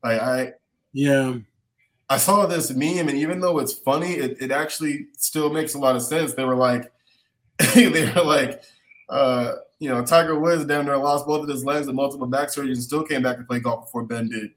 Like 0.04 0.22
I, 0.22 0.54
yeah, 0.94 1.36
I 2.10 2.18
saw 2.18 2.46
this 2.46 2.72
meme, 2.72 3.08
and 3.08 3.18
even 3.18 3.40
though 3.40 3.60
it's 3.60 3.74
funny, 3.74 4.14
it, 4.14 4.42
it 4.42 4.52
actually 4.52 5.08
still 5.18 5.50
makes 5.50 5.76
a 5.76 5.80
lot 5.80 5.96
of 5.96 6.02
sense. 6.02 6.34
They 6.34 6.44
were 6.44 6.56
like, 6.56 6.92
they 7.76 8.12
were 8.14 8.24
like, 8.24 8.64
uh, 9.10 9.54
you 9.80 9.90
know, 9.90 10.04
Tiger 10.04 10.40
Woods 10.40 10.66
down 10.66 10.86
there 10.86 10.98
lost 10.98 11.26
both 11.26 11.44
of 11.44 11.50
his 11.50 11.66
legs 11.66 11.88
and 11.88 11.96
multiple 11.96 12.28
back 12.28 12.50
surgeries 12.50 12.74
and 12.74 12.84
still 12.84 13.04
came 13.04 13.24
back 13.24 13.38
to 13.38 13.44
play 13.44 13.60
golf 13.60 13.86
before 13.86 14.04
Ben 14.04 14.30
did. 14.30 14.52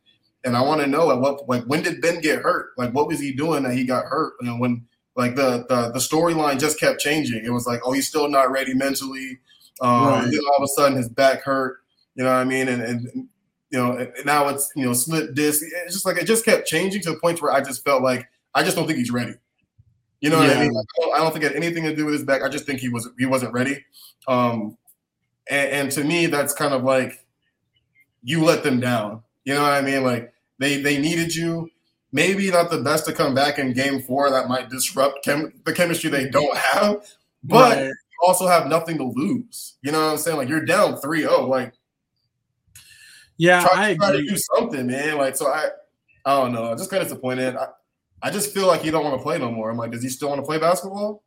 And 0.45 0.57
I 0.57 0.63
want 0.63 0.81
to 0.83 0.87
know 0.87 1.11
at 1.11 1.19
what 1.21 1.49
like 1.49 1.65
when 1.65 1.83
did 1.83 2.03
Ben 2.03 2.21
get 2.21 2.43
hurt? 2.43 2.73
Like 2.77 2.93
what 2.93 3.07
was 3.07 3.21
he 3.21 3.33
doing 3.33 3.63
that 3.63 3.73
he 3.73 3.85
got 3.85 4.05
hurt? 4.05 4.35
You 4.41 4.49
know, 4.49 4.57
when 4.59 4.85
like 5.17 5.35
the 5.37 5.65
the, 5.69 5.93
the 5.93 5.99
storyline 5.99 6.59
just 6.59 6.79
kept 6.79 7.01
changing. 7.01 7.45
It 7.45 7.51
was 7.51 7.67
like, 7.67 7.81
oh, 7.85 7.93
he's 7.93 8.07
still 8.07 8.29
not 8.29 8.51
ready 8.51 8.75
mentally. 8.75 9.39
Um, 9.81 10.07
right. 10.09 10.25
then 10.25 10.41
all 10.47 10.57
of 10.59 10.65
a 10.65 10.69
sudden 10.69 10.99
his 10.99 11.09
back 11.09 11.43
hurt. 11.43 11.79
You 12.17 12.25
know 12.25 12.31
what 12.31 12.41
I 12.41 12.45
mean? 12.45 12.69
And 12.69 12.83
and 12.83 13.29
you 13.75 13.81
know, 13.81 14.07
now 14.25 14.47
it's 14.47 14.71
you 14.77 14.85
know 14.85 14.93
slip 14.93 15.35
disc. 15.35 15.61
It's 15.85 15.95
just 15.95 16.07
like 16.07 16.17
it 16.17 16.27
just 16.27 16.45
kept 16.45 16.69
changing 16.69 17.03
to 17.03 17.11
the 17.11 17.19
point 17.19 17.43
where 17.43 17.51
I 17.51 17.61
just 17.61 17.83
felt 17.83 18.05
like 18.05 18.29
I 18.55 18.63
just 18.63 18.77
don't 18.77 18.87
think 18.87 19.01
he's 19.01 19.11
ready. 19.11 19.35
You 20.21 20.31
know 20.31 20.39
what. 20.39 20.57
I 20.57 20.61
mean? 20.61 20.73
Like, 20.73 20.87
I 21.13 21.19
don't 21.19 21.33
think 21.33 21.45
it 21.45 21.49
had 21.49 21.57
anything 21.57 21.83
to 21.83 21.97
do 21.97 22.05
with 22.05 22.15
his 22.15 22.23
back. 22.23 22.43
I 22.43 22.49
just 22.49 22.67
think 22.67 22.79
he 22.79 22.89
was 22.89 23.09
he 23.19 23.27
wasn't 23.27 23.53
ready. 23.53 23.85
Um, 24.29 24.79
and, 25.51 25.71
and 25.71 25.91
to 25.91 26.05
me, 26.05 26.27
that's 26.27 26.55
kind 26.55 26.73
of 26.73 26.85
like 26.85 27.27
you 28.23 28.45
let 28.45 28.63
them 28.63 28.79
down. 28.79 29.25
You 29.45 29.55
know 29.55 29.63
what 29.63 29.73
I 29.73 29.81
mean? 29.81 30.05
Like 30.05 30.33
they 30.61 30.81
they 30.81 30.97
needed 30.99 31.35
you. 31.35 31.69
Maybe 32.13 32.49
not 32.53 32.71
the 32.71 32.79
best 32.79 33.07
to 33.07 33.13
come 33.13 33.35
back 33.35 33.59
in 33.59 33.73
game 33.73 34.03
four. 34.03 34.31
That 34.31 34.47
might 34.47 34.71
disrupt 34.71 35.25
chem- 35.25 35.53
the 35.65 35.73
chemistry 35.73 36.11
they 36.11 36.31
don't 36.31 36.57
have, 36.57 37.05
but 37.43 37.77
right. 37.77 37.93
also 38.25 38.47
have 38.47 38.69
nothing 38.69 38.99
to 38.99 39.05
lose. 39.05 39.75
You 39.83 39.91
know 39.91 39.99
what 39.99 40.13
I'm 40.13 40.19
saying? 40.19 40.37
Like 40.37 40.49
you're 40.49 40.65
down 40.65 40.95
3-0. 40.99 41.49
Like 41.49 41.73
yeah, 43.37 43.61
try, 43.67 43.91
I 43.91 43.95
try 43.97 44.13
to 44.13 44.23
do 44.23 44.37
something, 44.37 44.87
man. 44.87 45.19
Like 45.19 45.37
so, 45.37 45.47
I 45.47 45.69
I 46.25 46.41
don't 46.41 46.53
know. 46.53 46.65
I'm 46.71 46.79
just 46.79 46.91
kind 46.91 47.03
of 47.03 47.09
disappointed. 47.09 47.57
I, 47.57 47.69
I 48.23 48.31
just 48.31 48.55
feel 48.55 48.67
like 48.67 48.83
he 48.83 48.91
don't 48.91 49.05
want 49.05 49.19
to 49.19 49.23
play 49.23 49.39
no 49.39 49.51
more. 49.51 49.71
I'm 49.71 49.77
like, 49.77 49.91
does 49.91 50.03
he 50.03 50.09
still 50.09 50.29
want 50.31 50.41
to 50.41 50.47
play 50.47 50.59
basketball? 50.59 51.23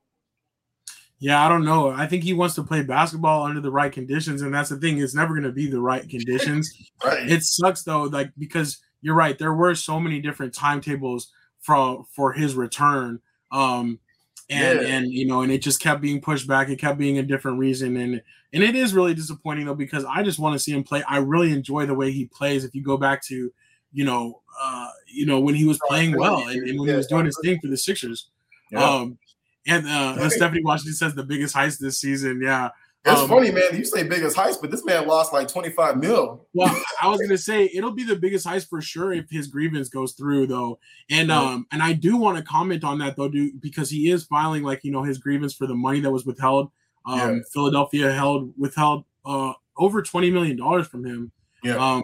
Yeah, 1.19 1.43
I 1.43 1.49
don't 1.49 1.65
know. 1.65 1.89
I 1.89 2.05
think 2.05 2.23
he 2.23 2.33
wants 2.33 2.55
to 2.55 2.63
play 2.63 2.83
basketball 2.83 3.43
under 3.43 3.59
the 3.59 3.71
right 3.71 3.91
conditions, 3.91 4.41
and 4.41 4.53
that's 4.53 4.69
the 4.69 4.77
thing. 4.77 4.99
It's 4.99 5.15
never 5.15 5.33
going 5.33 5.43
to 5.43 5.51
be 5.51 5.67
the 5.67 5.81
right 5.81 6.07
conditions. 6.09 6.71
right. 7.03 7.29
It 7.29 7.43
sucks 7.43 7.83
though, 7.83 8.03
like 8.03 8.31
because 8.37 8.79
you're 9.01 9.15
right. 9.15 9.37
There 9.37 9.53
were 9.53 9.75
so 9.75 9.99
many 9.99 10.21
different 10.21 10.53
timetables 10.53 11.31
for 11.59 12.05
for 12.15 12.33
his 12.33 12.55
return, 12.55 13.19
um, 13.51 13.99
and 14.49 14.81
yeah. 14.81 14.87
and 14.87 15.11
you 15.11 15.25
know, 15.25 15.41
and 15.41 15.51
it 15.51 15.61
just 15.61 15.81
kept 15.81 16.01
being 16.01 16.21
pushed 16.21 16.47
back. 16.47 16.69
It 16.69 16.79
kept 16.79 16.97
being 16.97 17.17
a 17.17 17.23
different 17.23 17.59
reason, 17.59 17.97
and 17.97 18.21
and 18.53 18.63
it 18.63 18.75
is 18.75 18.93
really 18.93 19.13
disappointing 19.13 19.65
though 19.65 19.75
because 19.75 20.05
I 20.05 20.23
just 20.23 20.39
want 20.39 20.53
to 20.53 20.59
see 20.59 20.71
him 20.71 20.83
play. 20.83 21.03
I 21.07 21.17
really 21.17 21.51
enjoy 21.51 21.85
the 21.85 21.93
way 21.93 22.11
he 22.11 22.25
plays. 22.25 22.63
If 22.63 22.73
you 22.73 22.83
go 22.83 22.97
back 22.97 23.23
to, 23.25 23.51
you 23.91 24.05
know, 24.05 24.41
uh, 24.59 24.89
you 25.07 25.25
know 25.25 25.39
when 25.39 25.55
he 25.55 25.65
was 25.65 25.79
playing 25.87 26.17
well 26.17 26.47
and, 26.47 26.67
and 26.67 26.79
when 26.79 26.89
he 26.89 26.95
was 26.95 27.07
doing 27.07 27.25
his 27.25 27.37
thing 27.43 27.59
for 27.59 27.67
the 27.67 27.77
Sixers. 27.77 28.29
Yeah. 28.71 28.83
Um, 28.83 29.17
and 29.65 29.85
uh, 29.85 30.29
Stephanie 30.29 30.63
Washington 30.63 30.93
says 30.93 31.13
the 31.13 31.23
biggest 31.23 31.53
heist 31.53 31.79
this 31.79 31.99
season. 31.99 32.41
Yeah. 32.41 32.69
It's 33.05 33.21
um, 33.21 33.29
funny, 33.29 33.51
man. 33.51 33.63
You 33.73 33.85
say 33.85 34.03
biggest 34.03 34.35
heist, 34.35 34.59
but 34.59 34.69
this 34.69 34.83
man 34.83 35.07
lost 35.07 35.31
like 35.31 35.47
25 35.47 35.97
mil. 35.97 36.45
well, 36.53 36.83
I 37.01 37.07
was 37.07 37.21
gonna 37.21 37.37
say 37.37 37.69
it'll 37.73 37.91
be 37.91 38.03
the 38.03 38.15
biggest 38.15 38.45
heist 38.45 38.67
for 38.67 38.81
sure 38.81 39.13
if 39.13 39.29
his 39.29 39.47
grievance 39.47 39.87
goes 39.87 40.13
through, 40.13 40.47
though. 40.47 40.79
And 41.09 41.31
um, 41.31 41.67
and 41.71 41.81
I 41.81 41.93
do 41.93 42.17
want 42.17 42.37
to 42.37 42.43
comment 42.43 42.83
on 42.83 42.99
that 42.99 43.15
though, 43.15 43.29
dude, 43.29 43.61
because 43.61 43.89
he 43.89 44.09
is 44.09 44.25
filing 44.25 44.63
like 44.63 44.83
you 44.83 44.91
know 44.91 45.03
his 45.03 45.19
grievance 45.19 45.53
for 45.53 45.67
the 45.67 45.75
money 45.75 45.99
that 46.01 46.11
was 46.11 46.25
withheld. 46.25 46.71
Um, 47.05 47.19
yeah. 47.19 47.39
Philadelphia 47.53 48.11
held 48.11 48.53
withheld 48.57 49.05
uh 49.25 49.53
over 49.77 50.01
20 50.01 50.31
million 50.31 50.57
dollars 50.57 50.87
from 50.87 51.05
him. 51.05 51.31
Yeah. 51.63 51.77
Um, 51.77 52.03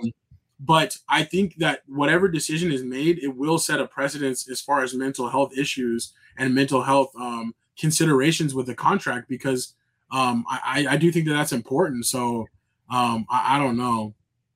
but 0.60 0.98
I 1.10 1.24
think 1.24 1.58
that 1.58 1.82
whatever 1.88 2.30
decision 2.30 2.72
is 2.72 2.84
made, 2.84 3.20
it 3.20 3.36
will 3.36 3.58
set 3.58 3.82
a 3.82 3.88
precedence 3.88 4.50
as 4.50 4.62
far 4.62 4.82
as 4.82 4.94
mental 4.94 5.28
health 5.28 5.58
issues 5.58 6.14
and 6.38 6.56
mental 6.56 6.84
health 6.84 7.12
um, 7.20 7.54
considerations 7.78 8.54
with 8.54 8.68
the 8.68 8.76
contract 8.76 9.28
because 9.28 9.74
um, 10.14 10.46
I, 10.48 10.86
I 10.92 10.98
do 10.98 11.12
think 11.12 11.26
that 11.26 11.34
that's 11.34 11.52
important. 11.52 12.06
So 12.06 12.48
um, 12.90 13.26
I, 13.30 13.56
I 13.56 13.60
don't 13.60 13.78
know. 13.78 14.14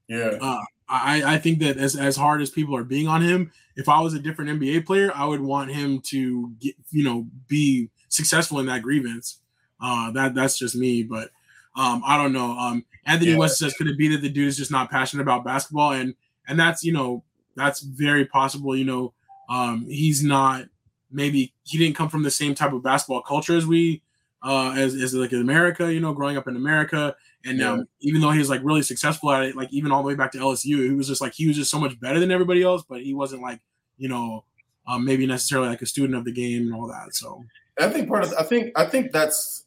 Yeah. 0.08 0.38
Uh, 0.40 0.62
I, 0.88 1.34
I 1.34 1.38
think 1.40 1.60
that 1.60 1.78
as, 1.78 1.96
as 1.96 2.16
hard 2.16 2.42
as 2.42 2.52
people 2.52 2.76
are 2.78 2.84
being 2.84 3.08
on 3.08 3.22
him, 3.22 3.52
if 3.76 3.90
I 3.90 4.00
was 4.00 4.14
a 4.14 4.20
different 4.20 4.62
NBA 4.62 4.86
player, 4.86 5.12
I 5.14 5.26
would 5.26 5.42
want 5.42 5.72
him 5.72 6.00
to 6.08 6.52
get, 6.60 6.76
you 6.92 7.04
know, 7.04 7.28
be 7.48 7.90
successful 8.08 8.60
in 8.60 8.68
that 8.68 8.84
grievance. 8.84 9.40
Uh, 9.82 10.12
that 10.12 10.34
that's 10.34 10.58
just 10.58 10.76
me, 10.76 11.04
but 11.04 11.30
um, 11.76 12.02
I 12.06 12.18
don't 12.18 12.34
know. 12.34 12.58
Um, 12.58 12.86
Anthony 13.06 13.32
yeah. 13.32 13.38
West 13.38 13.60
says, 13.60 13.74
could 13.74 13.88
it 13.88 13.98
be 13.98 14.08
that 14.10 14.22
the 14.22 14.30
dude 14.30 14.48
is 14.48 14.58
just 14.58 14.72
not 14.72 14.90
passionate 14.90 15.22
about 15.22 15.44
basketball? 15.44 15.92
And 15.92 16.16
and 16.48 16.60
that's 16.60 16.84
you 16.84 16.94
know 16.94 17.24
that's 17.56 17.82
very 17.82 18.26
possible. 18.26 18.76
You 18.76 18.86
know, 18.86 19.14
um, 19.50 19.86
he's 19.88 20.24
not 20.24 20.66
maybe 21.12 21.54
he 21.64 21.78
didn't 21.78 21.96
come 21.96 22.10
from 22.10 22.24
the 22.24 22.32
same 22.32 22.56
type 22.56 22.74
of 22.74 22.82
basketball 22.82 23.22
culture 23.22 23.56
as 23.56 23.68
we 23.68 24.02
uh 24.44 24.74
as, 24.78 24.94
as 24.96 25.14
like 25.14 25.34
in 25.34 25.42
America, 25.42 25.92
you 25.92 26.00
know, 26.00 26.14
growing 26.14 26.38
up 26.38 26.48
in 26.48 26.56
America. 26.56 27.16
And 27.46 27.60
yeah. 27.60 27.72
um, 27.72 27.88
even 28.02 28.22
though 28.22 28.32
he 28.32 28.40
was 28.40 28.50
like 28.50 28.62
really 28.64 28.82
successful 28.82 29.32
at 29.32 29.44
it, 29.44 29.56
like 29.56 29.72
even 29.72 29.92
all 29.92 30.02
the 30.02 30.08
way 30.08 30.16
back 30.16 30.32
to 30.34 30.38
LSU, 30.38 30.84
he 30.84 30.92
was 30.92 31.08
just 31.08 31.22
like 31.22 31.34
he 31.34 31.48
was 31.48 31.56
just 31.56 31.72
so 31.72 31.80
much 31.80 32.00
better 32.00 32.20
than 32.20 32.32
everybody 32.32 32.64
else, 32.64 32.84
but 32.88 33.02
he 33.02 33.14
wasn't 33.14 33.42
like, 33.42 33.60
you 33.98 34.10
know, 34.10 34.44
um, 34.88 35.06
maybe 35.06 35.26
necessarily 35.26 35.70
like 35.70 35.82
a 35.82 35.86
student 35.86 36.18
of 36.18 36.26
the 36.26 36.32
game 36.32 36.64
and 36.64 36.76
all 36.76 36.88
that. 36.88 37.14
So 37.16 37.44
I 37.80 37.90
think 37.90 38.08
part 38.08 38.24
of 38.24 38.34
I 38.38 38.44
think 38.44 38.72
I 38.76 38.86
think 38.86 39.12
that's 39.12 39.66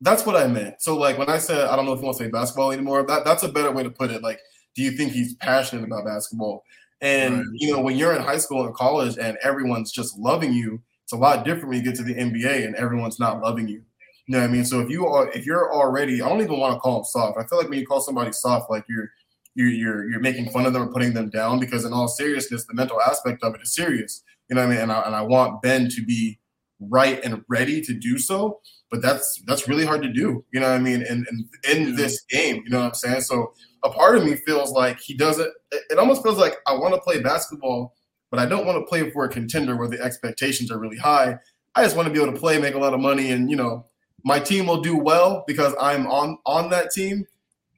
that's 0.00 0.26
what 0.26 0.36
I 0.36 0.46
meant. 0.46 0.80
So 0.80 0.96
like 0.96 1.18
when 1.18 1.28
I 1.28 1.38
said 1.38 1.66
I 1.66 1.76
don't 1.76 1.86
know 1.86 1.92
if 1.92 2.00
you 2.00 2.06
want 2.06 2.18
to 2.18 2.24
say 2.24 2.30
basketball 2.30 2.72
anymore, 2.72 3.02
that 3.04 3.24
that's 3.24 3.42
a 3.42 3.48
better 3.48 3.72
way 3.72 3.82
to 3.82 3.90
put 3.90 4.10
it. 4.10 4.22
Like, 4.22 4.40
do 4.74 4.82
you 4.82 4.92
think 4.92 5.12
he's 5.12 5.34
passionate 5.34 5.84
about 5.84 6.04
basketball? 6.04 6.64
And 7.00 7.38
right. 7.38 7.46
you 7.54 7.72
know, 7.72 7.80
when 7.80 7.96
you're 7.96 8.14
in 8.14 8.22
high 8.22 8.38
school 8.38 8.66
and 8.66 8.74
college 8.74 9.18
and 9.18 9.38
everyone's 9.42 9.92
just 9.92 10.18
loving 10.18 10.52
you, 10.52 10.80
it's 11.04 11.12
a 11.12 11.16
lot 11.16 11.44
different 11.44 11.68
when 11.68 11.78
you 11.78 11.84
get 11.84 11.94
to 11.96 12.02
the 12.02 12.14
NBA 12.14 12.66
and 12.66 12.74
everyone's 12.76 13.18
not 13.18 13.40
loving 13.40 13.68
you. 13.68 13.82
You 14.28 14.34
know 14.36 14.40
what 14.40 14.50
I 14.50 14.52
mean? 14.52 14.64
So 14.64 14.80
if 14.80 14.88
you 14.88 15.06
are 15.06 15.28
if 15.30 15.44
you're 15.44 15.72
already, 15.72 16.22
I 16.22 16.28
don't 16.28 16.40
even 16.40 16.60
want 16.60 16.74
to 16.74 16.80
call 16.80 16.96
them 16.96 17.04
soft. 17.04 17.38
I 17.38 17.46
feel 17.46 17.58
like 17.58 17.68
when 17.68 17.80
you 17.80 17.86
call 17.86 18.00
somebody 18.00 18.30
soft, 18.32 18.70
like 18.70 18.84
you're 18.88 19.10
you're 19.56 19.68
you're 19.68 20.10
you're 20.10 20.20
making 20.20 20.50
fun 20.50 20.66
of 20.66 20.72
them 20.72 20.82
or 20.82 20.92
putting 20.92 21.14
them 21.14 21.30
down 21.30 21.58
because 21.58 21.84
in 21.84 21.92
all 21.92 22.06
seriousness, 22.06 22.66
the 22.66 22.74
mental 22.74 23.00
aspect 23.02 23.42
of 23.42 23.54
it 23.54 23.62
is 23.62 23.74
serious. 23.74 24.22
You 24.48 24.56
know 24.56 24.62
what 24.62 24.68
I 24.68 24.74
mean? 24.74 24.82
And 24.82 24.92
I, 24.92 25.00
and 25.02 25.16
I 25.16 25.22
want 25.22 25.62
Ben 25.62 25.88
to 25.88 26.04
be 26.04 26.38
right 26.80 27.20
and 27.24 27.42
ready 27.48 27.80
to 27.80 27.92
do 27.92 28.18
so 28.18 28.60
but 28.90 29.02
that's 29.02 29.42
that's 29.46 29.68
really 29.68 29.84
hard 29.84 30.02
to 30.02 30.12
do. 30.12 30.44
You 30.52 30.60
know 30.60 30.68
what 30.68 30.76
I 30.76 30.78
mean? 30.78 31.02
And 31.02 31.26
in, 31.28 31.48
in, 31.64 31.88
in 31.88 31.96
this 31.96 32.22
game, 32.22 32.62
you 32.64 32.70
know 32.70 32.80
what 32.80 32.86
I'm 32.86 32.94
saying? 32.94 33.20
So 33.22 33.52
a 33.84 33.90
part 33.90 34.16
of 34.16 34.24
me 34.24 34.36
feels 34.36 34.72
like 34.72 34.98
he 35.00 35.14
doesn't. 35.14 35.50
It 35.72 35.98
almost 35.98 36.22
feels 36.22 36.38
like 36.38 36.56
I 36.66 36.74
want 36.74 36.94
to 36.94 37.00
play 37.00 37.20
basketball, 37.20 37.94
but 38.30 38.40
I 38.40 38.46
don't 38.46 38.66
want 38.66 38.78
to 38.78 38.88
play 38.88 39.10
for 39.10 39.24
a 39.24 39.28
contender 39.28 39.76
where 39.76 39.88
the 39.88 40.00
expectations 40.00 40.70
are 40.70 40.78
really 40.78 40.96
high. 40.96 41.38
I 41.74 41.82
just 41.82 41.96
want 41.96 42.08
to 42.08 42.12
be 42.12 42.20
able 42.20 42.32
to 42.32 42.38
play, 42.38 42.58
make 42.58 42.74
a 42.74 42.78
lot 42.78 42.94
of 42.94 43.00
money, 43.00 43.30
and 43.30 43.50
you 43.50 43.56
know, 43.56 43.86
my 44.24 44.38
team 44.38 44.66
will 44.66 44.80
do 44.80 44.96
well 44.96 45.44
because 45.46 45.74
I'm 45.80 46.06
on 46.06 46.38
on 46.46 46.70
that 46.70 46.90
team. 46.90 47.26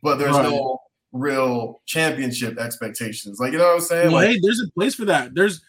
But 0.03 0.19
there's 0.19 0.37
right. 0.37 0.49
no 0.49 0.81
real 1.13 1.83
championship 1.87 2.59
expectations. 2.59 3.39
Like 3.39 3.53
you 3.53 3.59
know 3.59 3.67
what 3.67 3.75
I'm 3.75 3.81
saying? 3.81 4.13
Well, 4.13 4.23
like, 4.23 4.31
hey, 4.31 4.41
there's 4.43 4.63
a 4.67 4.71
place 4.73 4.95
for 4.95 5.05
that. 5.07 5.35
There's, 5.35 5.63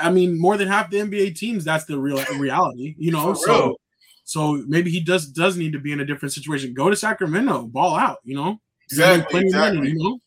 I 0.00 0.10
mean, 0.10 0.38
more 0.38 0.56
than 0.56 0.68
half 0.68 0.90
the 0.90 0.98
NBA 0.98 1.36
teams. 1.36 1.64
That's 1.64 1.84
the 1.84 1.98
real 1.98 2.22
reality. 2.38 2.94
You 2.98 3.12
know, 3.12 3.34
so 3.34 3.76
so 4.24 4.62
maybe 4.66 4.90
he 4.90 5.00
does 5.00 5.26
does 5.26 5.56
need 5.56 5.72
to 5.72 5.80
be 5.80 5.92
in 5.92 6.00
a 6.00 6.04
different 6.04 6.32
situation. 6.32 6.74
Go 6.74 6.90
to 6.90 6.96
Sacramento, 6.96 7.66
ball 7.66 7.96
out. 7.96 8.18
You 8.24 8.36
know, 8.36 8.60
exactly. 8.90 9.40
exactly. 9.40 9.78
Money, 9.78 9.90
you 9.90 9.98
know? 9.98 10.18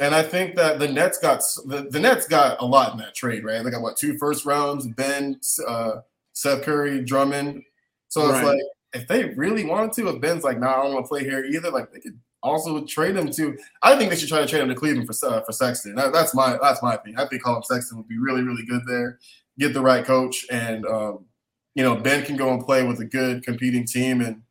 And 0.00 0.14
I 0.14 0.22
think 0.22 0.54
that 0.54 0.78
the 0.78 0.86
Nets 0.86 1.18
got 1.18 1.42
the, 1.66 1.88
the 1.90 1.98
Nets 1.98 2.28
got 2.28 2.60
a 2.60 2.64
lot 2.64 2.92
in 2.92 2.98
that 2.98 3.14
trade, 3.14 3.44
right? 3.44 3.62
They 3.62 3.70
got 3.70 3.82
what 3.82 3.96
two 3.96 4.16
first 4.18 4.44
rounds, 4.44 4.86
Ben, 4.86 5.40
uh, 5.66 5.96
Seth 6.34 6.62
Curry, 6.62 7.02
Drummond. 7.02 7.62
So 8.08 8.22
it's 8.22 8.32
right. 8.34 8.44
like 8.46 8.60
if 8.92 9.06
they 9.06 9.26
really 9.34 9.64
wanted 9.64 9.92
to, 9.94 10.08
if 10.08 10.20
Ben's 10.20 10.44
like, 10.44 10.58
nah, 10.58 10.78
I 10.78 10.82
don't 10.82 10.94
want 10.94 11.06
to 11.06 11.08
play 11.08 11.24
here 11.24 11.44
either, 11.44 11.70
like 11.70 11.92
they 11.92 12.00
could 12.00 12.18
also 12.42 12.84
trade 12.84 13.16
him 13.16 13.30
to. 13.32 13.56
I 13.82 13.96
think 13.96 14.10
they 14.10 14.16
should 14.16 14.28
try 14.28 14.40
to 14.40 14.46
trade 14.46 14.62
him 14.62 14.68
to 14.68 14.74
Cleveland 14.74 15.06
for 15.06 15.26
uh, 15.26 15.42
for 15.42 15.52
Sexton. 15.52 15.94
That, 15.94 16.12
that's 16.12 16.34
my 16.34 16.58
that's 16.60 16.82
my 16.82 16.94
opinion. 16.94 17.20
I 17.20 17.26
think 17.26 17.42
Collin 17.42 17.62
Sexton 17.62 17.98
would 17.98 18.08
be 18.08 18.18
really 18.18 18.42
really 18.42 18.64
good 18.64 18.82
there. 18.86 19.18
Get 19.58 19.74
the 19.74 19.80
right 19.80 20.04
coach, 20.04 20.46
and 20.50 20.86
um, 20.86 21.26
you 21.74 21.82
know 21.82 21.96
Ben 21.96 22.24
can 22.24 22.36
go 22.36 22.52
and 22.52 22.64
play 22.64 22.82
with 22.84 23.00
a 23.00 23.04
good 23.04 23.44
competing 23.44 23.84
team 23.84 24.20
and 24.20 24.42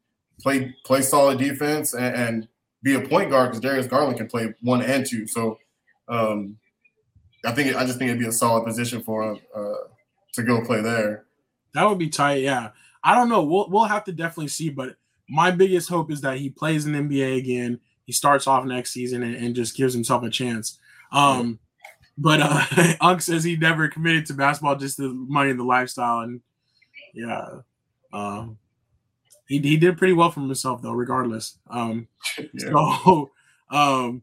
play 0.42 0.76
play 0.86 1.02
solid 1.02 1.40
defense 1.40 1.94
and, 1.94 2.16
and 2.16 2.48
be 2.84 2.96
a 2.96 3.02
point 3.02 3.32
guard 3.32 3.50
because 3.50 3.62
Darius 3.62 3.88
Garland 3.88 4.18
can 4.18 4.28
play 4.28 4.54
one 4.62 4.82
and 4.82 5.06
two. 5.06 5.28
So 5.28 5.58
um, 6.08 6.58
I 7.46 7.52
think 7.54 7.76
I 7.76 7.86
just 7.86 7.98
think 7.98 8.10
it'd 8.10 8.20
be 8.20 8.28
a 8.28 8.32
solid 8.32 8.66
position 8.66 9.02
for 9.02 9.24
him 9.24 9.40
uh, 9.56 9.88
to 10.34 10.44
go 10.44 10.62
play 10.62 10.82
there. 10.82 11.26
That 11.74 11.88
would 11.88 12.00
be 12.00 12.10
tight. 12.10 12.42
Yeah, 12.42 12.70
I 13.04 13.16
don't 13.16 13.30
know. 13.30 13.44
We'll 13.44 13.70
we'll 13.70 13.86
have 13.86 14.04
to 14.06 14.12
definitely 14.12 14.50
see, 14.50 14.70
but 14.70 14.96
my 15.30 15.52
biggest 15.52 15.90
hope 15.90 16.12
is 16.12 16.22
that 16.22 16.38
he 16.38 16.50
plays 16.50 16.86
in 16.86 16.94
NBA 16.94 17.38
again. 17.38 17.80
He 18.06 18.14
starts 18.14 18.48
off 18.48 18.66
next 18.66 18.92
season 18.92 19.24
and, 19.24 19.36
and 19.36 19.56
just 19.56 19.76
gives 19.76 19.94
himself 19.94 20.24
a 20.24 20.30
chance. 20.30 20.80
Um, 21.12 21.60
but 22.18 22.40
uh, 22.42 22.94
Unc 23.02 23.22
says 23.22 23.44
he 23.44 23.56
never 23.58 23.88
committed 23.88 24.26
to 24.28 24.34
basketball, 24.34 24.76
just 24.76 24.98
the 24.98 25.10
money 25.10 25.52
and 25.52 25.60
the 25.60 25.64
lifestyle, 25.64 26.22
and 26.22 26.42
yeah, 27.14 27.48
um, 28.14 28.58
he 29.48 29.60
he 29.60 29.78
did 29.78 29.98
pretty 29.98 30.14
well 30.14 30.32
for 30.32 30.42
himself 30.42 30.82
though, 30.82 30.94
regardless. 30.94 31.58
Um, 31.70 32.08
yeah. 32.38 32.72
so 32.72 33.32
um, 33.70 34.22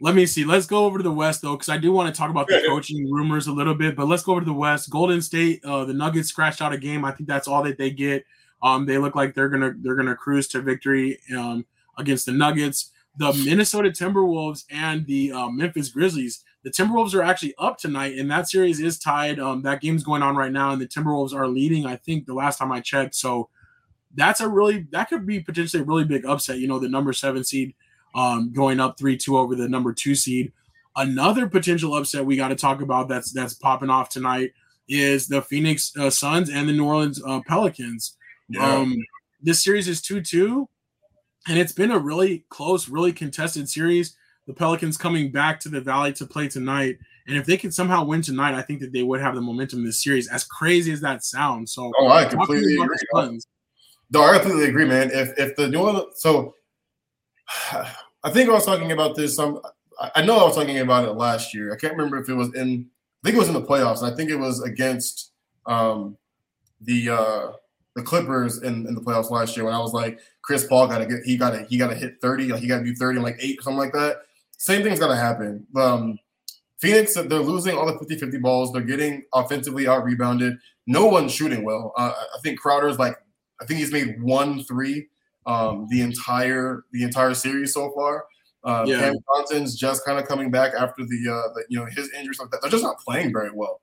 let 0.00 0.14
me 0.14 0.26
see. 0.26 0.44
Let's 0.44 0.66
go 0.66 0.84
over 0.84 0.98
to 0.98 1.04
the 1.04 1.12
West 1.12 1.42
though, 1.42 1.52
because 1.52 1.68
I 1.68 1.78
do 1.78 1.92
want 1.92 2.12
to 2.12 2.18
talk 2.18 2.30
about 2.30 2.48
the 2.48 2.62
coaching 2.68 3.10
rumors 3.10 3.46
a 3.46 3.52
little 3.52 3.74
bit. 3.74 3.96
But 3.96 4.08
let's 4.08 4.22
go 4.22 4.32
over 4.32 4.40
to 4.40 4.46
the 4.46 4.52
West. 4.52 4.90
Golden 4.90 5.22
State, 5.22 5.64
uh, 5.64 5.84
the 5.84 5.94
Nuggets 5.94 6.28
scratched 6.28 6.60
out 6.60 6.72
a 6.72 6.78
game. 6.78 7.04
I 7.04 7.12
think 7.12 7.28
that's 7.28 7.48
all 7.48 7.62
that 7.62 7.78
they 7.78 7.90
get. 7.90 8.24
Um, 8.62 8.86
they 8.86 8.98
look 8.98 9.14
like 9.14 9.34
they're 9.34 9.48
gonna 9.48 9.74
they're 9.78 9.94
gonna 9.94 10.16
cruise 10.16 10.48
to 10.48 10.60
victory 10.60 11.20
um, 11.36 11.66
against 11.98 12.26
the 12.26 12.32
Nuggets. 12.32 12.90
The 13.16 13.32
Minnesota 13.44 13.90
Timberwolves 13.90 14.64
and 14.70 15.06
the 15.06 15.30
uh, 15.30 15.48
Memphis 15.48 15.90
Grizzlies. 15.90 16.42
The 16.64 16.70
Timberwolves 16.70 17.14
are 17.14 17.22
actually 17.22 17.54
up 17.58 17.78
tonight, 17.78 18.18
and 18.18 18.28
that 18.30 18.48
series 18.48 18.80
is 18.80 18.98
tied. 18.98 19.38
Um, 19.38 19.62
that 19.62 19.80
game's 19.80 20.02
going 20.02 20.22
on 20.22 20.34
right 20.34 20.50
now, 20.50 20.72
and 20.72 20.80
the 20.80 20.88
Timberwolves 20.88 21.32
are 21.32 21.46
leading. 21.46 21.86
I 21.86 21.94
think 21.94 22.26
the 22.26 22.34
last 22.34 22.58
time 22.58 22.72
I 22.72 22.80
checked. 22.80 23.14
So 23.14 23.50
that's 24.14 24.40
a 24.40 24.48
really 24.48 24.86
that 24.90 25.08
could 25.08 25.26
be 25.26 25.40
potentially 25.40 25.82
a 25.82 25.86
really 25.86 26.04
big 26.04 26.26
upset. 26.26 26.58
You 26.58 26.66
know, 26.66 26.80
the 26.80 26.88
number 26.88 27.12
seven 27.12 27.44
seed 27.44 27.74
um, 28.14 28.52
going 28.52 28.80
up 28.80 28.98
three 28.98 29.16
two 29.16 29.36
over 29.36 29.54
the 29.54 29.68
number 29.68 29.92
two 29.92 30.14
seed. 30.14 30.52
Another 30.96 31.48
potential 31.48 31.96
upset 31.96 32.24
we 32.24 32.36
got 32.36 32.48
to 32.48 32.56
talk 32.56 32.80
about 32.80 33.08
that's 33.08 33.32
that's 33.32 33.54
popping 33.54 33.90
off 33.90 34.08
tonight 34.08 34.52
is 34.88 35.28
the 35.28 35.42
Phoenix 35.42 35.92
uh, 35.96 36.10
Suns 36.10 36.50
and 36.50 36.68
the 36.68 36.72
New 36.72 36.84
Orleans 36.84 37.22
uh, 37.24 37.40
Pelicans. 37.46 38.16
Yeah. 38.48 38.76
Um, 38.76 38.96
this 39.40 39.62
series 39.62 39.88
is 39.88 40.00
2 40.02 40.22
2, 40.22 40.68
and 41.48 41.58
it's 41.58 41.72
been 41.72 41.90
a 41.90 41.98
really 41.98 42.44
close, 42.48 42.88
really 42.88 43.12
contested 43.12 43.68
series. 43.68 44.16
The 44.46 44.54
Pelicans 44.54 44.96
coming 44.96 45.30
back 45.30 45.58
to 45.60 45.68
the 45.68 45.80
Valley 45.80 46.12
to 46.14 46.26
play 46.26 46.48
tonight. 46.48 46.98
And 47.26 47.38
if 47.38 47.46
they 47.46 47.56
can 47.56 47.72
somehow 47.72 48.04
win 48.04 48.20
tonight, 48.20 48.54
I 48.54 48.60
think 48.60 48.80
that 48.80 48.92
they 48.92 49.02
would 49.02 49.20
have 49.20 49.34
the 49.34 49.40
momentum 49.40 49.80
in 49.80 49.86
this 49.86 50.02
series, 50.02 50.28
as 50.28 50.44
crazy 50.44 50.92
as 50.92 51.00
that 51.00 51.24
sounds. 51.24 51.72
So, 51.72 51.90
oh, 51.98 52.08
I 52.08 52.26
completely 52.26 52.74
agree. 52.74 53.40
No, 54.10 54.22
I 54.22 54.38
completely 54.38 54.68
agree, 54.68 54.84
man. 54.84 55.10
If 55.10 55.32
if 55.38 55.56
the 55.56 55.68
New 55.68 55.80
Orleans, 55.80 56.14
so 56.16 56.54
I 58.24 58.30
think 58.30 58.48
I 58.48 58.52
was 58.52 58.64
talking 58.64 58.90
about 58.90 59.14
this. 59.14 59.38
Um, 59.38 59.60
I 60.14 60.22
know 60.22 60.38
I 60.38 60.44
was 60.44 60.56
talking 60.56 60.78
about 60.78 61.06
it 61.06 61.12
last 61.12 61.54
year. 61.54 61.72
I 61.72 61.76
can't 61.76 61.94
remember 61.94 62.18
if 62.18 62.28
it 62.28 62.34
was 62.34 62.54
in. 62.54 62.86
I 63.22 63.28
think 63.28 63.36
it 63.36 63.38
was 63.38 63.48
in 63.48 63.54
the 63.54 63.62
playoffs. 63.62 64.02
I 64.02 64.14
think 64.16 64.30
it 64.30 64.36
was 64.36 64.62
against 64.62 65.32
um, 65.66 66.16
the 66.80 67.10
uh, 67.10 67.52
the 67.94 68.02
Clippers 68.02 68.62
in, 68.62 68.86
in 68.86 68.94
the 68.94 69.00
playoffs 69.00 69.30
last 69.30 69.56
year 69.56 69.66
when 69.66 69.74
I 69.74 69.78
was 69.78 69.92
like, 69.92 70.18
Chris 70.42 70.66
Paul 70.66 70.88
got 70.88 70.98
to 70.98 71.06
get 71.06 71.22
he 71.24 71.36
got 71.36 71.50
to 71.50 71.64
he 71.68 71.76
got 71.76 71.88
to 71.88 71.94
hit 71.94 72.20
thirty, 72.20 72.48
like 72.48 72.62
he 72.62 72.66
got 72.66 72.78
to 72.78 72.84
do 72.84 72.94
thirty 72.94 73.18
in 73.18 73.22
like 73.22 73.36
eight 73.40 73.62
something 73.62 73.78
like 73.78 73.92
that. 73.92 74.22
Same 74.56 74.82
thing's 74.82 74.98
gonna 75.00 75.16
happen. 75.16 75.66
Um, 75.76 76.18
Phoenix, 76.80 77.14
they're 77.14 77.24
losing 77.40 77.76
all 77.76 77.86
the 77.86 77.94
50-50 77.94 78.42
balls. 78.42 78.70
They're 78.70 78.82
getting 78.82 79.24
offensively 79.32 79.88
out 79.88 80.04
rebounded. 80.04 80.58
No 80.86 81.06
one's 81.06 81.32
shooting 81.32 81.64
well. 81.64 81.94
Uh, 81.96 82.12
I 82.12 82.38
think 82.42 82.60
Crowder's 82.60 82.98
like, 82.98 83.16
I 83.58 83.64
think 83.64 83.80
he's 83.80 83.90
made 83.90 84.20
one 84.22 84.62
three 84.64 85.08
um, 85.46 85.86
the 85.90 86.00
entire 86.00 86.84
the 86.92 87.02
entire 87.02 87.34
series 87.34 87.74
so 87.74 87.92
far. 87.92 88.24
Uh, 88.64 88.84
yeah. 88.86 88.98
Cam 88.98 89.14
Johnson's 89.28 89.76
just 89.76 90.04
kind 90.04 90.18
of 90.18 90.26
coming 90.26 90.50
back 90.50 90.72
after 90.74 91.04
the, 91.04 91.30
uh, 91.30 91.52
the 91.54 91.64
you 91.68 91.78
know 91.78 91.84
his 91.86 92.10
injuries 92.12 92.38
like 92.38 92.50
that. 92.50 92.62
They're 92.62 92.70
just 92.70 92.82
not 92.82 92.98
playing 92.98 93.32
very 93.32 93.50
well. 93.52 93.80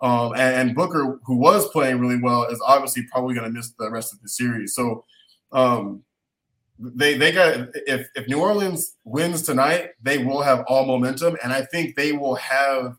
Um, 0.00 0.32
and, 0.32 0.68
and, 0.68 0.74
Booker, 0.74 1.20
who 1.24 1.36
was 1.36 1.68
playing 1.68 2.00
really 2.00 2.20
well, 2.20 2.44
is 2.44 2.60
obviously 2.66 3.04
probably 3.12 3.36
going 3.36 3.46
to 3.46 3.52
miss 3.52 3.70
the 3.78 3.88
rest 3.88 4.12
of 4.12 4.20
the 4.20 4.28
series. 4.28 4.74
So 4.74 5.04
um, 5.52 6.02
they 6.78 7.16
they 7.16 7.30
got 7.30 7.68
if 7.74 8.08
if 8.14 8.26
New 8.26 8.40
Orleans 8.40 8.96
wins 9.04 9.42
tonight, 9.42 9.90
they 10.02 10.18
will 10.18 10.42
have 10.42 10.64
all 10.66 10.86
momentum, 10.86 11.36
and 11.44 11.52
I 11.52 11.62
think 11.66 11.94
they 11.94 12.12
will 12.12 12.34
have 12.36 12.96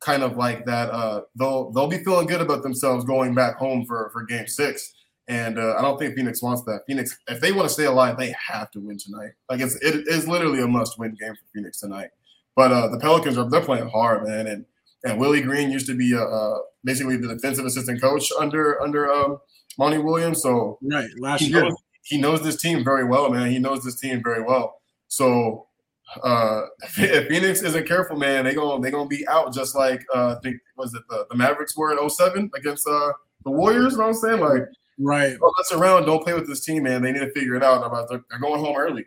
kind 0.00 0.22
of 0.22 0.36
like 0.36 0.64
that. 0.66 0.90
Uh, 0.90 1.22
they'll 1.36 1.70
they'll 1.70 1.86
be 1.86 2.02
feeling 2.02 2.26
good 2.26 2.40
about 2.40 2.62
themselves 2.62 3.04
going 3.04 3.34
back 3.34 3.56
home 3.56 3.84
for 3.86 4.10
for 4.12 4.24
Game 4.24 4.48
Six. 4.48 4.92
And 5.32 5.58
uh, 5.58 5.76
I 5.78 5.80
don't 5.80 5.98
think 5.98 6.14
Phoenix 6.14 6.42
wants 6.42 6.62
that. 6.64 6.82
Phoenix, 6.86 7.18
if 7.26 7.40
they 7.40 7.52
want 7.52 7.66
to 7.66 7.72
stay 7.72 7.86
alive, 7.86 8.18
they 8.18 8.34
have 8.50 8.70
to 8.72 8.80
win 8.80 8.98
tonight. 8.98 9.30
Like 9.48 9.60
it's 9.60 9.76
it 9.76 10.06
is 10.06 10.28
literally 10.28 10.60
a 10.60 10.68
must-win 10.68 11.16
game 11.18 11.32
for 11.32 11.44
Phoenix 11.54 11.80
tonight. 11.80 12.10
But 12.54 12.70
uh, 12.70 12.88
the 12.88 12.98
Pelicans 12.98 13.38
are 13.38 13.48
they're 13.48 13.62
playing 13.62 13.88
hard, 13.88 14.28
man. 14.28 14.46
And 14.46 14.66
and 15.04 15.18
Willie 15.18 15.40
Green 15.40 15.70
used 15.70 15.86
to 15.86 15.94
be 15.94 16.12
a, 16.12 16.22
uh, 16.22 16.58
basically 16.84 17.16
the 17.16 17.28
defensive 17.28 17.64
assistant 17.64 17.98
coach 18.02 18.30
under 18.38 18.82
under 18.82 19.10
um, 19.10 19.38
Monty 19.78 19.96
Williams. 19.96 20.42
So 20.42 20.78
right 20.82 21.08
last 21.18 21.40
he 21.40 21.46
year 21.46 21.62
knows, 21.62 21.76
he 22.02 22.18
knows 22.18 22.42
this 22.42 22.60
team 22.60 22.84
very 22.84 23.04
well, 23.04 23.30
man. 23.30 23.50
He 23.50 23.58
knows 23.58 23.82
this 23.82 23.98
team 23.98 24.22
very 24.22 24.42
well. 24.42 24.82
So 25.08 25.66
uh, 26.22 26.66
if 26.98 27.28
Phoenix 27.28 27.62
isn't 27.62 27.88
careful, 27.88 28.18
man, 28.18 28.44
they 28.44 28.52
gonna 28.52 28.82
they 28.82 28.90
gonna 28.90 29.08
be 29.08 29.26
out 29.28 29.54
just 29.54 29.74
like 29.74 30.04
uh, 30.14 30.36
I 30.36 30.40
think 30.42 30.58
was 30.76 30.92
it 30.92 31.04
the, 31.08 31.24
the 31.30 31.36
Mavericks 31.38 31.74
were 31.74 31.90
in 31.90 32.10
07 32.10 32.50
against 32.54 32.86
uh, 32.86 33.12
the 33.44 33.50
Warriors. 33.50 33.92
You 33.92 33.98
know 33.98 34.08
what 34.08 34.16
I'm 34.16 34.20
saying? 34.20 34.40
Like 34.40 34.64
Right. 35.02 35.36
Don't 35.38 35.54
mess 35.58 35.72
around. 35.72 36.06
Don't 36.06 36.22
play 36.22 36.34
with 36.34 36.46
this 36.46 36.64
team, 36.64 36.84
man. 36.84 37.02
They 37.02 37.12
need 37.12 37.20
to 37.20 37.32
figure 37.32 37.56
it 37.56 37.62
out. 37.62 38.08
They're, 38.08 38.22
they're 38.30 38.38
going 38.38 38.60
home 38.60 38.76
early. 38.76 39.06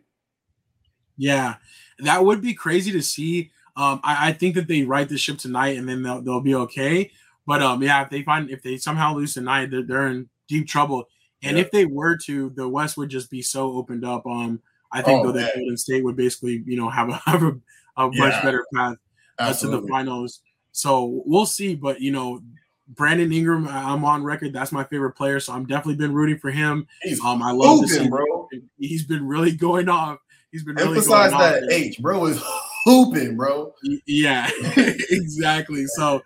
Yeah, 1.18 1.56
that 2.00 2.26
would 2.26 2.42
be 2.42 2.54
crazy 2.54 2.92
to 2.92 3.02
see. 3.02 3.52
Um, 3.78 4.02
I, 4.04 4.30
I, 4.30 4.34
think 4.34 4.56
that 4.56 4.68
they 4.68 4.84
right 4.84 5.08
the 5.08 5.18
ship 5.18 5.38
tonight, 5.38 5.78
and 5.78 5.88
then 5.88 6.04
they'll, 6.04 6.22
they'll 6.22 6.42
be 6.42 6.56
okay. 6.56 7.12
But 7.48 7.62
um, 7.62 7.82
yeah, 7.82 8.04
if 8.04 8.10
they 8.10 8.24
find 8.24 8.50
if 8.50 8.62
they 8.62 8.78
somehow 8.78 9.14
lose 9.16 9.34
tonight, 9.34 9.72
they're, 9.72 9.84
they're 9.84 10.08
in 10.08 10.30
deep 10.48 10.68
trouble. 10.68 11.06
And 11.44 11.58
yeah. 11.58 11.64
if 11.64 11.72
they 11.72 11.86
were 11.86 12.18
to, 12.26 12.50
the 12.50 12.68
West 12.68 12.98
would 12.98 13.10
just 13.10 13.30
be 13.30 13.42
so 13.42 13.72
opened 13.74 14.04
up. 14.04 14.26
Um, 14.26 14.62
I 14.92 15.02
think 15.02 15.22
oh, 15.22 15.28
though 15.28 15.40
that 15.40 15.56
Golden 15.56 15.78
State 15.78 16.04
would 16.04 16.16
basically, 16.16 16.64
you 16.66 16.78
know, 16.78 16.90
have 16.90 17.10
a 17.10 17.14
have 17.26 17.44
a, 17.44 17.56
a 17.98 18.10
yeah. 18.12 18.20
much 18.20 18.44
better 18.44 18.66
path 18.74 18.98
uh, 19.40 19.54
to 19.54 19.68
the 19.68 19.88
finals. 19.88 20.42
So 20.72 21.24
we'll 21.26 21.46
see. 21.46 21.76
But 21.76 22.02
you 22.02 22.12
know, 22.12 22.42
Brandon 22.88 23.32
Ingram, 23.32 23.68
I'm 23.68 24.06
on 24.06 24.24
record. 24.24 24.54
That's 24.54 24.72
my 24.72 24.84
favorite 24.84 25.14
player, 25.14 25.40
so 25.40 25.54
I'm 25.54 25.66
definitely 25.66 25.96
been 25.96 26.14
rooting 26.14 26.38
for 26.38 26.52
him. 26.52 26.88
He's 27.02 27.24
um, 27.24 27.42
I 27.42 27.52
love 27.52 27.80
hooping, 27.80 28.04
see, 28.04 28.08
bro. 28.08 28.48
He's 28.78 29.06
been 29.06 29.28
really 29.28 29.54
going 29.54 29.90
off. 29.90 30.20
He's 30.52 30.64
been 30.64 30.76
really 30.76 30.90
emphasize 30.90 31.32
that 31.32 31.64
off 31.64 31.70
H, 31.72 32.00
bro. 32.00 32.26
Is 32.26 32.42
hooping, 32.86 33.36
bro. 33.36 33.74
Yeah, 34.06 34.50
exactly. 34.78 35.86
So 35.88 36.22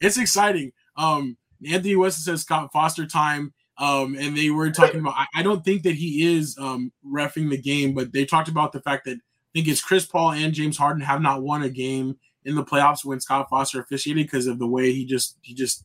it's 0.00 0.18
exciting. 0.18 0.72
Um, 0.96 1.36
Anthony 1.66 1.96
Weston 1.96 2.22
says 2.22 2.42
Scott 2.42 2.70
Foster 2.72 3.06
time. 3.06 3.52
Um, 3.78 4.16
and 4.18 4.36
they 4.36 4.50
were 4.50 4.70
talking 4.70 5.00
about. 5.00 5.14
I, 5.16 5.26
I 5.36 5.42
don't 5.42 5.64
think 5.64 5.82
that 5.84 5.94
he 5.94 6.36
is 6.36 6.56
um 6.58 6.92
refing 7.06 7.48
the 7.48 7.56
game, 7.56 7.94
but 7.94 8.12
they 8.12 8.26
talked 8.26 8.48
about 8.48 8.72
the 8.72 8.82
fact 8.82 9.06
that 9.06 9.16
I 9.16 9.50
think 9.54 9.66
it's 9.66 9.82
Chris 9.82 10.04
Paul 10.04 10.32
and 10.32 10.52
James 10.52 10.76
Harden 10.76 11.02
have 11.02 11.22
not 11.22 11.42
won 11.42 11.62
a 11.62 11.70
game 11.70 12.18
in 12.44 12.54
the 12.54 12.64
playoffs 12.64 13.04
when 13.04 13.18
Scott 13.18 13.48
Foster 13.48 13.80
officiated 13.80 14.26
because 14.26 14.46
of 14.46 14.58
the 14.58 14.66
way 14.66 14.92
he 14.92 15.06
just 15.06 15.38
he 15.40 15.54
just 15.54 15.84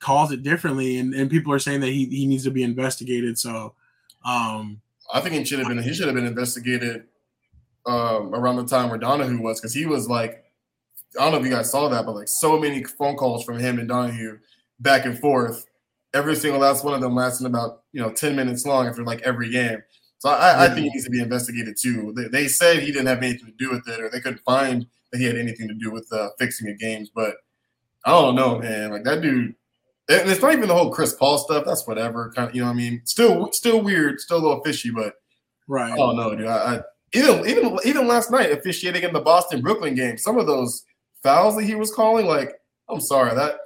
calls 0.00 0.32
it 0.32 0.42
differently, 0.42 0.98
and, 0.98 1.14
and 1.14 1.30
people 1.30 1.52
are 1.52 1.58
saying 1.58 1.80
that 1.80 1.88
he, 1.88 2.06
he 2.06 2.26
needs 2.26 2.44
to 2.44 2.50
be 2.50 2.62
investigated. 2.62 3.38
So, 3.38 3.74
um, 4.24 4.80
I 5.12 5.20
think 5.20 5.34
he 5.34 5.44
should 5.44 5.58
have 5.58 5.68
been 5.68 5.82
he 5.82 5.94
should 5.94 6.06
have 6.06 6.14
been 6.14 6.26
investigated 6.26 7.04
um, 7.86 8.34
around 8.34 8.56
the 8.56 8.66
time 8.66 8.90
where 8.90 8.98
Donahue 8.98 9.40
was 9.40 9.60
because 9.60 9.74
he 9.74 9.86
was 9.86 10.08
like 10.08 10.44
I 11.18 11.22
don't 11.22 11.32
know 11.32 11.38
if 11.38 11.44
you 11.44 11.50
guys 11.50 11.70
saw 11.70 11.88
that, 11.88 12.06
but 12.06 12.14
like 12.14 12.28
so 12.28 12.58
many 12.58 12.84
phone 12.84 13.16
calls 13.16 13.44
from 13.44 13.58
him 13.58 13.78
and 13.78 13.88
Donahue 13.88 14.38
back 14.78 15.06
and 15.06 15.18
forth. 15.18 15.66
Every 16.14 16.36
single 16.36 16.60
last 16.60 16.84
one 16.84 16.94
of 16.94 17.00
them 17.00 17.14
lasting 17.14 17.46
about 17.46 17.82
you 17.92 18.00
know 18.00 18.12
ten 18.12 18.36
minutes 18.36 18.66
long 18.66 18.86
after 18.86 19.04
like 19.04 19.22
every 19.22 19.50
game. 19.50 19.82
So 20.18 20.28
I, 20.28 20.66
I 20.66 20.68
think 20.68 20.80
he 20.80 20.90
needs 20.90 21.04
to 21.04 21.10
be 21.10 21.20
investigated 21.20 21.76
too. 21.80 22.12
They, 22.14 22.28
they, 22.28 22.48
said 22.48 22.80
he 22.80 22.92
didn't 22.92 23.06
have 23.06 23.22
anything 23.22 23.46
to 23.46 23.52
do 23.52 23.70
with 23.70 23.88
it, 23.88 24.00
or 24.00 24.10
they 24.10 24.20
couldn't 24.20 24.42
find 24.44 24.86
that 25.10 25.18
he 25.18 25.24
had 25.24 25.38
anything 25.38 25.66
to 25.66 25.74
do 25.74 25.90
with 25.90 26.06
uh, 26.12 26.28
fixing 26.38 26.66
the 26.66 26.76
games. 26.76 27.10
But 27.14 27.36
I 28.04 28.10
don't 28.10 28.34
know, 28.34 28.58
man. 28.58 28.90
Like 28.90 29.04
that 29.04 29.22
dude, 29.22 29.54
and 30.10 30.30
it's 30.30 30.42
not 30.42 30.52
even 30.52 30.68
the 30.68 30.74
whole 30.74 30.90
Chris 30.90 31.14
Paul 31.14 31.38
stuff. 31.38 31.64
That's 31.64 31.86
whatever. 31.86 32.32
Kind 32.34 32.48
of, 32.50 32.54
you 32.54 32.62
know 32.62 32.68
what 32.68 32.74
I 32.74 32.76
mean? 32.78 33.02
Still, 33.04 33.50
still 33.52 33.80
weird, 33.80 34.20
still 34.20 34.38
a 34.38 34.44
little 34.46 34.62
fishy, 34.64 34.90
but 34.90 35.14
right. 35.68 35.92
I 35.92 35.96
don't 35.96 36.16
know, 36.16 36.34
dude. 36.34 36.46
I, 36.46 36.76
I, 36.76 36.80
even 37.12 37.46
even 37.48 37.78
even 37.84 38.06
last 38.06 38.30
night 38.30 38.52
officiating 38.52 39.02
in 39.02 39.12
the 39.12 39.20
Boston 39.20 39.60
Brooklyn 39.60 39.94
game, 39.94 40.16
some 40.18 40.38
of 40.38 40.46
those 40.46 40.84
fouls 41.22 41.56
that 41.56 41.64
he 41.64 41.74
was 41.74 41.92
calling, 41.92 42.26
like, 42.26 42.52
I'm 42.88 43.00
sorry, 43.00 43.34
that 43.34 43.56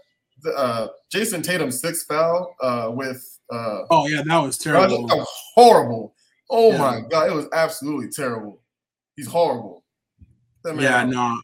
the, 0.42 0.50
uh, 0.56 0.88
Jayson 1.12 1.42
Tatum's 1.42 1.80
sixth 1.80 2.06
foul 2.06 2.54
uh, 2.62 2.90
with 2.92 3.22
uh, 3.52 3.82
Oh 3.90 4.06
yeah, 4.06 4.22
that 4.24 4.38
was 4.38 4.56
that 4.58 4.64
terrible. 4.64 5.04
was 5.04 5.28
horrible. 5.54 6.14
Oh 6.50 6.72
Yeah. 6.72 6.78
my 6.78 7.00
god, 7.10 7.30
it 7.30 7.34
was 7.34 7.46
absolutely 7.52 8.08
terrible. 8.10 8.60
He's 9.16 9.26
horrible. 9.26 9.84
That 10.62 10.76
Yeah, 10.80 11.04
no, 11.04 11.38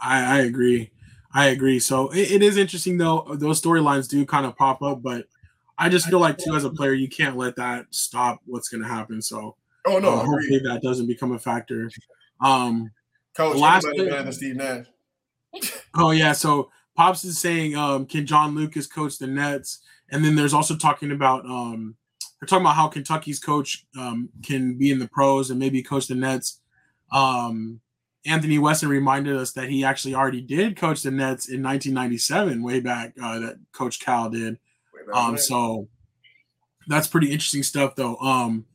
I, 0.00 0.36
I 0.36 0.38
agree. 0.40 0.90
I 1.36 1.48
agree. 1.48 1.78
So 1.78 2.08
it, 2.08 2.32
it 2.32 2.42
is 2.42 2.56
interesting 2.56 2.96
though. 2.96 3.26
Those 3.34 3.60
storylines 3.60 4.08
do 4.08 4.24
kind 4.24 4.46
of 4.46 4.56
pop 4.56 4.80
up, 4.82 5.02
but 5.02 5.26
I 5.76 5.90
just 5.90 6.08
feel 6.08 6.18
like 6.18 6.38
too 6.38 6.56
as 6.56 6.64
a 6.64 6.70
player, 6.70 6.94
you 6.94 7.08
can't 7.08 7.36
let 7.36 7.56
that 7.56 7.86
stop 7.90 8.40
what's 8.46 8.70
going 8.70 8.82
to 8.82 8.88
happen. 8.88 9.20
So 9.20 9.54
Oh 9.86 9.98
no, 9.98 10.14
uh, 10.14 10.24
hopefully 10.24 10.60
that 10.64 10.80
doesn't 10.82 11.06
become 11.06 11.32
a 11.32 11.38
factor. 11.38 11.90
Um, 12.40 12.90
Coach, 13.36 13.56
last 13.56 13.84
anybody 13.84 13.98
thing- 13.98 14.10
better 14.10 14.24
than 14.24 14.32
Steve 14.32 14.56
Nash. 14.56 14.86
oh 15.94 16.10
yeah, 16.10 16.32
so 16.32 16.70
Pops 16.96 17.22
is 17.24 17.38
saying, 17.38 17.76
um, 17.76 18.06
can 18.06 18.24
John 18.24 18.54
Lucas 18.54 18.86
coach 18.86 19.18
the 19.18 19.26
Nets? 19.26 19.80
And 20.10 20.24
then 20.24 20.34
there's 20.34 20.54
also 20.54 20.74
talking 20.74 21.12
about 21.12 21.44
um, 21.44 21.96
they're 22.40 22.46
talking 22.46 22.64
about 22.64 22.76
how 22.76 22.88
Kentucky's 22.88 23.38
coach 23.38 23.84
um, 23.98 24.30
can 24.42 24.78
be 24.78 24.90
in 24.90 24.98
the 24.98 25.08
pros 25.08 25.50
and 25.50 25.60
maybe 25.60 25.82
coach 25.82 26.06
the 26.06 26.14
Nets. 26.14 26.60
Um, 27.12 27.80
Anthony 28.26 28.58
Weston 28.58 28.88
reminded 28.88 29.36
us 29.36 29.52
that 29.52 29.68
he 29.68 29.84
actually 29.84 30.14
already 30.14 30.40
did 30.40 30.76
coach 30.76 31.02
the 31.02 31.10
Nets 31.10 31.48
in 31.48 31.62
1997, 31.62 32.62
way 32.62 32.80
back 32.80 33.14
uh, 33.22 33.38
that 33.38 33.58
Coach 33.72 34.00
Cal 34.00 34.28
did. 34.30 34.58
Um, 35.12 35.34
so 35.38 35.88
that's 36.88 37.06
pretty 37.06 37.30
interesting 37.32 37.62
stuff, 37.62 37.94
though. 37.94 38.16
Um, 38.16 38.66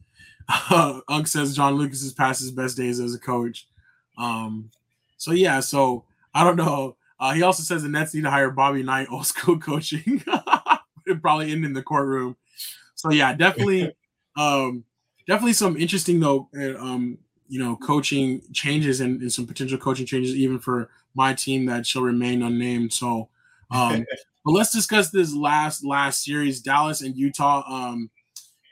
Unk 1.10 1.28
says 1.28 1.56
John 1.56 1.76
Lucas 1.76 2.02
has 2.04 2.14
passed 2.14 2.42
his 2.42 2.52
best 2.52 2.78
days 2.78 3.00
as 3.00 3.14
a 3.14 3.20
coach. 3.20 3.68
Um, 4.18 4.70
so 5.18 5.32
yeah, 5.32 5.60
so 5.60 6.06
I 6.34 6.44
don't 6.44 6.56
know. 6.58 6.98
Uh, 7.20 7.34
he 7.34 7.44
also 7.44 7.64
says 7.64 7.84
the 7.84 7.90
Nets 7.90 8.14
need 8.14 8.24
to 8.24 8.32
hire 8.32 8.50
Bobby 8.50 8.84
Knight, 8.84 9.08
old 9.12 9.28
school 9.28 9.60
coaching. 9.60 10.24
It'd 11.08 11.22
probably 11.22 11.52
end 11.52 11.66
in 11.66 11.74
the 11.74 11.84
courtroom. 11.84 12.36
So 12.96 13.12
yeah, 13.12 13.34
definitely, 13.34 13.94
um, 14.38 14.84
definitely 15.28 15.54
some 15.54 15.78
interesting 15.78 16.20
though. 16.20 16.50
uh, 16.56 16.78
Um, 16.78 17.18
you 17.52 17.60
know, 17.60 17.76
coaching 17.76 18.42
changes 18.54 19.02
and, 19.02 19.20
and 19.20 19.32
some 19.32 19.46
potential 19.46 19.78
coaching 19.78 20.06
changes 20.06 20.34
even 20.36 20.58
for 20.58 20.90
my 21.16 21.34
team 21.34 21.66
that 21.66 21.86
shall 21.86 22.02
remain 22.02 22.42
unnamed. 22.42 22.94
So, 22.94 23.28
um, 23.72 24.06
but 24.46 24.52
let's 24.52 24.72
discuss 24.72 25.10
this 25.10 25.36
last 25.36 25.84
last 25.84 26.24
series, 26.24 26.62
Dallas 26.62 27.02
and 27.02 27.14
Utah. 27.14 27.64
Um, 27.68 28.10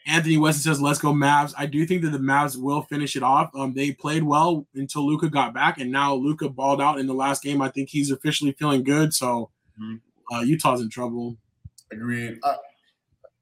Anthony 0.08 0.38
Weston 0.38 0.64
says, 0.64 0.82
"Let's 0.82 0.98
go 0.98 1.12
Mavs." 1.14 1.54
I 1.58 1.66
do 1.66 1.86
think 1.86 2.04
that 2.04 2.12
the 2.12 2.18
Mavs 2.20 2.56
will 2.56 2.84
finish 2.84 3.18
it 3.18 3.22
off. 3.22 3.52
Um, 3.54 3.74
they 3.74 3.92
played 3.92 4.24
well 4.24 4.66
until 4.74 5.06
Luka 5.06 5.30
got 5.30 5.54
back, 5.54 5.78
and 5.78 5.92
now 5.92 6.14
Luka 6.16 6.48
balled 6.48 6.82
out 6.82 7.00
in 7.00 7.06
the 7.06 7.14
last 7.14 7.44
game. 7.44 7.62
I 7.62 7.68
think 7.70 7.90
he's 7.90 8.12
officially 8.12 8.54
feeling 8.54 8.84
good. 8.84 9.14
So 9.14 9.52
Mhm. 9.78 10.00
uh, 10.34 10.40
Utah's 10.40 10.80
in 10.80 10.90
trouble. 10.90 11.38
Agreed. 11.92 12.40
I, 12.46 12.56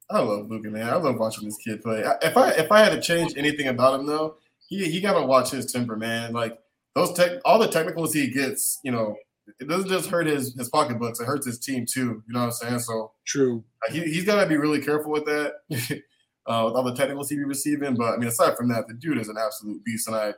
I 0.09 0.19
love 0.19 0.49
Luka, 0.49 0.69
man. 0.69 0.89
I 0.89 0.95
love 0.95 1.19
watching 1.19 1.45
this 1.45 1.57
kid 1.57 1.83
play. 1.83 2.03
If 2.23 2.35
I 2.35 2.49
if 2.53 2.71
I 2.71 2.79
had 2.79 2.89
to 2.89 3.01
change 3.01 3.33
anything 3.38 3.67
about 3.67 3.99
him 3.99 4.07
though, 4.07 4.38
he 4.68 4.89
he 4.89 5.01
gotta 5.01 5.26
watch 5.26 5.51
his 5.51 5.72
temper, 5.72 5.95
man. 5.95 6.34
Like 6.34 6.59
those 6.93 7.13
tech, 7.13 7.39
all 7.45 7.59
the 7.59 7.68
technicals 7.68 8.13
he 8.13 8.28
gets, 8.28 8.80
you 8.84 8.91
know, 8.91 9.15
it 9.59 9.68
doesn't 9.68 9.89
just 9.89 10.09
hurt 10.09 10.28
his 10.28 10.53
his 10.55 10.70
pocketbooks. 10.70 11.20
It 11.20 11.26
hurts 11.26 11.45
his 11.45 11.57
team 11.57 11.86
too. 11.86 12.24
You 12.28 12.34
know 12.34 12.41
what 12.41 12.45
I'm 12.45 12.51
saying? 12.51 12.80
So 12.80 13.11
True. 13.26 13.63
he 13.89 14.01
he's 14.01 14.26
gotta 14.26 14.47
be 14.47 14.57
really 14.57 14.82
careful 14.82 15.11
with 15.11 15.26
that. 15.26 15.53
uh, 16.47 16.63
with 16.65 16.76
all 16.76 16.84
the 16.84 16.95
technicals 16.95 17.30
he 17.30 17.36
be 17.36 17.43
receiving, 17.43 17.95
but 17.95 18.13
I 18.13 18.18
mean, 18.18 18.28
aside 18.28 18.55
from 18.55 18.70
that, 18.70 18.88
the 18.88 18.93
dude 18.93 19.18
is 19.18 19.30
an 19.30 19.38
absolute 19.38 19.84
beast, 19.84 20.07
and 20.07 20.15
I 20.15 20.34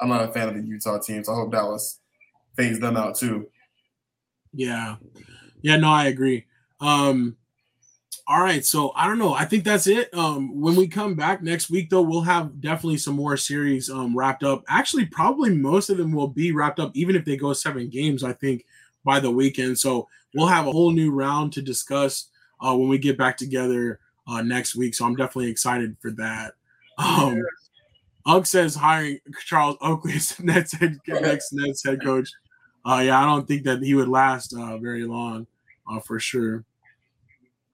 I'm 0.00 0.08
not 0.08 0.28
a 0.28 0.32
fan 0.32 0.48
of 0.48 0.54
the 0.54 0.62
Utah 0.62 0.98
team, 0.98 1.24
so 1.24 1.32
I 1.32 1.36
hope 1.36 1.52
Dallas 1.52 2.00
fades 2.56 2.80
them 2.80 2.96
out 2.96 3.16
too. 3.16 3.48
Yeah. 4.52 4.96
Yeah, 5.62 5.76
no, 5.76 5.90
I 5.90 6.06
agree. 6.06 6.46
Um 6.80 7.36
all 8.28 8.42
right, 8.42 8.64
so 8.64 8.92
I 8.94 9.06
don't 9.06 9.18
know. 9.18 9.32
I 9.32 9.46
think 9.46 9.64
that's 9.64 9.86
it. 9.86 10.12
Um 10.14 10.60
when 10.60 10.76
we 10.76 10.86
come 10.86 11.14
back 11.14 11.42
next 11.42 11.70
week 11.70 11.88
though, 11.88 12.02
we'll 12.02 12.20
have 12.22 12.60
definitely 12.60 12.98
some 12.98 13.14
more 13.14 13.36
series 13.38 13.88
um 13.88 14.16
wrapped 14.16 14.44
up. 14.44 14.64
Actually, 14.68 15.06
probably 15.06 15.54
most 15.54 15.88
of 15.88 15.96
them 15.96 16.12
will 16.12 16.28
be 16.28 16.52
wrapped 16.52 16.78
up 16.78 16.90
even 16.94 17.16
if 17.16 17.24
they 17.24 17.36
go 17.36 17.52
7 17.54 17.88
games, 17.88 18.22
I 18.22 18.34
think 18.34 18.66
by 19.04 19.18
the 19.20 19.30
weekend. 19.30 19.78
So, 19.78 20.08
we'll 20.34 20.46
have 20.46 20.66
a 20.66 20.72
whole 20.72 20.90
new 20.90 21.10
round 21.10 21.52
to 21.54 21.62
discuss 21.62 22.28
uh 22.60 22.76
when 22.76 22.88
we 22.88 22.98
get 22.98 23.16
back 23.16 23.36
together 23.38 23.98
uh 24.26 24.42
next 24.42 24.76
week. 24.76 24.94
So, 24.94 25.06
I'm 25.06 25.16
definitely 25.16 25.50
excited 25.50 25.96
for 26.00 26.10
that. 26.12 26.54
Um 26.98 27.42
Ugg 28.26 28.46
says 28.46 28.74
hiring 28.74 29.20
Charles 29.46 29.76
Oakley 29.80 30.14
as 30.14 30.38
Nets 30.40 30.72
head, 30.72 30.98
next 31.08 31.52
Nets 31.52 31.84
head 31.84 32.02
coach. 32.02 32.30
Uh, 32.84 33.00
yeah, 33.04 33.20
I 33.20 33.24
don't 33.24 33.48
think 33.48 33.64
that 33.64 33.82
he 33.82 33.94
would 33.94 34.08
last 34.08 34.54
uh, 34.54 34.78
very 34.78 35.04
long, 35.04 35.46
uh, 35.90 36.00
for 36.00 36.20
sure. 36.20 36.64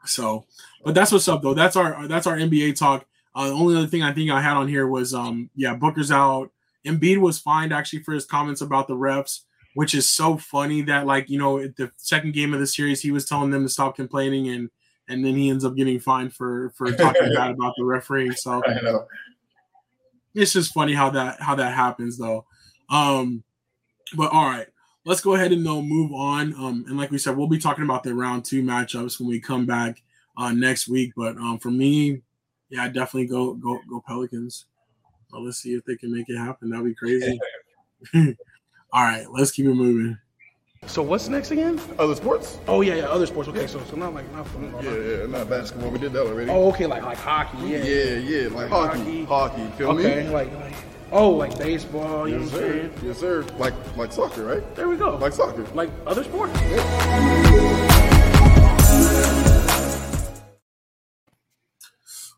So, 0.07 0.45
but 0.85 0.95
that's 0.95 1.13
what's 1.13 1.29
up 1.29 1.43
though. 1.43 1.55
That's 1.55 1.77
our 1.77 2.07
that's 2.07 2.27
our 2.27 2.37
NBA 2.37 2.77
talk. 2.77 3.07
Uh, 3.35 3.49
the 3.49 3.55
only 3.55 3.77
other 3.77 3.87
thing 3.87 4.03
I 4.03 4.13
think 4.13 4.31
I 4.31 4.41
had 4.41 4.57
on 4.57 4.69
here 4.69 4.87
was 4.87 5.15
um 5.15 5.51
yeah 5.55 5.75
Booker's 5.75 6.11
out. 6.11 6.51
Embiid 6.87 7.19
was 7.19 7.39
fined 7.39 7.73
actually 7.73 8.03
for 8.03 8.13
his 8.13 8.27
comments 8.27 8.61
about 8.61 8.89
the 8.89 8.95
refs, 8.95 9.41
which 9.75 9.95
is 9.95 10.09
so 10.09 10.37
funny 10.37 10.83
that 10.83 11.07
like 11.07 11.31
you 11.31 11.39
know 11.39 11.59
at 11.59 11.77
the 11.77 11.91
second 11.97 12.35
game 12.35 12.53
of 12.53 12.61
the 12.61 12.67
series 12.67 13.01
he 13.01 13.11
was 13.11 13.27
telling 13.27 13.51
them 13.51 13.63
to 13.63 13.69
stop 13.69 13.97
complaining 13.97 14.49
and 14.49 14.71
and 15.09 15.25
then 15.25 15.35
he 15.35 15.51
ends 15.51 15.65
up 15.65 15.77
getting 15.77 15.99
fined 15.99 16.35
for 16.35 16.71
for 16.77 16.91
talking 16.93 17.35
bad 17.35 17.51
about 17.51 17.75
the 17.77 17.85
refereeing. 17.85 18.33
So 18.33 18.63
it's 20.35 20.53
just 20.53 20.73
funny 20.73 20.95
how 20.95 21.11
that 21.11 21.41
how 21.41 21.55
that 21.57 21.75
happens 21.75 22.19
though. 22.19 22.47
Um, 22.91 23.45
but 24.15 24.33
all 24.33 24.45
right, 24.45 24.69
let's 25.05 25.21
go 25.21 25.35
ahead 25.35 25.53
and 25.53 25.65
though 25.65 25.83
move 25.83 26.13
on. 26.13 26.55
Um, 26.55 26.85
and 26.89 26.97
like 26.97 27.11
we 27.11 27.19
said, 27.19 27.37
we'll 27.37 27.47
be 27.49 27.59
talking 27.59 27.85
about 27.85 28.03
the 28.03 28.15
round 28.15 28.45
two 28.45 28.63
matchups 28.63 29.19
when 29.21 29.29
we 29.29 29.41
come 29.41 29.67
back 29.67 30.03
uh 30.37 30.53
next 30.53 30.89
week. 30.89 31.13
But 31.17 31.37
um, 31.37 31.59
for 31.59 31.71
me, 31.71 32.23
yeah, 32.71 32.87
definitely 32.89 33.27
go 33.27 33.55
go 33.55 33.79
go 33.89 34.03
Pelicans. 34.07 34.67
Well, 35.33 35.45
let's 35.45 35.59
see 35.59 35.75
if 35.75 35.85
they 35.85 35.97
can 35.97 36.13
make 36.15 36.29
it 36.29 36.37
happen. 36.39 36.71
That'd 36.71 36.87
be 36.87 36.95
crazy. 36.95 37.39
all 38.15 39.03
right, 39.03 39.27
let's 39.31 39.51
keep 39.51 39.67
it 39.67 39.75
moving. 39.75 40.19
So 40.87 41.03
what's 41.03 41.29
next 41.29 41.51
again? 41.51 41.81
Other 41.99 42.15
sports? 42.15 42.59
Oh 42.69 42.83
yeah, 42.83 42.97
yeah, 42.97 43.05
other 43.09 43.25
sports. 43.27 43.49
Okay, 43.49 43.67
so 43.67 43.83
so 43.85 43.97
not 43.97 44.13
like 44.13 44.31
not 44.33 44.47
football. 44.47 44.85
Yeah, 44.85 44.93
yeah, 45.21 45.27
not 45.27 45.49
basketball. 45.49 45.89
We 45.91 45.99
did 45.99 46.13
that 46.13 46.27
already. 46.27 46.51
Oh, 46.51 46.69
okay, 46.69 46.85
like 46.87 47.03
like 47.03 47.17
hockey. 47.17 47.57
Yeah. 47.69 47.79
yeah, 47.79 48.15
yeah, 48.19 48.49
like 48.49 48.69
hockey, 48.69 49.25
Hockey. 49.25 49.63
hockey. 49.63 49.77
Feel 49.79 49.91
Okay, 49.93 50.25
me? 50.25 50.29
like 50.29 50.53
like 50.53 50.75
oh, 51.15 51.31
like 51.33 51.59
baseball. 51.59 52.29
You 52.29 52.41
know 52.41 52.43
Yes, 52.43 52.53
what 52.53 52.63
I'm 52.65 52.69
sir. 52.71 52.73
saying? 52.73 52.95
Yes, 53.05 53.19
sir. 53.19 53.47
Like 53.59 53.75
like 53.97 54.13
soccer, 54.13 54.45
right? 54.45 54.77
There 54.77 54.89
we 54.89 54.99
go. 54.99 55.17
Like 55.17 55.35
soccer. 55.35 55.65
like 55.75 55.91
other 56.07 56.25
sports. 56.25 56.53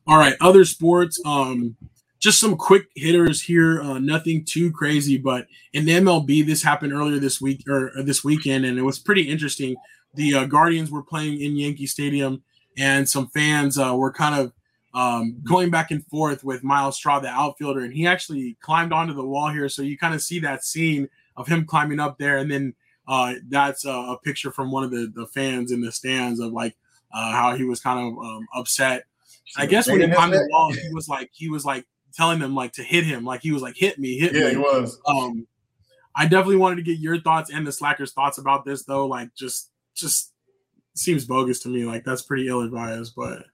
All 0.07 0.19
right, 0.19 0.35
other 0.41 0.65
sports. 0.65 1.21
Um, 1.27 1.77
just 2.21 2.41
some 2.41 2.57
quick 2.57 2.85
hitters 2.95 3.43
here. 3.43 3.83
Uh, 3.83 3.99
nothing 3.99 4.45
too 4.45 4.73
crazy, 4.73 5.19
but 5.19 5.47
in 5.73 5.85
the 5.87 5.93
MLB, 5.93 6.47
this 6.47 6.63
happened 6.63 6.93
earlier 6.93 7.19
this 7.19 7.41
week 7.41 7.65
or, 7.69 7.91
or 7.97 8.03
this 8.05 8.25
weekend, 8.25 8.65
and 8.65 8.79
it 8.79 8.83
was 8.83 8.99
pretty 8.99 9.23
interesting. 9.23 9.77
The 10.15 10.35
uh, 10.35 10.45
Guardians 10.47 10.91
were 10.91 11.03
playing 11.03 11.41
in 11.41 11.57
Yankee 11.57 11.87
Stadium, 11.87 12.43
and 12.79 13.09
some 13.09 13.29
fans 13.29 13.79
uh, 13.79 13.95
were 13.97 14.13
kind 14.13 14.35
of 14.41 14.53
um, 14.97 15.37
going 15.45 15.69
back 15.69 15.91
and 15.91 16.05
forth 16.07 16.43
with 16.43 16.65
Myles 16.65 16.97
Straw, 16.97 17.21
the 17.21 17.29
outfielder, 17.29 17.81
and 17.81 17.93
he 17.93 18.07
actually 18.07 18.57
climbed 18.61 18.95
onto 18.95 19.13
the 19.13 19.25
wall 19.25 19.51
here. 19.51 19.69
So 19.69 19.83
you 19.83 19.99
kind 19.99 20.15
of 20.15 20.23
see 20.23 20.41
that 20.41 20.65
scene 20.65 21.11
of 21.37 21.47
him 21.47 21.67
climbing 21.67 22.01
up 22.01 22.17
there, 22.19 22.39
and 22.39 22.51
then 22.51 22.75
uh, 23.07 23.35
that's 23.49 23.85
uh, 23.85 23.91
a 23.91 24.19
picture 24.25 24.51
from 24.51 24.73
one 24.73 24.85
of 24.85 24.91
the, 24.91 25.13
the 25.15 25.27
fans 25.27 25.71
in 25.71 25.83
the 25.83 25.93
stands 25.93 26.41
of 26.41 26.53
like 26.53 26.75
uh, 27.13 27.31
how 27.31 27.55
he 27.55 27.65
was 27.65 27.79
kind 27.81 27.99
of 28.01 28.25
um, 28.25 28.47
upset. 28.55 29.05
I 29.59 29.67
guess 29.67 29.87
when 29.87 30.01
he 30.01 30.09
climbed 30.09 30.33
the 30.33 30.49
wall, 30.51 30.73
he 30.73 30.93
was 30.95 31.11
like 31.11 31.31
he 31.35 31.51
was 31.51 31.67
like 31.67 31.85
telling 32.15 32.39
them 32.39 32.55
like 32.55 32.73
to 32.73 32.83
hit 32.83 33.05
him, 33.05 33.23
like 33.23 33.43
he 33.43 33.53
was 33.53 33.61
like 33.61 33.77
hit 33.77 33.99
me, 33.99 34.19
hit 34.19 34.33
Yeah, 34.33 34.41
me. 34.41 34.45
Yeah, 34.47 34.51
he 34.53 34.57
was. 34.57 34.99
Um, 35.07 35.47
I 36.17 36.25
definitely 36.25 36.57
wanted 36.57 36.77
to 36.77 36.83
get 36.83 36.99
your 36.99 37.21
thoughts 37.21 37.51
and 37.51 37.67
the 37.67 37.73
slackers' 37.73 38.13
thoughts 38.13 38.39
about 38.39 38.65
this 38.65 38.85
though. 38.85 39.07
Like 39.07 39.35
just 39.35 39.71
just 39.95 40.33
seems 40.95 41.27
bogus 41.27 41.61
to 41.61 41.69
me. 41.69 41.85
Like 41.85 42.03
that's 42.03 42.23
pretty 42.23 42.49
ill 42.49 42.63
advised, 42.63 43.13
but 43.15 43.45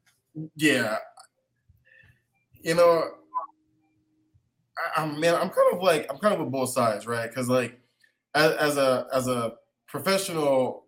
Yeah. 0.56 0.98
You 2.62 2.74
know, 2.74 3.10
I, 4.78 5.02
I'm 5.02 5.20
man, 5.20 5.34
I'm 5.34 5.50
kind 5.50 5.74
of 5.74 5.82
like 5.82 6.06
I'm 6.10 6.18
kind 6.18 6.34
of 6.34 6.40
with 6.40 6.52
both 6.52 6.70
sides, 6.70 7.06
right? 7.06 7.28
Because 7.28 7.48
like 7.48 7.78
as, 8.34 8.52
as 8.52 8.76
a 8.76 9.06
as 9.12 9.28
a 9.28 9.54
professional 9.88 10.84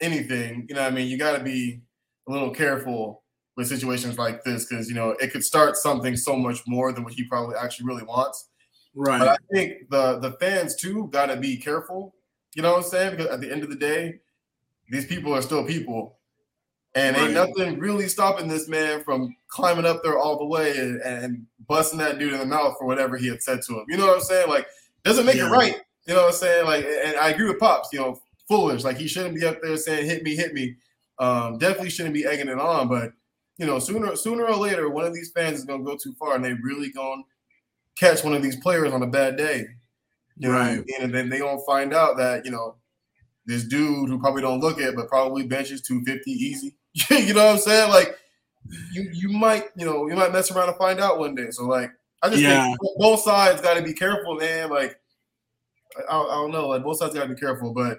anything, 0.00 0.66
you 0.68 0.74
know, 0.74 0.82
what 0.82 0.92
I 0.92 0.94
mean, 0.94 1.08
you 1.08 1.18
got 1.18 1.36
to 1.36 1.44
be 1.44 1.80
a 2.28 2.32
little 2.32 2.50
careful 2.50 3.22
with 3.56 3.66
situations 3.66 4.18
like 4.18 4.44
this 4.44 4.66
because 4.66 4.88
you 4.88 4.94
know 4.94 5.10
it 5.20 5.32
could 5.32 5.44
start 5.44 5.76
something 5.76 6.16
so 6.16 6.36
much 6.36 6.60
more 6.66 6.92
than 6.92 7.04
what 7.04 7.12
he 7.12 7.24
probably 7.24 7.56
actually 7.56 7.86
really 7.86 8.04
wants. 8.04 8.48
Right. 8.94 9.18
But 9.18 9.28
I 9.28 9.36
think 9.52 9.90
the 9.90 10.18
the 10.18 10.32
fans 10.32 10.76
too 10.76 11.08
got 11.12 11.26
to 11.26 11.36
be 11.36 11.56
careful. 11.56 12.14
You 12.54 12.62
know 12.62 12.72
what 12.72 12.84
I'm 12.84 12.90
saying? 12.90 13.10
Because 13.16 13.26
at 13.26 13.40
the 13.40 13.52
end 13.52 13.62
of 13.62 13.70
the 13.70 13.76
day, 13.76 14.20
these 14.90 15.06
people 15.06 15.34
are 15.34 15.42
still 15.42 15.64
people, 15.64 16.17
and 16.98 17.16
ain't 17.16 17.34
nothing 17.34 17.78
really 17.78 18.08
stopping 18.08 18.48
this 18.48 18.68
man 18.68 19.02
from 19.04 19.34
climbing 19.48 19.84
up 19.86 20.02
there 20.02 20.18
all 20.18 20.38
the 20.38 20.46
way 20.46 20.76
and, 20.78 21.00
and 21.02 21.46
busting 21.66 21.98
that 21.98 22.18
dude 22.18 22.32
in 22.32 22.38
the 22.38 22.46
mouth 22.46 22.76
for 22.78 22.86
whatever 22.86 23.16
he 23.16 23.28
had 23.28 23.42
said 23.42 23.60
to 23.62 23.74
him. 23.80 23.84
You 23.88 23.96
know 23.96 24.06
what 24.06 24.16
I'm 24.16 24.20
saying? 24.22 24.48
Like, 24.48 24.66
doesn't 25.04 25.26
make 25.26 25.36
Yeah. 25.36 25.46
it 25.48 25.50
right. 25.50 25.76
You 26.06 26.14
know 26.14 26.22
what 26.22 26.28
I'm 26.28 26.34
saying? 26.34 26.64
Like, 26.66 26.84
and 27.04 27.16
I 27.16 27.30
agree 27.30 27.48
with 27.48 27.58
pops. 27.58 27.90
You 27.92 28.00
know, 28.00 28.20
foolish. 28.48 28.82
Like 28.84 28.96
he 28.96 29.06
shouldn't 29.08 29.34
be 29.34 29.44
up 29.44 29.60
there 29.62 29.76
saying 29.76 30.06
"hit 30.06 30.22
me, 30.22 30.34
hit 30.36 30.54
me." 30.54 30.76
Um, 31.18 31.58
definitely 31.58 31.90
shouldn't 31.90 32.14
be 32.14 32.24
egging 32.24 32.48
it 32.48 32.58
on, 32.58 32.88
but 32.88 33.12
you 33.58 33.66
know, 33.66 33.78
sooner 33.78 34.14
sooner 34.16 34.46
or 34.46 34.56
later, 34.56 34.88
one 34.88 35.04
of 35.04 35.12
these 35.12 35.30
fans 35.32 35.58
is 35.58 35.64
gonna 35.64 35.84
go 35.84 35.96
too 35.96 36.14
far, 36.18 36.34
and 36.36 36.44
they 36.44 36.54
really 36.54 36.90
gonna 36.90 37.22
catch 37.96 38.24
one 38.24 38.32
of 38.34 38.42
these 38.42 38.56
players 38.56 38.92
on 38.92 39.02
a 39.02 39.06
bad 39.06 39.36
day. 39.36 39.66
You 40.38 40.48
know, 40.48 40.54
what 40.54 40.62
I 40.62 40.76
Right. 40.76 40.86
mean? 40.86 40.96
and 41.02 41.14
then 41.14 41.28
they 41.28 41.40
gonna 41.40 41.58
find 41.66 41.92
out 41.92 42.16
that 42.18 42.44
you 42.46 42.50
know 42.52 42.76
this 43.44 43.64
dude 43.64 44.08
who 44.08 44.18
probably 44.18 44.42
don't 44.42 44.60
look 44.60 44.78
it, 44.80 44.94
but 44.96 45.08
probably 45.08 45.46
benches 45.46 45.82
250 45.82 46.30
easy. 46.30 46.76
you 47.10 47.34
know 47.34 47.46
what 47.46 47.52
I'm 47.54 47.58
saying? 47.58 47.90
Like 47.90 48.16
you 48.92 49.08
you 49.12 49.28
might 49.30 49.66
you 49.76 49.86
know 49.86 50.08
you 50.08 50.16
might 50.16 50.32
mess 50.32 50.50
around 50.50 50.68
and 50.68 50.78
find 50.78 51.00
out 51.00 51.18
one 51.18 51.34
day. 51.34 51.50
So 51.50 51.64
like 51.64 51.90
I 52.22 52.30
just 52.30 52.42
Yeah. 52.42 52.64
think 52.64 52.78
both 52.98 53.20
sides 53.20 53.60
got 53.60 53.74
to 53.74 53.82
be 53.82 53.92
careful, 53.92 54.34
man. 54.34 54.70
Like 54.70 54.98
I, 56.10 56.16
I 56.16 56.34
don't 56.34 56.52
know, 56.52 56.68
like 56.68 56.82
both 56.82 56.98
sides 56.98 57.14
got 57.14 57.24
to 57.28 57.34
be 57.34 57.40
careful, 57.40 57.72
but 57.72 57.98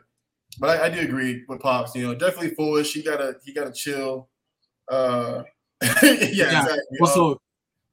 but 0.60 0.82
I, 0.82 0.86
I 0.86 0.90
do 0.90 1.00
agree 1.02 1.44
with 1.48 1.60
pops. 1.60 1.96
You 1.96 2.08
know, 2.08 2.16
definitely 2.16 2.56
foolish. 2.56 2.94
He 2.94 3.02
gotta 3.04 3.36
he 3.44 3.54
gotta 3.54 3.72
chill. 3.72 4.30
Uh, 4.90 5.44
yeah, 6.04 6.60
exactly. 6.60 6.98
Well, 7.00 7.10
Um, 7.10 7.16
so 7.16 7.42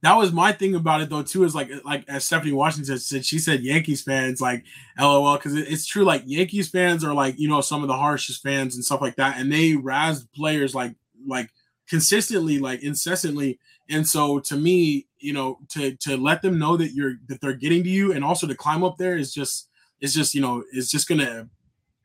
that 0.03 0.15
was 0.15 0.31
my 0.31 0.51
thing 0.51 0.75
about 0.75 1.01
it 1.01 1.09
though 1.09 1.23
too. 1.23 1.43
Is 1.43 1.55
like 1.55 1.69
like 1.83 2.07
as 2.07 2.23
Stephanie 2.23 2.51
Washington 2.51 2.99
said, 2.99 3.25
she 3.25 3.39
said 3.39 3.61
Yankees 3.61 4.01
fans 4.01 4.39
like 4.39 4.63
LOL 4.99 5.37
because 5.37 5.55
it, 5.55 5.67
it's 5.71 5.85
true. 5.85 6.03
Like 6.03 6.23
Yankees 6.25 6.69
fans 6.69 7.03
are 7.03 7.13
like 7.13 7.39
you 7.39 7.49
know 7.49 7.61
some 7.61 7.81
of 7.81 7.87
the 7.87 7.95
harshest 7.95 8.43
fans 8.43 8.75
and 8.75 8.85
stuff 8.85 9.01
like 9.01 9.15
that, 9.15 9.39
and 9.39 9.51
they 9.51 9.75
razz 9.75 10.25
players 10.35 10.75
like 10.75 10.95
like 11.25 11.49
consistently, 11.89 12.59
like 12.59 12.83
incessantly. 12.83 13.59
And 13.89 14.07
so 14.07 14.39
to 14.39 14.55
me, 14.55 15.07
you 15.19 15.33
know, 15.33 15.59
to 15.69 15.95
to 15.95 16.15
let 16.17 16.41
them 16.41 16.59
know 16.59 16.77
that 16.77 16.93
you're 16.93 17.15
that 17.27 17.41
they're 17.41 17.53
getting 17.53 17.83
to 17.83 17.89
you, 17.89 18.13
and 18.13 18.23
also 18.23 18.45
to 18.45 18.55
climb 18.55 18.83
up 18.83 18.97
there 18.97 19.15
is 19.15 19.33
just 19.33 19.69
is 19.99 20.13
just 20.13 20.35
you 20.35 20.41
know 20.41 20.63
is 20.73 20.91
just 20.91 21.07
gonna 21.07 21.49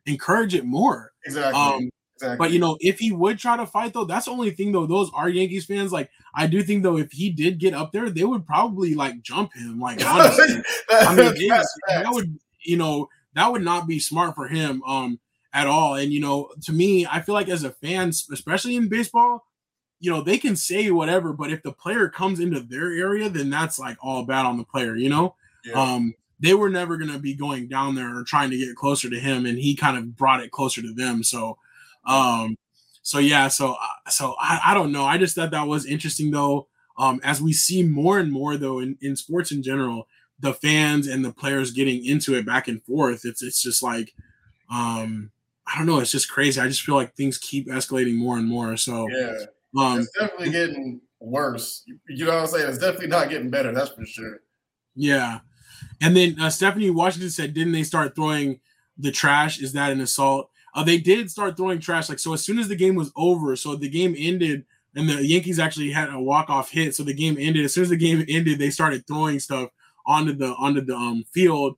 encourage 0.06 0.54
it 0.54 0.64
more. 0.64 1.12
exactly. 1.26 1.60
Um, 1.60 1.90
exactly. 2.22 2.36
but 2.38 2.52
you 2.52 2.58
know, 2.58 2.76
if 2.80 2.98
he 2.98 3.12
would 3.12 3.38
try 3.38 3.56
to 3.56 3.66
fight 3.66 3.92
though, 3.92 4.04
that's 4.04 4.26
the 4.26 4.30
only 4.32 4.50
thing 4.50 4.72
though. 4.72 4.86
Those 4.86 5.10
are 5.14 5.28
Yankees 5.28 5.66
fans. 5.66 5.92
Like 5.92 6.10
I 6.34 6.46
do 6.46 6.62
think 6.62 6.82
though, 6.82 6.96
if 6.98 7.12
he 7.12 7.30
did 7.30 7.58
get 7.58 7.74
up 7.74 7.92
there, 7.92 8.10
they 8.10 8.24
would 8.24 8.46
probably 8.46 8.94
like 8.94 9.20
jump 9.22 9.52
him. 9.54 9.80
Like 9.80 10.04
honestly, 10.06 10.62
I 10.90 11.14
mean, 11.14 11.32
it 11.36 11.66
that 11.88 12.12
would 12.12 12.38
you 12.64 12.76
know 12.76 13.08
that 13.34 13.50
would 13.50 13.62
not 13.62 13.86
be 13.86 13.98
smart 13.98 14.34
for 14.34 14.46
him 14.48 14.82
um 14.84 15.18
at 15.52 15.66
all. 15.66 15.94
And 15.96 16.12
you 16.12 16.20
know, 16.20 16.50
to 16.62 16.72
me, 16.72 17.06
I 17.06 17.20
feel 17.20 17.34
like 17.34 17.48
as 17.48 17.64
a 17.64 17.70
fan, 17.72 18.08
especially 18.08 18.76
in 18.76 18.88
baseball, 18.88 19.44
you 20.00 20.10
know, 20.10 20.22
they 20.22 20.38
can 20.38 20.56
say 20.56 20.90
whatever, 20.90 21.32
but 21.32 21.50
if 21.52 21.62
the 21.62 21.72
player 21.72 22.08
comes 22.08 22.40
into 22.40 22.60
their 22.60 22.90
area, 22.92 23.28
then 23.28 23.50
that's 23.50 23.78
like 23.78 23.96
all 24.02 24.24
bad 24.24 24.46
on 24.46 24.56
the 24.58 24.64
player. 24.64 24.96
You 24.96 25.08
know, 25.10 25.34
Yeah. 25.64 25.80
um, 25.80 26.14
they 26.40 26.54
were 26.54 26.68
never 26.70 26.96
going 26.96 27.12
to 27.12 27.20
be 27.20 27.34
going 27.34 27.68
down 27.68 27.94
there 27.94 28.16
or 28.18 28.24
trying 28.24 28.50
to 28.50 28.58
get 28.58 28.74
closer 28.74 29.08
to 29.08 29.20
him, 29.20 29.46
and 29.46 29.56
he 29.56 29.76
kind 29.76 29.96
of 29.96 30.16
brought 30.16 30.42
it 30.42 30.50
closer 30.50 30.82
to 30.82 30.92
them. 30.92 31.22
So, 31.22 31.56
um, 32.06 32.56
so 33.02 33.18
yeah, 33.18 33.48
so 33.48 33.72
uh, 33.72 34.10
so 34.10 34.34
I, 34.40 34.60
I 34.66 34.74
don't 34.74 34.92
know. 34.92 35.04
I 35.04 35.18
just 35.18 35.34
thought 35.34 35.50
that 35.50 35.66
was 35.66 35.86
interesting 35.86 36.30
though. 36.30 36.68
Um, 36.98 37.20
as 37.24 37.40
we 37.40 37.52
see 37.52 37.82
more 37.82 38.18
and 38.18 38.30
more 38.30 38.56
though 38.56 38.80
in, 38.80 38.98
in 39.00 39.16
sports 39.16 39.50
in 39.50 39.62
general, 39.62 40.06
the 40.38 40.52
fans 40.52 41.06
and 41.06 41.24
the 41.24 41.32
players 41.32 41.70
getting 41.70 42.04
into 42.04 42.34
it 42.34 42.44
back 42.44 42.68
and 42.68 42.82
forth. 42.84 43.24
It's 43.24 43.42
it's 43.42 43.62
just 43.62 43.82
like, 43.82 44.12
um, 44.70 45.30
I 45.66 45.78
don't 45.78 45.86
know. 45.86 46.00
It's 46.00 46.10
just 46.10 46.30
crazy. 46.30 46.60
I 46.60 46.68
just 46.68 46.82
feel 46.82 46.96
like 46.96 47.14
things 47.14 47.38
keep 47.38 47.68
escalating 47.68 48.16
more 48.16 48.36
and 48.36 48.46
more. 48.46 48.76
So, 48.76 49.08
yeah. 49.08 49.44
um, 49.78 50.00
it's 50.00 50.10
definitely 50.18 50.50
getting 50.50 51.00
worse. 51.20 51.82
You, 51.86 51.98
you 52.08 52.24
know 52.26 52.34
what 52.34 52.40
I'm 52.40 52.46
saying? 52.48 52.68
It's 52.68 52.78
definitely 52.78 53.06
not 53.06 53.30
getting 53.30 53.50
better. 53.50 53.72
That's 53.72 53.90
for 53.90 54.04
sure. 54.04 54.40
Yeah. 54.94 55.40
And 56.00 56.16
then 56.16 56.38
uh, 56.40 56.50
Stephanie 56.50 56.90
Washington 56.90 57.30
said, 57.30 57.54
didn't 57.54 57.72
they 57.72 57.84
start 57.84 58.14
throwing 58.14 58.60
the 58.98 59.12
trash? 59.12 59.60
Is 59.60 59.72
that 59.72 59.92
an 59.92 60.00
assault? 60.00 60.50
Uh, 60.74 60.82
they 60.82 60.98
did 60.98 61.30
start 61.30 61.56
throwing 61.56 61.80
trash. 61.80 62.08
Like, 62.08 62.18
so 62.18 62.32
as 62.32 62.42
soon 62.42 62.58
as 62.58 62.68
the 62.68 62.76
game 62.76 62.94
was 62.94 63.12
over, 63.16 63.56
so 63.56 63.76
the 63.76 63.88
game 63.88 64.14
ended 64.16 64.64
and 64.94 65.08
the 65.08 65.26
Yankees 65.26 65.58
actually 65.58 65.90
had 65.90 66.12
a 66.12 66.20
walk-off 66.20 66.70
hit. 66.70 66.94
So 66.94 67.02
the 67.02 67.14
game 67.14 67.36
ended. 67.38 67.64
As 67.64 67.74
soon 67.74 67.84
as 67.84 67.90
the 67.90 67.96
game 67.96 68.24
ended, 68.28 68.58
they 68.58 68.70
started 68.70 69.06
throwing 69.06 69.40
stuff 69.40 69.70
onto 70.06 70.32
the 70.32 70.54
onto 70.54 70.80
the 70.80 70.96
um, 70.96 71.24
field. 71.32 71.76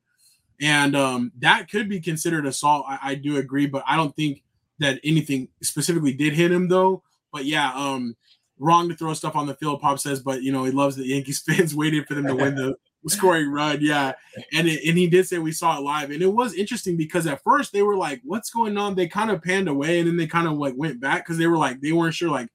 And 0.61 0.97
um, 0.97 1.32
that 1.38 1.70
could 1.70 1.88
be 1.88 2.01
considered 2.01 2.47
assault. 2.47 2.86
I, 2.88 2.99
I 3.03 3.14
do 3.14 3.36
agree, 3.36 3.66
but 3.66 3.84
I 3.86 3.97
don't 3.97 4.14
think 4.16 4.42
that 4.78 5.01
anything 5.05 5.49
specifically 5.62 6.12
did 6.12 6.32
hit 6.32 6.51
him 6.51 6.68
though. 6.68 7.03
But 7.32 7.45
yeah, 7.45 7.72
um, 7.74 8.16
wrong 8.59 8.88
to 8.88 8.97
throw 8.97 9.14
stuff 9.14 9.36
on 9.36 9.47
the 9.47 9.55
field, 9.55 9.80
Pop 9.80 9.99
says, 9.99 10.20
but 10.20 10.42
you 10.42 10.53
know, 10.53 10.64
he 10.64 10.70
loves 10.70 10.97
the 10.97 11.07
Yankees 11.07 11.42
fans 11.47 11.74
waiting 11.74 12.05
for 12.05 12.14
them 12.14 12.26
to 12.26 12.34
win 12.34 12.55
the 12.55 12.76
scoring 13.11 13.50
run. 13.50 13.78
Yeah. 13.80 14.12
And 14.52 14.68
it, 14.68 14.86
and 14.88 14.96
he 14.98 15.07
did 15.07 15.26
say 15.26 15.38
we 15.38 15.52
saw 15.52 15.76
it 15.78 15.82
live. 15.82 16.11
And 16.11 16.22
it 16.22 16.32
was 16.32 16.55
interesting 16.55 16.96
because 16.96 17.26
at 17.26 17.42
first 17.42 17.72
they 17.72 17.82
were 17.82 17.96
like, 17.96 18.20
what's 18.24 18.50
going 18.50 18.76
on? 18.76 18.94
They 18.94 19.07
kind 19.09 19.30
of 19.30 19.42
panned 19.42 19.68
away 19.68 19.98
and 19.98 20.09
then 20.09 20.16
they 20.16 20.26
kind 20.26 20.46
of 20.46 20.55
like 20.55 20.74
went 20.76 21.00
back 21.00 21.24
because 21.24 21.38
they 21.38 21.46
were 21.46 21.59
like, 21.59 21.80
they 21.80 21.92
weren't 21.92 22.14
sure 22.14 22.30
like 22.30 22.48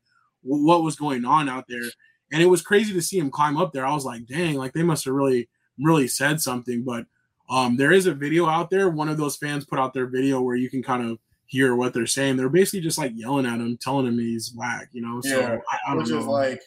w- 0.44 0.66
what 0.66 0.84
was 0.84 0.96
going 0.96 1.26
on 1.26 1.48
out 1.50 1.66
there. 1.68 1.90
And 2.32 2.42
it 2.42 2.48
was 2.48 2.62
crazy 2.62 2.94
to 2.94 3.02
see 3.02 3.18
him 3.18 3.32
climb 3.32 3.58
up 3.58 3.74
there. 3.74 3.86
I 3.86 3.94
was 3.94 4.06
like, 4.06 4.26
dang, 4.26 4.56
like 4.56 4.74
they 4.74 4.84
must 4.84 5.06
have 5.06 5.14
really, 5.14 5.50
really 5.80 6.08
said 6.08 6.42
something. 6.42 6.84
But 6.84 7.06
um, 7.50 7.78
there 7.78 7.92
is 7.92 8.06
a 8.06 8.14
video 8.14 8.46
out 8.48 8.70
there. 8.70 8.90
One 8.90 9.10
of 9.10 9.18
those 9.18 9.38
fans 9.38 9.66
put 9.66 9.80
out 9.80 9.94
their 9.94 10.06
video 10.08 10.42
where 10.42 10.56
you 10.56 10.70
can 10.70 10.84
kind 10.84 11.10
of 11.10 11.18
hear 11.48 11.76
what 11.76 11.94
they're 11.96 12.06
saying. 12.06 12.38
They're 12.38 12.50
basically 12.50 12.82
just 12.82 13.00
like 13.00 13.12
yelling 13.16 13.48
at 13.48 13.60
him, 13.60 13.78
telling 13.82 14.06
him 14.06 14.20
he's 14.20 14.54
whack, 14.56 14.90
you 14.92 15.02
know. 15.02 15.22
So 15.22 15.40
Yeah, 15.40 15.58
I, 15.72 15.78
I 15.88 15.94
don't 15.96 16.04
Which 16.04 16.10
know. 16.12 16.20
is 16.20 16.26
like 16.28 16.62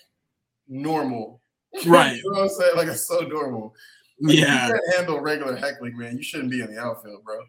normal. 0.69 1.42
Right. 1.87 2.17
you 2.17 2.23
know 2.31 2.41
what 2.41 2.43
I'm 2.43 2.49
saying? 2.49 2.77
Like 2.77 2.89
it's 2.89 3.07
so 3.07 3.21
normal. 3.21 3.75
Like, 4.21 4.37
yeah, 4.37 4.67
you 4.69 4.73
can't 4.73 4.97
handle 4.97 5.21
regular 5.21 5.57
heckling, 5.57 5.97
man, 5.97 6.17
you 6.17 6.23
shouldn't 6.23 6.51
be 6.51 6.61
in 6.61 6.73
the 6.73 6.81
outfield, 6.81 7.25
bro. 7.25 7.41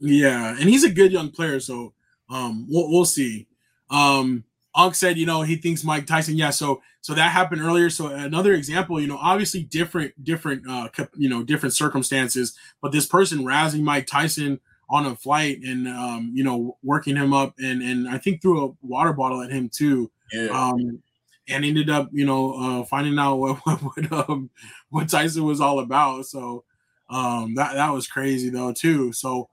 yeah, 0.00 0.50
and 0.50 0.68
he's 0.68 0.84
a 0.84 0.90
good 0.90 1.12
young 1.12 1.30
player, 1.30 1.60
so 1.60 1.94
um, 2.28 2.66
we'll 2.68 2.90
we'll 2.90 3.04
see. 3.04 3.46
Um, 3.90 4.44
Unk 4.76 4.94
said, 4.94 5.18
you 5.18 5.26
know, 5.26 5.42
he 5.42 5.56
thinks 5.56 5.84
Mike 5.84 6.06
Tyson. 6.06 6.36
Yeah, 6.36 6.50
so 6.50 6.82
so 7.00 7.14
that 7.14 7.30
happened 7.30 7.62
earlier. 7.62 7.90
So 7.90 8.08
another 8.08 8.54
example, 8.54 9.00
you 9.00 9.06
know, 9.06 9.18
obviously 9.18 9.62
different, 9.62 10.24
different, 10.24 10.68
uh, 10.68 10.88
you 11.14 11.28
know, 11.28 11.44
different 11.44 11.74
circumstances. 11.74 12.58
But 12.82 12.90
this 12.90 13.06
person 13.06 13.44
razzing 13.44 13.82
Mike 13.82 14.06
Tyson 14.06 14.60
on 14.90 15.06
a 15.06 15.14
flight 15.14 15.60
and 15.62 15.86
um, 15.86 16.32
you 16.34 16.42
know, 16.42 16.76
working 16.82 17.16
him 17.16 17.32
up 17.32 17.54
and 17.58 17.82
and 17.82 18.08
I 18.08 18.18
think 18.18 18.42
threw 18.42 18.66
a 18.66 18.72
water 18.82 19.12
bottle 19.12 19.42
at 19.42 19.50
him 19.50 19.68
too. 19.68 20.10
Yeah. 20.32 20.48
um, 20.48 21.00
and 21.48 21.64
ended 21.64 21.90
up, 21.90 22.08
you 22.12 22.24
know, 22.24 22.54
uh, 22.54 22.84
finding 22.84 23.18
out 23.18 23.36
what 23.36 23.58
what 23.66 23.80
what, 23.82 24.12
um, 24.30 24.50
what 24.90 25.08
Tyson 25.08 25.44
was 25.44 25.60
all 25.60 25.80
about. 25.80 26.26
So 26.26 26.64
um, 27.10 27.54
that 27.54 27.74
that 27.74 27.90
was 27.92 28.06
crazy 28.06 28.50
though 28.50 28.72
too. 28.72 29.12
So 29.12 29.48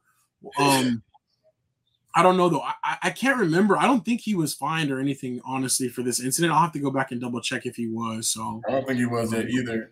um, 0.58 1.04
I 2.16 2.24
don't 2.24 2.38
know 2.38 2.50
though. 2.50 2.62
I, 2.62 2.98
I- 3.04 3.10
can't 3.12 3.38
remember. 3.38 3.78
I 3.78 3.86
don't 3.88 4.04
think 4.04 4.22
he 4.22 4.36
was 4.36 4.54
fined 4.54 4.92
or 4.92 5.00
anything 5.00 5.42
honestly 5.46 5.88
for 5.90 6.02
this 6.02 6.20
incident. 6.20 6.54
I'll 6.54 6.62
have 6.62 6.72
to 6.74 6.80
go 6.80 6.92
back 6.92 7.12
and 7.12 7.22
double 7.22 7.42
check 7.42 7.66
if 7.66 7.76
he 7.76 7.88
was. 7.88 8.30
So 8.30 8.62
I 8.68 8.72
don't 8.72 8.88
think 8.88 9.00
he 9.00 9.06
was 9.06 9.32
there 9.32 9.48
either. 9.48 9.92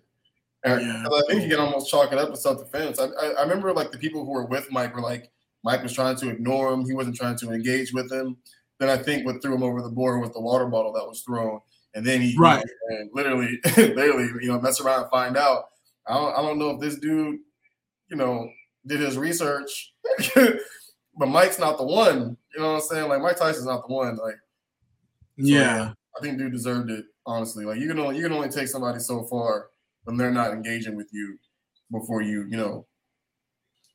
Yeah. 0.65 1.05
I 1.07 1.21
think 1.29 1.43
you 1.43 1.49
can 1.49 1.59
almost 1.59 1.89
chalk 1.89 2.11
it 2.11 2.17
up 2.17 2.31
with 2.31 2.39
self-defense. 2.41 2.99
I, 2.99 3.05
I, 3.05 3.27
I 3.39 3.41
remember 3.43 3.71
like 3.73 3.91
the 3.91 3.97
people 3.97 4.25
who 4.25 4.31
were 4.31 4.45
with 4.45 4.69
Mike 4.71 4.93
were 4.93 5.01
like 5.01 5.31
Mike 5.63 5.83
was 5.83 5.93
trying 5.93 6.15
to 6.17 6.29
ignore 6.29 6.73
him. 6.73 6.85
He 6.85 6.93
wasn't 6.93 7.15
trying 7.15 7.37
to 7.37 7.51
engage 7.51 7.93
with 7.93 8.11
him. 8.11 8.37
Then 8.79 8.89
I 8.89 8.97
think 8.97 9.25
what 9.25 9.41
threw 9.41 9.55
him 9.55 9.63
over 9.63 9.81
the 9.81 9.89
board 9.89 10.21
was 10.21 10.31
the 10.31 10.41
water 10.41 10.65
bottle 10.65 10.93
that 10.93 11.07
was 11.07 11.21
thrown, 11.21 11.59
and 11.95 12.05
then 12.05 12.21
he 12.21 12.35
Right. 12.37 12.63
and 12.89 13.09
literally, 13.13 13.59
literally, 13.77 14.29
you 14.41 14.47
know, 14.47 14.59
mess 14.59 14.79
around 14.79 15.01
and 15.01 15.11
find 15.11 15.37
out. 15.37 15.65
I 16.07 16.13
don't, 16.15 16.33
I 16.37 16.41
don't 16.41 16.59
know 16.59 16.71
if 16.71 16.79
this 16.79 16.97
dude, 16.97 17.39
you 18.09 18.17
know, 18.17 18.49
did 18.85 18.99
his 18.99 19.17
research, 19.17 19.93
but 20.35 21.27
Mike's 21.27 21.59
not 21.59 21.77
the 21.77 21.83
one. 21.83 22.37
You 22.53 22.61
know 22.61 22.73
what 22.73 22.75
I'm 22.75 22.81
saying? 22.81 23.09
Like 23.09 23.21
Mike 23.21 23.37
Tyson's 23.37 23.65
not 23.65 23.87
the 23.87 23.93
one. 23.93 24.15
Like 24.15 24.35
yeah, 25.37 25.93
I 26.17 26.21
think 26.21 26.37
dude 26.37 26.51
deserved 26.51 26.89
it. 26.89 27.05
Honestly, 27.25 27.65
like 27.65 27.79
you 27.79 27.87
can 27.87 27.99
only 27.99 28.17
you 28.17 28.23
can 28.23 28.33
only 28.33 28.49
take 28.49 28.67
somebody 28.67 28.99
so 28.99 29.23
far 29.23 29.67
when 30.03 30.17
they're 30.17 30.31
not 30.31 30.51
engaging 30.51 30.95
with 30.95 31.07
you 31.11 31.37
before 31.91 32.21
you 32.21 32.47
you 32.49 32.57
know 32.57 32.85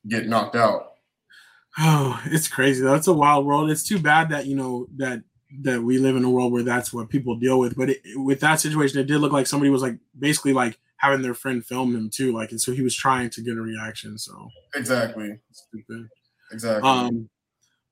get 0.07 0.27
knocked 0.27 0.55
out. 0.55 0.93
oh, 1.79 2.21
it's 2.27 2.47
crazy 2.47 2.81
That's 2.81 3.07
a 3.07 3.13
wild 3.13 3.45
world. 3.45 3.69
It's 3.69 3.83
too 3.83 3.99
bad 3.99 4.29
that 4.29 4.45
you 4.45 4.55
know 4.55 4.87
that 4.97 5.21
that 5.61 5.81
we 5.81 5.97
live 5.97 6.15
in 6.15 6.23
a 6.23 6.29
world 6.29 6.51
where 6.51 6.63
that's 6.63 6.93
what 6.93 7.09
people 7.09 7.35
deal 7.35 7.59
with. 7.59 7.75
But 7.75 7.91
it, 7.91 8.01
with 8.15 8.39
that 8.41 8.59
situation, 8.59 8.99
it 8.99 9.07
did 9.07 9.19
look 9.19 9.31
like 9.31 9.47
somebody 9.47 9.69
was 9.69 9.81
like 9.81 9.97
basically 10.17 10.53
like 10.53 10.77
having 10.97 11.21
their 11.21 11.33
friend 11.33 11.65
film 11.65 11.95
him 11.95 12.09
too, 12.09 12.33
like, 12.33 12.51
and 12.51 12.59
so 12.61 12.71
he 12.71 12.81
was 12.81 12.95
trying 12.95 13.29
to 13.31 13.41
get 13.41 13.57
a 13.57 13.61
reaction. 13.61 14.17
So 14.17 14.49
Exactly, 14.75 15.39
stupid. 15.51 16.09
exactly. 16.51 16.89
Um, 16.89 17.29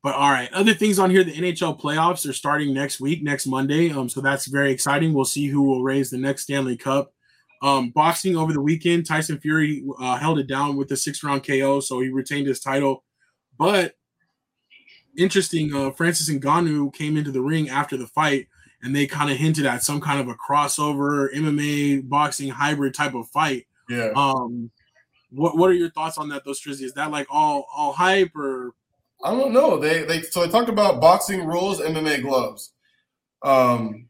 but 0.01 0.15
all 0.15 0.31
right, 0.31 0.51
other 0.51 0.73
things 0.73 0.99
on 0.99 1.09
here. 1.09 1.23
The 1.23 1.31
NHL 1.31 1.79
playoffs 1.79 2.29
are 2.29 2.33
starting 2.33 2.73
next 2.73 2.99
week, 2.99 3.23
next 3.23 3.47
Monday. 3.47 3.89
Um, 3.89 4.09
so 4.09 4.19
that's 4.19 4.47
very 4.47 4.71
exciting. 4.71 5.13
We'll 5.13 5.23
see 5.23 5.47
who 5.47 5.61
will 5.63 5.81
raise 5.81 6.09
the 6.09 6.17
next 6.17 6.43
Stanley 6.43 6.75
Cup. 6.75 7.13
Um, 7.61 7.91
boxing 7.91 8.35
over 8.35 8.51
the 8.51 8.59
weekend, 8.59 9.05
Tyson 9.05 9.39
Fury 9.39 9.85
uh, 9.97 10.17
held 10.17 10.39
it 10.39 10.47
down 10.47 10.75
with 10.75 10.91
a 10.91 10.97
six 10.97 11.23
round 11.23 11.47
KO, 11.47 11.79
so 11.79 12.01
he 12.01 12.09
retained 12.09 12.47
his 12.47 12.59
title. 12.59 13.05
But 13.57 13.95
interesting, 15.17 15.73
uh, 15.73 15.91
Francis 15.91 16.29
and 16.29 16.41
Ngannou 16.41 16.93
came 16.93 17.17
into 17.17 17.31
the 17.31 17.41
ring 17.41 17.69
after 17.69 17.97
the 17.97 18.07
fight, 18.07 18.47
and 18.81 18.95
they 18.95 19.07
kind 19.07 19.31
of 19.31 19.37
hinted 19.37 19.65
at 19.65 19.83
some 19.83 20.01
kind 20.01 20.19
of 20.19 20.27
a 20.27 20.35
crossover 20.35 21.33
MMA 21.33 22.07
boxing 22.07 22.49
hybrid 22.49 22.93
type 22.93 23.13
of 23.13 23.27
fight. 23.29 23.65
yeah. 23.89 24.11
Um, 24.15 24.71
what 25.33 25.57
what 25.57 25.69
are 25.69 25.73
your 25.73 25.89
thoughts 25.89 26.17
on 26.17 26.29
that, 26.29 26.45
those 26.45 26.61
Trizzy? 26.61 26.83
Is 26.83 26.93
that 26.93 27.11
like 27.11 27.27
all 27.29 27.67
all 27.75 27.91
hype 27.91 28.35
or 28.35 28.75
I 29.23 29.31
don't 29.31 29.53
know. 29.53 29.77
They 29.79 30.03
they 30.03 30.21
so 30.21 30.45
they 30.45 30.51
talked 30.51 30.69
about 30.69 31.01
boxing 31.01 31.45
rules, 31.45 31.79
MMA 31.79 32.21
gloves, 32.21 32.73
um, 33.41 34.07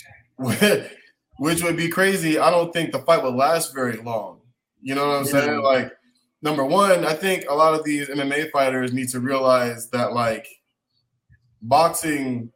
which 0.36 1.62
would 1.62 1.76
be 1.76 1.88
crazy. 1.88 2.38
I 2.38 2.50
don't 2.50 2.72
think 2.72 2.92
the 2.92 2.98
fight 3.00 3.22
would 3.22 3.34
last 3.34 3.74
very 3.74 3.96
long. 3.96 4.40
You 4.82 4.94
know 4.94 5.08
what 5.08 5.16
I'm 5.18 5.24
saying? 5.24 5.60
Like, 5.62 5.92
number 6.42 6.64
one, 6.64 7.04
I 7.04 7.14
think 7.14 7.44
a 7.48 7.54
lot 7.54 7.74
of 7.74 7.84
these 7.84 8.08
MMA 8.08 8.50
fighters 8.50 8.92
need 8.92 9.08
to 9.10 9.20
realize 9.20 9.90
that 9.90 10.12
like 10.12 10.46
boxing 11.62 12.52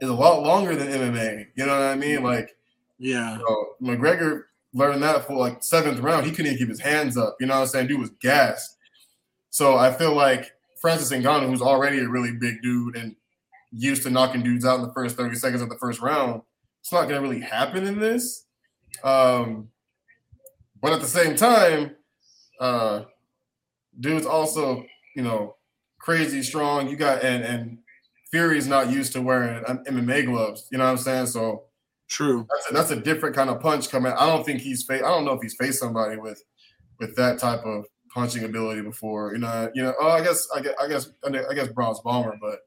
is 0.00 0.08
a 0.08 0.14
lot 0.14 0.42
longer 0.42 0.74
than 0.74 0.88
MMA. 0.88 1.46
You 1.54 1.66
know 1.66 1.72
what 1.72 1.82
I 1.82 1.94
mean? 1.94 2.22
Like, 2.22 2.56
Yeah. 2.98 3.38
so 3.38 3.74
McGregor 3.82 4.44
learned 4.72 5.02
that 5.02 5.26
for 5.26 5.34
like 5.34 5.62
seventh 5.62 6.00
round. 6.00 6.24
He 6.26 6.30
couldn't 6.32 6.46
even 6.46 6.58
keep 6.58 6.68
his 6.68 6.80
hands 6.80 7.16
up. 7.16 7.36
You 7.40 7.46
know 7.46 7.54
what 7.56 7.62
I'm 7.62 7.66
saying? 7.68 7.88
Dude 7.88 8.00
was 8.00 8.10
gassed. 8.20 8.76
So 9.50 9.76
I 9.76 9.92
feel 9.92 10.14
like 10.14 10.52
Francis 10.80 11.10
Ngannou, 11.12 11.46
who's 11.48 11.62
already 11.62 11.98
a 11.98 12.08
really 12.08 12.32
big 12.32 12.62
dude 12.62 12.96
and 12.96 13.14
used 13.72 14.02
to 14.04 14.10
knocking 14.10 14.42
dudes 14.42 14.64
out 14.64 14.80
in 14.80 14.86
the 14.86 14.92
first 14.92 15.16
30 15.16 15.36
seconds 15.36 15.62
of 15.62 15.68
the 15.68 15.78
first 15.78 16.00
round, 16.00 16.42
it's 16.80 16.92
not 16.92 17.08
going 17.08 17.20
to 17.22 17.28
really 17.28 17.40
happen 17.40 17.86
in 17.86 17.98
this. 18.00 18.46
Um, 19.04 19.68
but 20.80 20.92
at 20.92 21.00
the 21.00 21.06
same 21.06 21.36
time, 21.36 21.94
uh, 22.58 23.02
dude's 23.98 24.26
also, 24.26 24.84
you 25.16 25.22
know, 25.22 25.56
crazy 25.98 26.42
strong. 26.42 26.88
You 26.88 26.96
got 26.96 27.22
and 27.24 27.44
and 27.44 27.78
Fury's 28.30 28.66
not 28.66 28.90
used 28.90 29.12
to 29.14 29.22
wearing 29.22 29.62
MMA 29.64 30.26
gloves. 30.26 30.68
You 30.70 30.78
know 30.78 30.84
what 30.84 30.92
I'm 30.92 30.98
saying? 30.98 31.26
So 31.26 31.64
True. 32.08 32.46
that's 32.48 32.70
a, 32.70 32.74
that's 32.74 32.90
a 32.92 32.96
different 32.96 33.34
kind 33.34 33.50
of 33.50 33.60
punch 33.60 33.90
coming. 33.90 34.12
I 34.12 34.26
don't 34.26 34.44
think 34.44 34.60
he's 34.60 34.84
faced. 34.84 35.04
I 35.04 35.08
don't 35.08 35.24
know 35.24 35.32
if 35.32 35.42
he's 35.42 35.56
faced 35.56 35.80
somebody 35.80 36.16
with 36.16 36.42
with 36.98 37.16
that 37.16 37.38
type 37.38 37.64
of 37.64 37.86
punching 38.14 38.44
ability 38.44 38.82
before. 38.82 39.32
You 39.32 39.38
know, 39.38 39.70
you 39.74 39.82
know. 39.82 39.94
Oh, 40.00 40.08
I 40.10 40.22
guess 40.22 40.46
I 40.54 40.60
guess 40.60 40.74
I 40.80 40.88
guess 40.88 41.08
I 41.50 41.54
guess 41.54 41.68
Bronze 41.68 42.00
Bomber, 42.00 42.36
but 42.40 42.60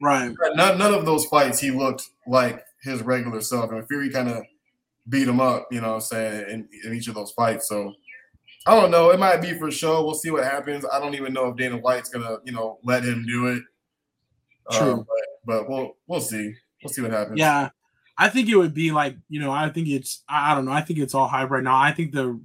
Right. 0.00 0.32
none 0.54 0.78
none 0.78 0.94
of 0.94 1.06
those 1.06 1.26
fights 1.26 1.58
he 1.58 1.72
looked 1.72 2.08
like 2.26 2.62
his 2.82 3.02
regular 3.02 3.40
self. 3.40 3.72
And 3.72 3.86
Fury 3.88 4.10
kind 4.10 4.28
of 4.28 4.44
beat 5.08 5.26
him 5.26 5.40
up. 5.40 5.66
You 5.72 5.80
know, 5.80 5.88
what 5.88 5.94
I'm 5.94 6.00
saying 6.02 6.50
in, 6.50 6.68
in 6.84 6.94
each 6.94 7.08
of 7.08 7.14
those 7.14 7.32
fights. 7.32 7.68
So. 7.68 7.94
I 8.68 8.78
don't 8.78 8.90
know. 8.90 9.10
It 9.10 9.18
might 9.18 9.40
be 9.40 9.54
for 9.54 9.70
show. 9.70 10.04
We'll 10.04 10.14
see 10.14 10.30
what 10.30 10.44
happens. 10.44 10.84
I 10.92 11.00
don't 11.00 11.14
even 11.14 11.32
know 11.32 11.48
if 11.48 11.56
Dana 11.56 11.78
White's 11.78 12.10
gonna, 12.10 12.36
you 12.44 12.52
know, 12.52 12.78
let 12.84 13.02
him 13.02 13.24
do 13.26 13.46
it. 13.46 13.62
True. 14.72 14.92
Um, 14.92 15.06
but, 15.06 15.46
but 15.46 15.68
we'll 15.70 15.96
we'll 16.06 16.20
see. 16.20 16.54
We'll 16.82 16.92
see 16.92 17.02
what 17.02 17.10
happens. 17.10 17.38
Yeah. 17.38 17.70
I 18.18 18.28
think 18.28 18.48
it 18.48 18.56
would 18.56 18.74
be 18.74 18.90
like, 18.90 19.16
you 19.28 19.40
know, 19.40 19.52
I 19.52 19.70
think 19.70 19.88
it's 19.88 20.22
I 20.28 20.54
don't 20.54 20.64
know. 20.66 20.72
I 20.72 20.82
think 20.82 20.98
it's 20.98 21.14
all 21.14 21.28
hype 21.28 21.50
right 21.50 21.62
now. 21.62 21.76
I 21.76 21.92
think 21.92 22.12
the 22.12 22.38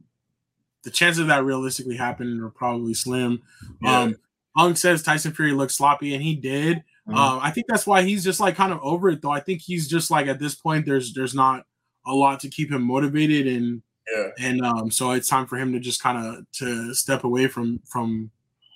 the 0.84 0.92
chances 0.92 1.20
of 1.20 1.28
that 1.28 1.44
realistically 1.44 1.98
happening 1.98 2.40
are 2.40 2.50
probably 2.50 2.94
slim. 2.94 3.42
Yeah. 3.82 4.00
Um 4.00 4.16
Hung 4.56 4.76
says 4.76 5.02
Tyson 5.02 5.34
Fury 5.34 5.52
looks 5.52 5.76
sloppy, 5.76 6.14
and 6.14 6.24
he 6.24 6.36
did. 6.36 6.84
Mhm. 7.10 7.16
Um, 7.16 7.40
I 7.42 7.50
think 7.52 7.66
that's 7.68 7.88
why 7.88 8.04
he's 8.04 8.24
just 8.24 8.40
like 8.40 8.56
kind 8.56 8.72
of 8.72 8.80
over 8.82 9.10
it, 9.10 9.22
though. 9.22 9.32
I 9.32 9.40
think 9.40 9.62
he's 9.62 9.88
just 9.88 10.12
like 10.12 10.28
at 10.28 10.40
this 10.40 10.56
point, 10.56 10.86
there's 10.86 11.14
there's 11.14 11.34
not 11.34 11.66
a 12.06 12.14
lot 12.14 12.40
to 12.42 12.50
keep 12.50 12.72
him 12.72 12.84
motivated, 12.84 13.48
and 13.48 13.82
yeah. 14.12 14.30
and 14.40 14.62
um, 14.66 14.92
so 14.92 15.12
it's 15.12 15.30
time 15.30 15.46
for 15.46 15.58
him 15.58 15.72
to 15.74 15.80
just 15.80 16.02
kind 16.02 16.18
of 16.18 16.52
to 16.54 16.94
step 16.94 17.24
away 17.24 17.48
from 17.48 17.80
from 17.86 18.30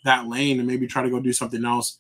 that 0.06 0.28
lane 0.28 0.60
and 0.60 0.68
maybe 0.68 0.88
try 0.88 1.04
to 1.04 1.10
go 1.10 1.20
do 1.20 1.34
something 1.34 1.66
else. 1.66 2.00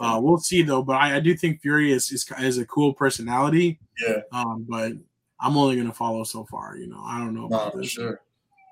Uh, 0.00 0.18
we'll 0.20 0.36
see 0.38 0.62
though, 0.62 0.82
but 0.82 0.96
I, 0.96 1.16
I 1.16 1.20
do 1.20 1.36
think 1.36 1.60
Fury 1.62 1.92
is, 1.92 2.10
is 2.10 2.28
is 2.40 2.58
a 2.58 2.66
cool 2.66 2.92
personality. 2.92 3.78
Yeah. 4.04 4.22
Um, 4.32 4.66
but 4.68 4.92
I'm 5.40 5.56
only 5.56 5.76
gonna 5.76 5.92
follow 5.94 6.24
so 6.24 6.44
far. 6.50 6.76
You 6.76 6.88
know, 6.88 7.00
I 7.04 7.18
don't 7.18 7.34
know 7.34 7.46
about 7.46 7.72
for 7.72 7.78
this. 7.78 7.90
sure. 7.90 8.20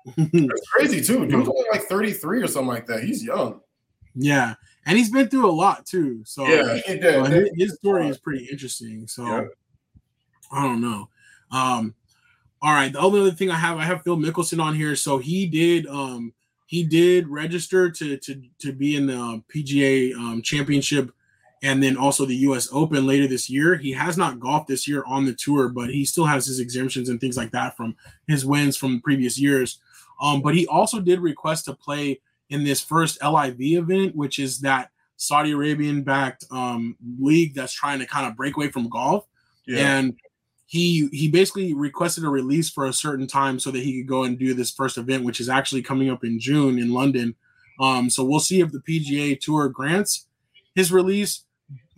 It's 0.17 0.69
crazy 0.69 1.01
too. 1.01 1.25
Dude's 1.25 1.47
only 1.47 1.65
like 1.71 1.83
33 1.83 2.43
or 2.43 2.47
something 2.47 2.67
like 2.67 2.85
that. 2.87 3.03
He's 3.03 3.23
young. 3.23 3.61
yeah, 4.13 4.53
and 4.85 4.97
he's 4.97 5.09
been 5.09 5.29
through 5.29 5.49
a 5.49 5.51
lot 5.51 5.85
too. 5.85 6.21
So 6.25 6.45
Yeah, 6.45 6.79
did. 6.85 7.01
so 7.01 7.23
his, 7.23 7.49
his 7.55 7.73
story 7.75 8.07
is 8.07 8.17
pretty 8.19 8.45
interesting. 8.51 9.07
So 9.07 9.25
Yeah. 9.25 9.43
I 10.51 10.63
don't 10.63 10.81
know. 10.81 11.09
Um, 11.51 11.95
all 12.61 12.73
right. 12.73 12.91
The 12.91 12.99
only 12.99 13.21
other 13.21 13.31
thing 13.31 13.51
I 13.51 13.55
have, 13.57 13.77
I 13.77 13.83
have 13.83 14.03
Phil 14.03 14.17
Mickelson 14.17 14.61
on 14.61 14.75
here. 14.75 14.95
So 14.95 15.17
he 15.17 15.45
did, 15.45 15.85
um, 15.87 16.33
he 16.67 16.83
did 16.83 17.27
register 17.27 17.91
to 17.91 18.17
to 18.17 18.41
to 18.59 18.73
be 18.73 18.95
in 18.95 19.05
the 19.07 19.43
PGA 19.53 20.13
um, 20.15 20.41
Championship, 20.41 21.11
and 21.61 21.81
then 21.81 21.95
also 21.95 22.25
the 22.25 22.35
U.S. 22.37 22.69
Open 22.71 23.05
later 23.05 23.27
this 23.27 23.49
year. 23.49 23.75
He 23.75 23.91
has 23.91 24.17
not 24.17 24.39
golfed 24.39 24.67
this 24.67 24.87
year 24.87 25.03
on 25.05 25.25
the 25.25 25.33
tour, 25.33 25.69
but 25.69 25.89
he 25.89 26.05
still 26.05 26.25
has 26.25 26.47
his 26.47 26.59
exemptions 26.59 27.09
and 27.09 27.19
things 27.21 27.37
like 27.37 27.51
that 27.51 27.77
from 27.77 27.95
his 28.27 28.45
wins 28.45 28.77
from 28.77 28.99
previous 29.01 29.37
years. 29.39 29.79
Um, 30.21 30.41
but 30.41 30.55
he 30.55 30.65
also 30.67 30.99
did 30.99 31.19
request 31.19 31.65
to 31.65 31.73
play 31.73 32.19
in 32.49 32.63
this 32.63 32.81
first 32.81 33.21
LIV 33.23 33.59
event, 33.59 34.15
which 34.15 34.39
is 34.39 34.59
that 34.61 34.89
Saudi 35.17 35.51
Arabian 35.51 36.03
backed 36.03 36.45
um, 36.51 36.95
league 37.19 37.53
that's 37.53 37.73
trying 37.73 37.99
to 37.99 38.05
kind 38.05 38.25
of 38.27 38.35
break 38.35 38.55
away 38.55 38.69
from 38.69 38.89
golf 38.89 39.25
Yeah. 39.67 39.97
and 39.97 40.15
he 40.65 41.07
he 41.11 41.27
basically 41.27 41.73
requested 41.73 42.23
a 42.23 42.29
release 42.29 42.69
for 42.69 42.85
a 42.85 42.93
certain 42.93 43.27
time 43.27 43.59
so 43.59 43.71
that 43.71 43.83
he 43.83 43.99
could 43.99 44.07
go 44.07 44.23
and 44.23 44.39
do 44.39 44.53
this 44.53 44.71
first 44.71 44.97
event 44.97 45.23
which 45.23 45.39
is 45.39 45.49
actually 45.49 45.81
coming 45.81 46.09
up 46.09 46.23
in 46.23 46.39
june 46.39 46.79
in 46.79 46.91
london 46.91 47.35
um 47.79 48.09
so 48.09 48.23
we'll 48.23 48.39
see 48.39 48.61
if 48.61 48.71
the 48.71 48.79
pga 48.79 49.39
tour 49.39 49.69
grants 49.69 50.27
his 50.73 50.91
release 50.91 51.43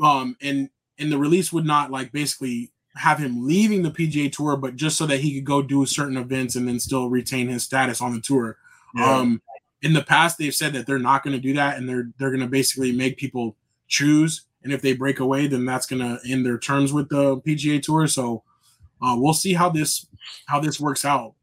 um 0.04 0.36
and 0.42 0.70
and 1.00 1.12
the 1.12 1.18
release 1.18 1.54
would 1.54 1.66
not 1.66 1.92
like 1.92 2.12
basically 2.12 2.72
have 2.96 3.20
him 3.20 3.46
leaving 3.46 3.84
the 3.84 3.92
pga 3.92 4.32
tour 4.32 4.58
but 4.58 4.76
just 4.76 4.98
so 4.98 5.06
that 5.06 5.20
he 5.20 5.36
could 5.36 5.46
go 5.46 5.62
do 5.62 5.86
certain 5.86 6.18
events 6.18 6.56
and 6.56 6.68
then 6.68 6.80
still 6.80 7.10
retain 7.10 7.48
his 7.48 7.64
status 7.64 8.02
on 8.02 8.14
the 8.14 8.22
tour 8.22 8.58
yeah. 8.96 9.18
um, 9.18 9.42
in 9.82 9.94
the 9.94 10.04
past, 10.04 10.38
they've 10.38 10.56
said 10.56 10.74
that 10.74 10.88
they're 10.88 11.00
not 11.00 11.24
going 11.24 11.36
to 11.36 11.42
do 11.42 11.54
that, 11.54 11.78
and 11.78 11.88
they're 11.88 12.10
they're 12.18 12.32
going 12.32 12.42
to 12.42 12.48
basically 12.48 12.92
make 12.92 13.18
people 13.18 13.56
choose. 13.88 14.44
And 14.64 14.74
if 14.74 14.82
they 14.82 14.94
break 14.94 15.20
away, 15.20 15.48
then 15.48 15.66
that's 15.66 15.86
going 15.86 16.02
to 16.02 16.20
end 16.30 16.46
their 16.46 16.58
terms 16.58 16.92
with 16.92 17.10
the 17.10 17.38
PGA 17.38 17.82
Tour. 17.82 18.08
So 18.08 18.44
uh, 19.02 19.16
we'll 19.18 19.34
see 19.34 19.54
how 19.54 19.70
this 19.70 20.08
how 20.46 20.60
this 20.60 20.80
works 20.80 21.06
out. 21.06 21.34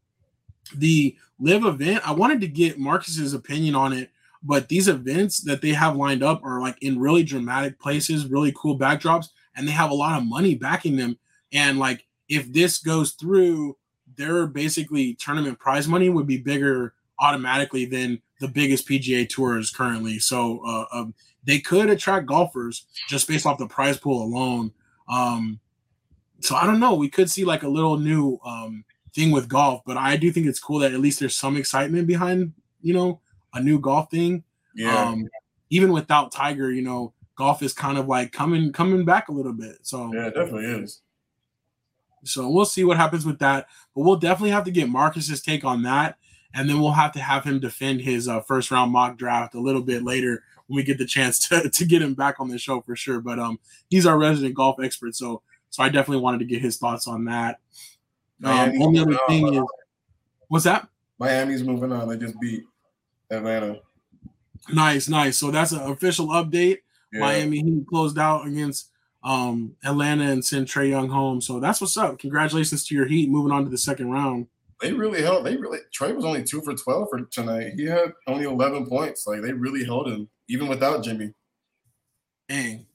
The 0.74 1.16
LIV 1.38 1.64
event, 1.66 2.08
I 2.08 2.12
wanted 2.12 2.40
to 2.40 2.48
get 2.48 2.78
Marcus's 2.78 3.34
opinion 3.34 3.74
on 3.74 3.92
it, 3.92 4.10
but 4.42 4.68
these 4.68 4.88
events 4.88 5.40
that 5.42 5.60
they 5.60 5.70
have 5.70 5.96
lined 5.96 6.22
up 6.22 6.42
are 6.44 6.60
like 6.60 6.82
in 6.82 6.98
really 6.98 7.22
dramatic 7.22 7.78
places, 7.78 8.26
really 8.26 8.52
cool 8.56 8.78
backdrops, 8.78 9.28
and 9.56 9.66
they 9.66 9.72
have 9.72 9.90
a 9.90 9.94
lot 9.94 10.18
of 10.18 10.26
money 10.26 10.54
backing 10.54 10.96
them. 10.96 11.18
And 11.52 11.78
like 11.78 12.06
if 12.28 12.52
this 12.52 12.78
goes 12.78 13.12
through, 13.12 13.76
their 14.16 14.46
basically 14.46 15.14
tournament 15.14 15.58
prize 15.58 15.88
money 15.88 16.08
would 16.08 16.26
be 16.26 16.38
bigger 16.38 16.94
automatically 17.18 17.84
than 17.84 18.20
the 18.40 18.48
biggest 18.48 18.88
PGA 18.88 19.28
tours 19.28 19.70
currently. 19.70 20.18
So 20.18 20.60
uh, 20.66 20.84
um, 20.92 21.14
they 21.44 21.58
could 21.58 21.90
attract 21.90 22.26
golfers 22.26 22.86
just 23.08 23.28
based 23.28 23.46
off 23.46 23.58
the 23.58 23.66
prize 23.66 23.98
pool 23.98 24.22
alone. 24.22 24.72
Um, 25.08 25.60
so 26.44 26.56
I 26.56 26.66
don't 26.66 26.80
know. 26.80 26.94
We 26.94 27.08
could 27.08 27.30
see 27.30 27.44
like 27.44 27.62
a 27.62 27.68
little 27.68 27.98
new 27.98 28.38
um, 28.44 28.84
thing 29.14 29.30
with 29.30 29.48
golf, 29.48 29.80
but 29.86 29.96
I 29.96 30.16
do 30.16 30.30
think 30.30 30.46
it's 30.46 30.60
cool 30.60 30.80
that 30.80 30.92
at 30.92 31.00
least 31.00 31.18
there's 31.18 31.36
some 31.36 31.56
excitement 31.56 32.06
behind 32.06 32.52
you 32.82 32.92
know 32.92 33.20
a 33.54 33.60
new 33.62 33.78
golf 33.80 34.10
thing. 34.10 34.44
yeah. 34.74 35.04
Um, 35.04 35.28
even 35.70 35.92
without 35.92 36.32
Tiger, 36.32 36.70
you 36.70 36.82
know, 36.82 37.14
golf 37.36 37.62
is 37.62 37.72
kind 37.72 37.96
of 37.96 38.06
like 38.08 38.32
coming 38.32 38.72
coming 38.72 39.06
back 39.06 39.28
a 39.28 39.32
little 39.32 39.54
bit. 39.54 39.78
So 39.82 40.12
yeah, 40.12 40.26
it 40.26 40.34
definitely 40.34 40.66
is. 40.66 41.00
so 42.24 42.48
we'll 42.50 42.66
see 42.66 42.84
what 42.84 42.98
happens 42.98 43.24
with 43.24 43.38
that. 43.38 43.66
But 43.94 44.02
we'll 44.02 44.16
definitely 44.16 44.50
have 44.50 44.64
to 44.64 44.70
get 44.70 44.90
Marcus's 44.90 45.40
take 45.40 45.64
on 45.64 45.82
that. 45.82 46.16
And 46.52 46.68
then 46.68 46.78
we'll 46.78 46.92
have 46.92 47.12
to 47.12 47.20
have 47.20 47.42
him 47.42 47.58
defend 47.58 48.02
his 48.02 48.28
uh, 48.28 48.40
first 48.40 48.70
round 48.70 48.92
mock 48.92 49.16
draft 49.16 49.54
a 49.54 49.60
little 49.60 49.82
bit 49.82 50.04
later 50.04 50.44
when 50.66 50.76
we 50.76 50.82
get 50.82 50.98
the 50.98 51.06
chance 51.06 51.38
to, 51.48 51.70
to 51.70 51.84
get 51.86 52.02
him 52.02 52.14
back 52.14 52.38
on 52.38 52.48
the 52.48 52.58
show 52.58 52.82
for 52.82 52.94
sure. 52.94 53.20
But 53.20 53.38
um, 53.38 53.58
he's 53.88 54.06
our 54.06 54.18
resident 54.18 54.54
golf 54.54 54.76
expert, 54.80 55.16
so 55.16 55.42
so 55.74 55.82
I 55.82 55.88
definitely 55.88 56.22
wanted 56.22 56.38
to 56.38 56.44
get 56.44 56.62
his 56.62 56.76
thoughts 56.76 57.08
on 57.08 57.24
that. 57.24 57.58
Um, 58.44 58.80
only 58.80 59.00
other 59.00 59.10
moving 59.10 59.14
on, 59.14 59.28
thing 59.28 59.54
is, 59.54 59.62
what's 60.46 60.64
that? 60.66 60.88
Miami's 61.18 61.64
moving 61.64 61.90
on. 61.90 62.08
They 62.08 62.16
just 62.16 62.40
beat 62.40 62.62
Atlanta. 63.28 63.80
Nice, 64.72 65.08
nice. 65.08 65.36
So 65.36 65.50
that's 65.50 65.72
an 65.72 65.80
official 65.80 66.28
update. 66.28 66.78
Yeah. 67.12 67.20
Miami 67.22 67.58
Heat 67.58 67.86
closed 67.88 68.20
out 68.20 68.46
against 68.46 68.92
um, 69.24 69.74
Atlanta 69.84 70.30
and 70.30 70.44
sent 70.44 70.68
Trae 70.68 70.90
Young 70.90 71.08
home. 71.08 71.40
So 71.40 71.58
that's 71.58 71.80
what's 71.80 71.96
up. 71.96 72.20
Congratulations 72.20 72.86
to 72.86 72.94
your 72.94 73.06
Heat 73.06 73.28
moving 73.28 73.50
on 73.50 73.64
to 73.64 73.70
the 73.70 73.76
second 73.76 74.12
round. 74.12 74.46
They 74.80 74.92
really 74.92 75.22
held. 75.22 75.44
They 75.44 75.56
really. 75.56 75.80
Trey 75.92 76.12
was 76.12 76.24
only 76.24 76.44
two 76.44 76.62
for 76.62 76.74
twelve 76.74 77.08
for 77.10 77.22
tonight. 77.22 77.72
He 77.74 77.86
had 77.86 78.12
only 78.28 78.44
eleven 78.44 78.86
points. 78.86 79.26
Like 79.26 79.42
they 79.42 79.52
really 79.52 79.84
held 79.84 80.06
him 80.06 80.28
even 80.48 80.68
without 80.68 81.02
Jimmy. 81.02 81.34
Dang. 82.48 82.86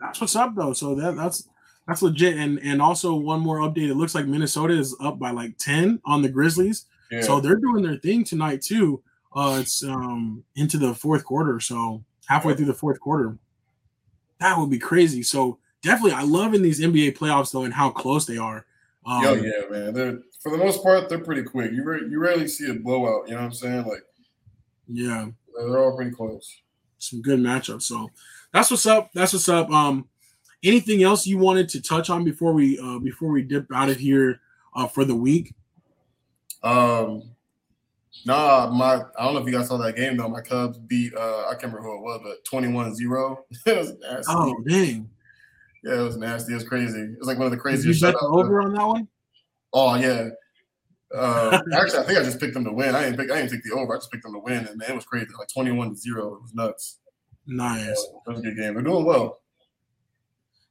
That's 0.00 0.22
what's 0.22 0.36
up 0.36 0.54
though. 0.56 0.72
So 0.72 0.94
that 0.94 1.16
that's 1.16 1.46
that's 1.88 2.02
legit. 2.02 2.36
And 2.36 2.60
and 2.62 2.80
also 2.80 3.14
one 3.14 3.40
more 3.40 3.58
update. 3.60 3.88
It 3.88 3.96
looks 3.96 4.14
like 4.14 4.26
Minnesota 4.26 4.74
is 4.74 4.94
up 5.00 5.18
by 5.18 5.30
like 5.30 5.56
10 5.56 6.00
on 6.04 6.22
the 6.22 6.28
Grizzlies. 6.28 6.84
Yeah. 7.10 7.22
So 7.22 7.40
they're 7.40 7.56
doing 7.56 7.82
their 7.82 7.96
thing 7.96 8.22
tonight 8.22 8.62
too. 8.62 9.02
Uh 9.34 9.58
it's 9.60 9.82
um 9.82 10.44
into 10.54 10.76
the 10.76 10.94
fourth 10.94 11.24
quarter. 11.24 11.58
So 11.58 12.04
halfway 12.26 12.54
through 12.54 12.66
the 12.66 12.74
fourth 12.74 13.00
quarter. 13.00 13.38
That 14.38 14.58
would 14.58 14.70
be 14.70 14.78
crazy. 14.78 15.22
So 15.22 15.58
definitely 15.82 16.12
I 16.12 16.22
love 16.22 16.52
in 16.52 16.62
these 16.62 16.80
NBA 16.80 17.16
playoffs 17.16 17.52
though 17.52 17.64
and 17.64 17.74
how 17.74 17.90
close 17.90 18.26
they 18.26 18.36
are. 18.36 18.66
Um, 19.06 19.24
Yo, 19.24 19.34
yeah, 19.34 19.68
man. 19.70 19.94
They're 19.94 20.18
for 20.40 20.52
the 20.52 20.58
most 20.58 20.82
part 20.82 21.08
they're 21.08 21.18
pretty 21.18 21.42
quick. 21.42 21.72
You 21.72 21.82
re- 21.82 22.06
you 22.08 22.20
rarely 22.20 22.48
see 22.48 22.70
a 22.70 22.74
blowout. 22.74 23.26
You 23.26 23.34
know 23.34 23.40
what 23.40 23.46
I'm 23.46 23.52
saying? 23.52 23.86
Like 23.86 24.04
yeah. 24.86 25.28
they're 25.56 25.78
all 25.78 25.96
pretty 25.96 26.10
close. 26.10 26.60
some 26.98 27.22
good 27.22 27.40
matchups. 27.40 27.82
So 27.82 28.10
that's 28.52 28.70
what's 28.70 28.84
up. 28.84 29.10
That's 29.14 29.32
what's 29.32 29.48
up. 29.48 29.70
Um, 29.70 30.06
anything 30.62 31.02
else 31.02 31.26
you 31.26 31.38
wanted 31.38 31.68
to 31.70 31.82
touch 31.82 32.10
on 32.10 32.24
before 32.24 32.52
we 32.52 32.78
uh, 32.78 32.98
before 32.98 33.30
we 33.30 33.42
dip 33.42 33.66
out 33.72 33.88
of 33.88 33.96
here 33.96 34.40
uh, 34.74 34.86
for 34.86 35.04
the 35.04 35.14
week? 35.14 35.54
Um, 36.62 37.22
nah, 38.24 38.70
my 38.70 39.02
I 39.18 39.24
don't 39.24 39.34
know 39.34 39.40
if 39.40 39.46
you 39.46 39.52
guys 39.52 39.68
saw 39.68 39.76
that 39.78 39.96
game 39.96 40.16
though. 40.16 40.28
My 40.28 40.40
Cubs 40.40 40.78
beat 40.78 41.14
uh 41.14 41.46
I 41.46 41.52
can't 41.52 41.72
remember 41.72 41.82
who 41.82 41.96
it 41.96 42.02
was, 42.02 42.20
but 42.22 42.44
21-0. 42.44 43.36
it 43.66 43.76
was 43.76 43.92
nasty. 44.00 44.24
Oh 44.28 44.54
dang! 44.66 45.08
Yeah, 45.84 46.00
it 46.00 46.02
was 46.02 46.16
nasty. 46.16 46.52
It 46.52 46.56
was 46.56 46.64
crazy. 46.64 47.00
It 47.00 47.18
was 47.18 47.28
like 47.28 47.38
one 47.38 47.46
of 47.46 47.52
the 47.52 47.56
Did 47.56 47.62
craziest. 47.62 48.00
you 48.00 48.06
bet 48.06 48.16
over 48.20 48.60
on 48.62 48.74
that 48.74 48.86
one? 48.86 49.08
Oh 49.72 49.94
yeah. 49.94 50.28
Uh, 51.14 51.60
actually, 51.72 52.00
I 52.00 52.02
think 52.02 52.18
I 52.18 52.22
just 52.24 52.40
picked 52.40 52.54
them 52.54 52.64
to 52.64 52.72
win. 52.72 52.94
I 52.94 53.04
didn't 53.04 53.16
pick. 53.18 53.30
I 53.30 53.36
didn't 53.36 53.52
take 53.52 53.62
the 53.64 53.74
over. 53.74 53.94
I 53.94 53.98
just 53.98 54.10
picked 54.10 54.24
them 54.24 54.34
to 54.34 54.40
win, 54.40 54.66
and 54.66 54.76
man, 54.76 54.90
it 54.90 54.94
was 54.94 55.04
crazy. 55.06 55.26
Like 55.38 55.48
twenty-one 55.48 55.90
to 55.90 55.96
zero. 55.96 56.34
It 56.34 56.42
was 56.42 56.54
nuts. 56.54 56.98
Nice. 57.46 58.06
That 58.26 58.32
was 58.32 58.40
a 58.40 58.42
good 58.42 58.56
game. 58.56 58.74
They're 58.74 58.82
doing 58.82 59.04
well. 59.04 59.40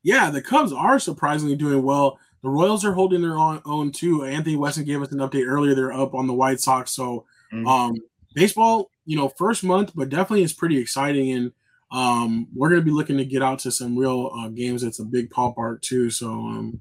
Yeah, 0.08 0.30
the 0.30 0.42
Cubs 0.42 0.72
are 0.72 1.00
surprisingly 1.00 1.58
doing 1.58 1.84
well. 1.84 2.18
The 2.42 2.48
Royals 2.48 2.86
are 2.86 2.94
holding 2.94 3.22
their 3.22 3.38
own, 3.38 3.62
own 3.66 3.92
too. 3.92 4.24
Anthony 4.24 4.56
Weston 4.56 4.86
gave 4.86 5.02
us 5.02 5.12
an 5.12 5.18
update 5.20 5.46
earlier. 5.46 5.76
They're 5.76 5.92
up 5.92 6.14
on 6.16 6.28
the 6.28 6.34
White 6.34 6.62
Sox. 6.62 6.92
So, 6.92 7.26
Mhm. 7.52 7.68
um, 7.68 7.96
baseball, 8.34 8.90
you 9.06 9.18
know, 9.18 9.28
first 9.28 9.66
month, 9.66 9.92
but 9.96 10.08
definitely 10.08 10.44
is 10.44 10.54
pretty 10.54 10.78
exciting. 10.78 11.32
And 11.32 11.52
um, 11.92 12.48
we're 12.56 12.70
going 12.70 12.80
to 12.80 12.86
be 12.86 12.92
looking 12.92 13.18
to 13.18 13.26
get 13.26 13.44
out 13.44 13.60
to 13.60 13.72
some 13.72 13.98
real 13.98 14.32
uh, 14.34 14.48
games. 14.48 14.82
It's 14.82 15.00
a 15.00 15.04
big 15.06 15.30
ballpark 15.30 15.82
too. 15.82 16.10
So, 16.10 16.30
um, 16.32 16.80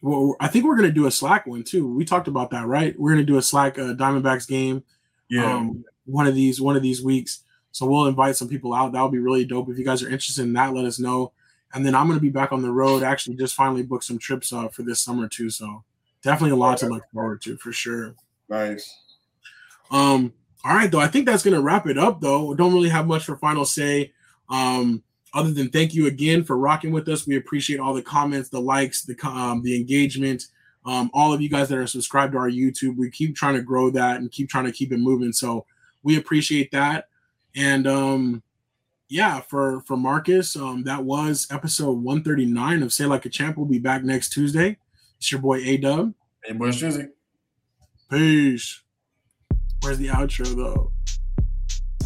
well, 0.00 0.36
I 0.38 0.46
think 0.46 0.64
we're 0.66 0.76
going 0.76 0.88
to 0.88 0.94
do 0.94 1.06
a 1.06 1.10
Slack 1.10 1.46
one 1.48 1.64
too. 1.64 1.92
We 1.92 2.04
talked 2.04 2.28
about 2.28 2.50
that, 2.50 2.66
right? 2.68 2.94
We're 2.96 3.10
going 3.14 3.26
to 3.26 3.32
do 3.32 3.38
a 3.38 3.42
Slack 3.42 3.76
uh, 3.76 3.94
Diamondbacks 3.94 4.46
game. 4.46 4.84
Yeah. 5.28 5.56
um, 5.56 5.84
one 6.06 6.26
of 6.28 6.34
these 6.34 6.60
one 6.60 6.76
of 6.76 6.82
these 6.82 7.02
weeks. 7.02 7.42
So 7.72 7.86
we'll 7.86 8.06
invite 8.06 8.36
some 8.36 8.48
people 8.48 8.72
out. 8.72 8.92
That 8.92 9.02
would 9.02 9.12
be 9.12 9.18
really 9.18 9.44
dope. 9.44 9.68
If 9.68 9.78
you 9.78 9.84
guys 9.84 10.02
are 10.02 10.08
interested 10.08 10.42
in 10.42 10.52
that, 10.54 10.72
let 10.74 10.84
us 10.84 10.98
know. 11.00 11.32
And 11.74 11.84
then 11.84 11.94
I'm 11.94 12.06
going 12.06 12.18
to 12.18 12.22
be 12.22 12.30
back 12.30 12.52
on 12.52 12.62
the 12.62 12.70
road. 12.70 13.02
Actually, 13.02 13.36
just 13.36 13.54
finally 13.54 13.82
booked 13.82 14.04
some 14.04 14.18
trips 14.18 14.52
uh, 14.52 14.68
for 14.68 14.82
this 14.82 15.00
summer 15.00 15.28
too. 15.28 15.50
So 15.50 15.84
definitely 16.22 16.52
a 16.52 16.56
lot 16.56 16.78
to 16.78 16.88
look 16.88 17.04
forward 17.12 17.42
to 17.42 17.56
for 17.58 17.72
sure. 17.72 18.14
nice. 18.48 18.94
Um, 19.90 20.32
all 20.64 20.74
right, 20.74 20.90
though. 20.90 21.00
I 21.00 21.08
think 21.08 21.26
that's 21.26 21.42
going 21.42 21.54
to 21.54 21.62
wrap 21.62 21.86
it 21.86 21.98
up. 21.98 22.20
Though 22.20 22.54
don't 22.54 22.74
really 22.74 22.88
have 22.88 23.06
much 23.06 23.24
for 23.24 23.36
final 23.36 23.64
say. 23.64 24.12
Um, 24.48 25.02
other 25.34 25.52
than 25.52 25.68
thank 25.68 25.94
you 25.94 26.06
again 26.06 26.42
for 26.42 26.56
rocking 26.56 26.90
with 26.90 27.08
us. 27.08 27.26
We 27.26 27.36
appreciate 27.36 27.80
all 27.80 27.94
the 27.94 28.02
comments, 28.02 28.48
the 28.48 28.60
likes, 28.60 29.02
the 29.02 29.16
um, 29.26 29.62
the 29.62 29.76
engagement. 29.76 30.46
Um, 30.86 31.10
all 31.12 31.34
of 31.34 31.42
you 31.42 31.50
guys 31.50 31.68
that 31.68 31.78
are 31.78 31.86
subscribed 31.86 32.32
to 32.32 32.38
our 32.38 32.50
YouTube. 32.50 32.96
We 32.96 33.10
keep 33.10 33.36
trying 33.36 33.54
to 33.54 33.62
grow 33.62 33.90
that 33.90 34.20
and 34.20 34.30
keep 34.30 34.48
trying 34.48 34.64
to 34.64 34.72
keep 34.72 34.90
it 34.90 34.98
moving. 34.98 35.32
So 35.32 35.66
we 36.02 36.16
appreciate 36.16 36.70
that. 36.72 37.08
And 37.54 37.86
um, 37.86 38.42
yeah, 39.08 39.40
for 39.40 39.80
for 39.82 39.96
Marcus, 39.96 40.54
um, 40.56 40.84
that 40.84 41.04
was 41.04 41.46
episode 41.50 42.02
139 42.02 42.82
of 42.82 42.92
Say 42.92 43.06
Like 43.06 43.24
a 43.24 43.28
Champ. 43.28 43.56
We'll 43.56 43.66
be 43.66 43.78
back 43.78 44.04
next 44.04 44.30
Tuesday. 44.30 44.76
It's 45.18 45.32
your 45.32 45.40
boy 45.40 45.58
A 45.58 45.76
Dub. 45.78 46.14
Hey, 46.44 46.52
boys, 46.52 46.80
Drizzy. 46.80 47.08
Peace. 48.10 48.82
Where's 49.82 49.98
the 49.98 50.08
outro 50.08 50.54
though? 50.54 50.92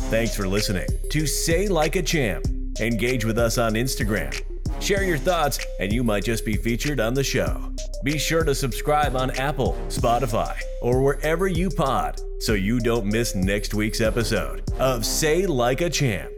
Thanks 0.09 0.37
for 0.37 0.47
listening 0.47 0.87
to 1.11 1.27
Say 1.27 1.69
Like 1.69 1.97
a 1.97 2.03
Champ. 2.03 2.47
Engage 2.81 3.25
with 3.25 3.39
us 3.39 3.59
on 3.59 3.75
Instagram. 3.75 4.41
Share 4.81 5.05
your 5.05 5.19
thoughts, 5.19 5.65
and 5.79 5.93
you 5.93 6.03
might 6.03 6.25
just 6.25 6.45
be 6.45 6.55
featured 6.57 6.99
on 6.99 7.15
the 7.15 7.23
show. 7.23 7.73
Be 8.03 8.19
sure 8.19 8.43
to 8.43 8.55
subscribe 8.55 9.15
on 9.15 9.31
Apple, 9.33 9.75
Spotify, 9.89 10.57
or 10.81 11.03
wherever 11.03 11.47
you 11.47 11.71
pod 11.71 12.21
so 12.41 12.55
you 12.55 12.81
don't 12.81 13.07
miss 13.07 13.35
next 13.35 13.75
week's 13.75 14.01
episode 14.01 14.69
of 14.81 15.07
Say 15.07 15.47
Like 15.47 15.81
a 15.83 15.91
Champ. 15.91 16.33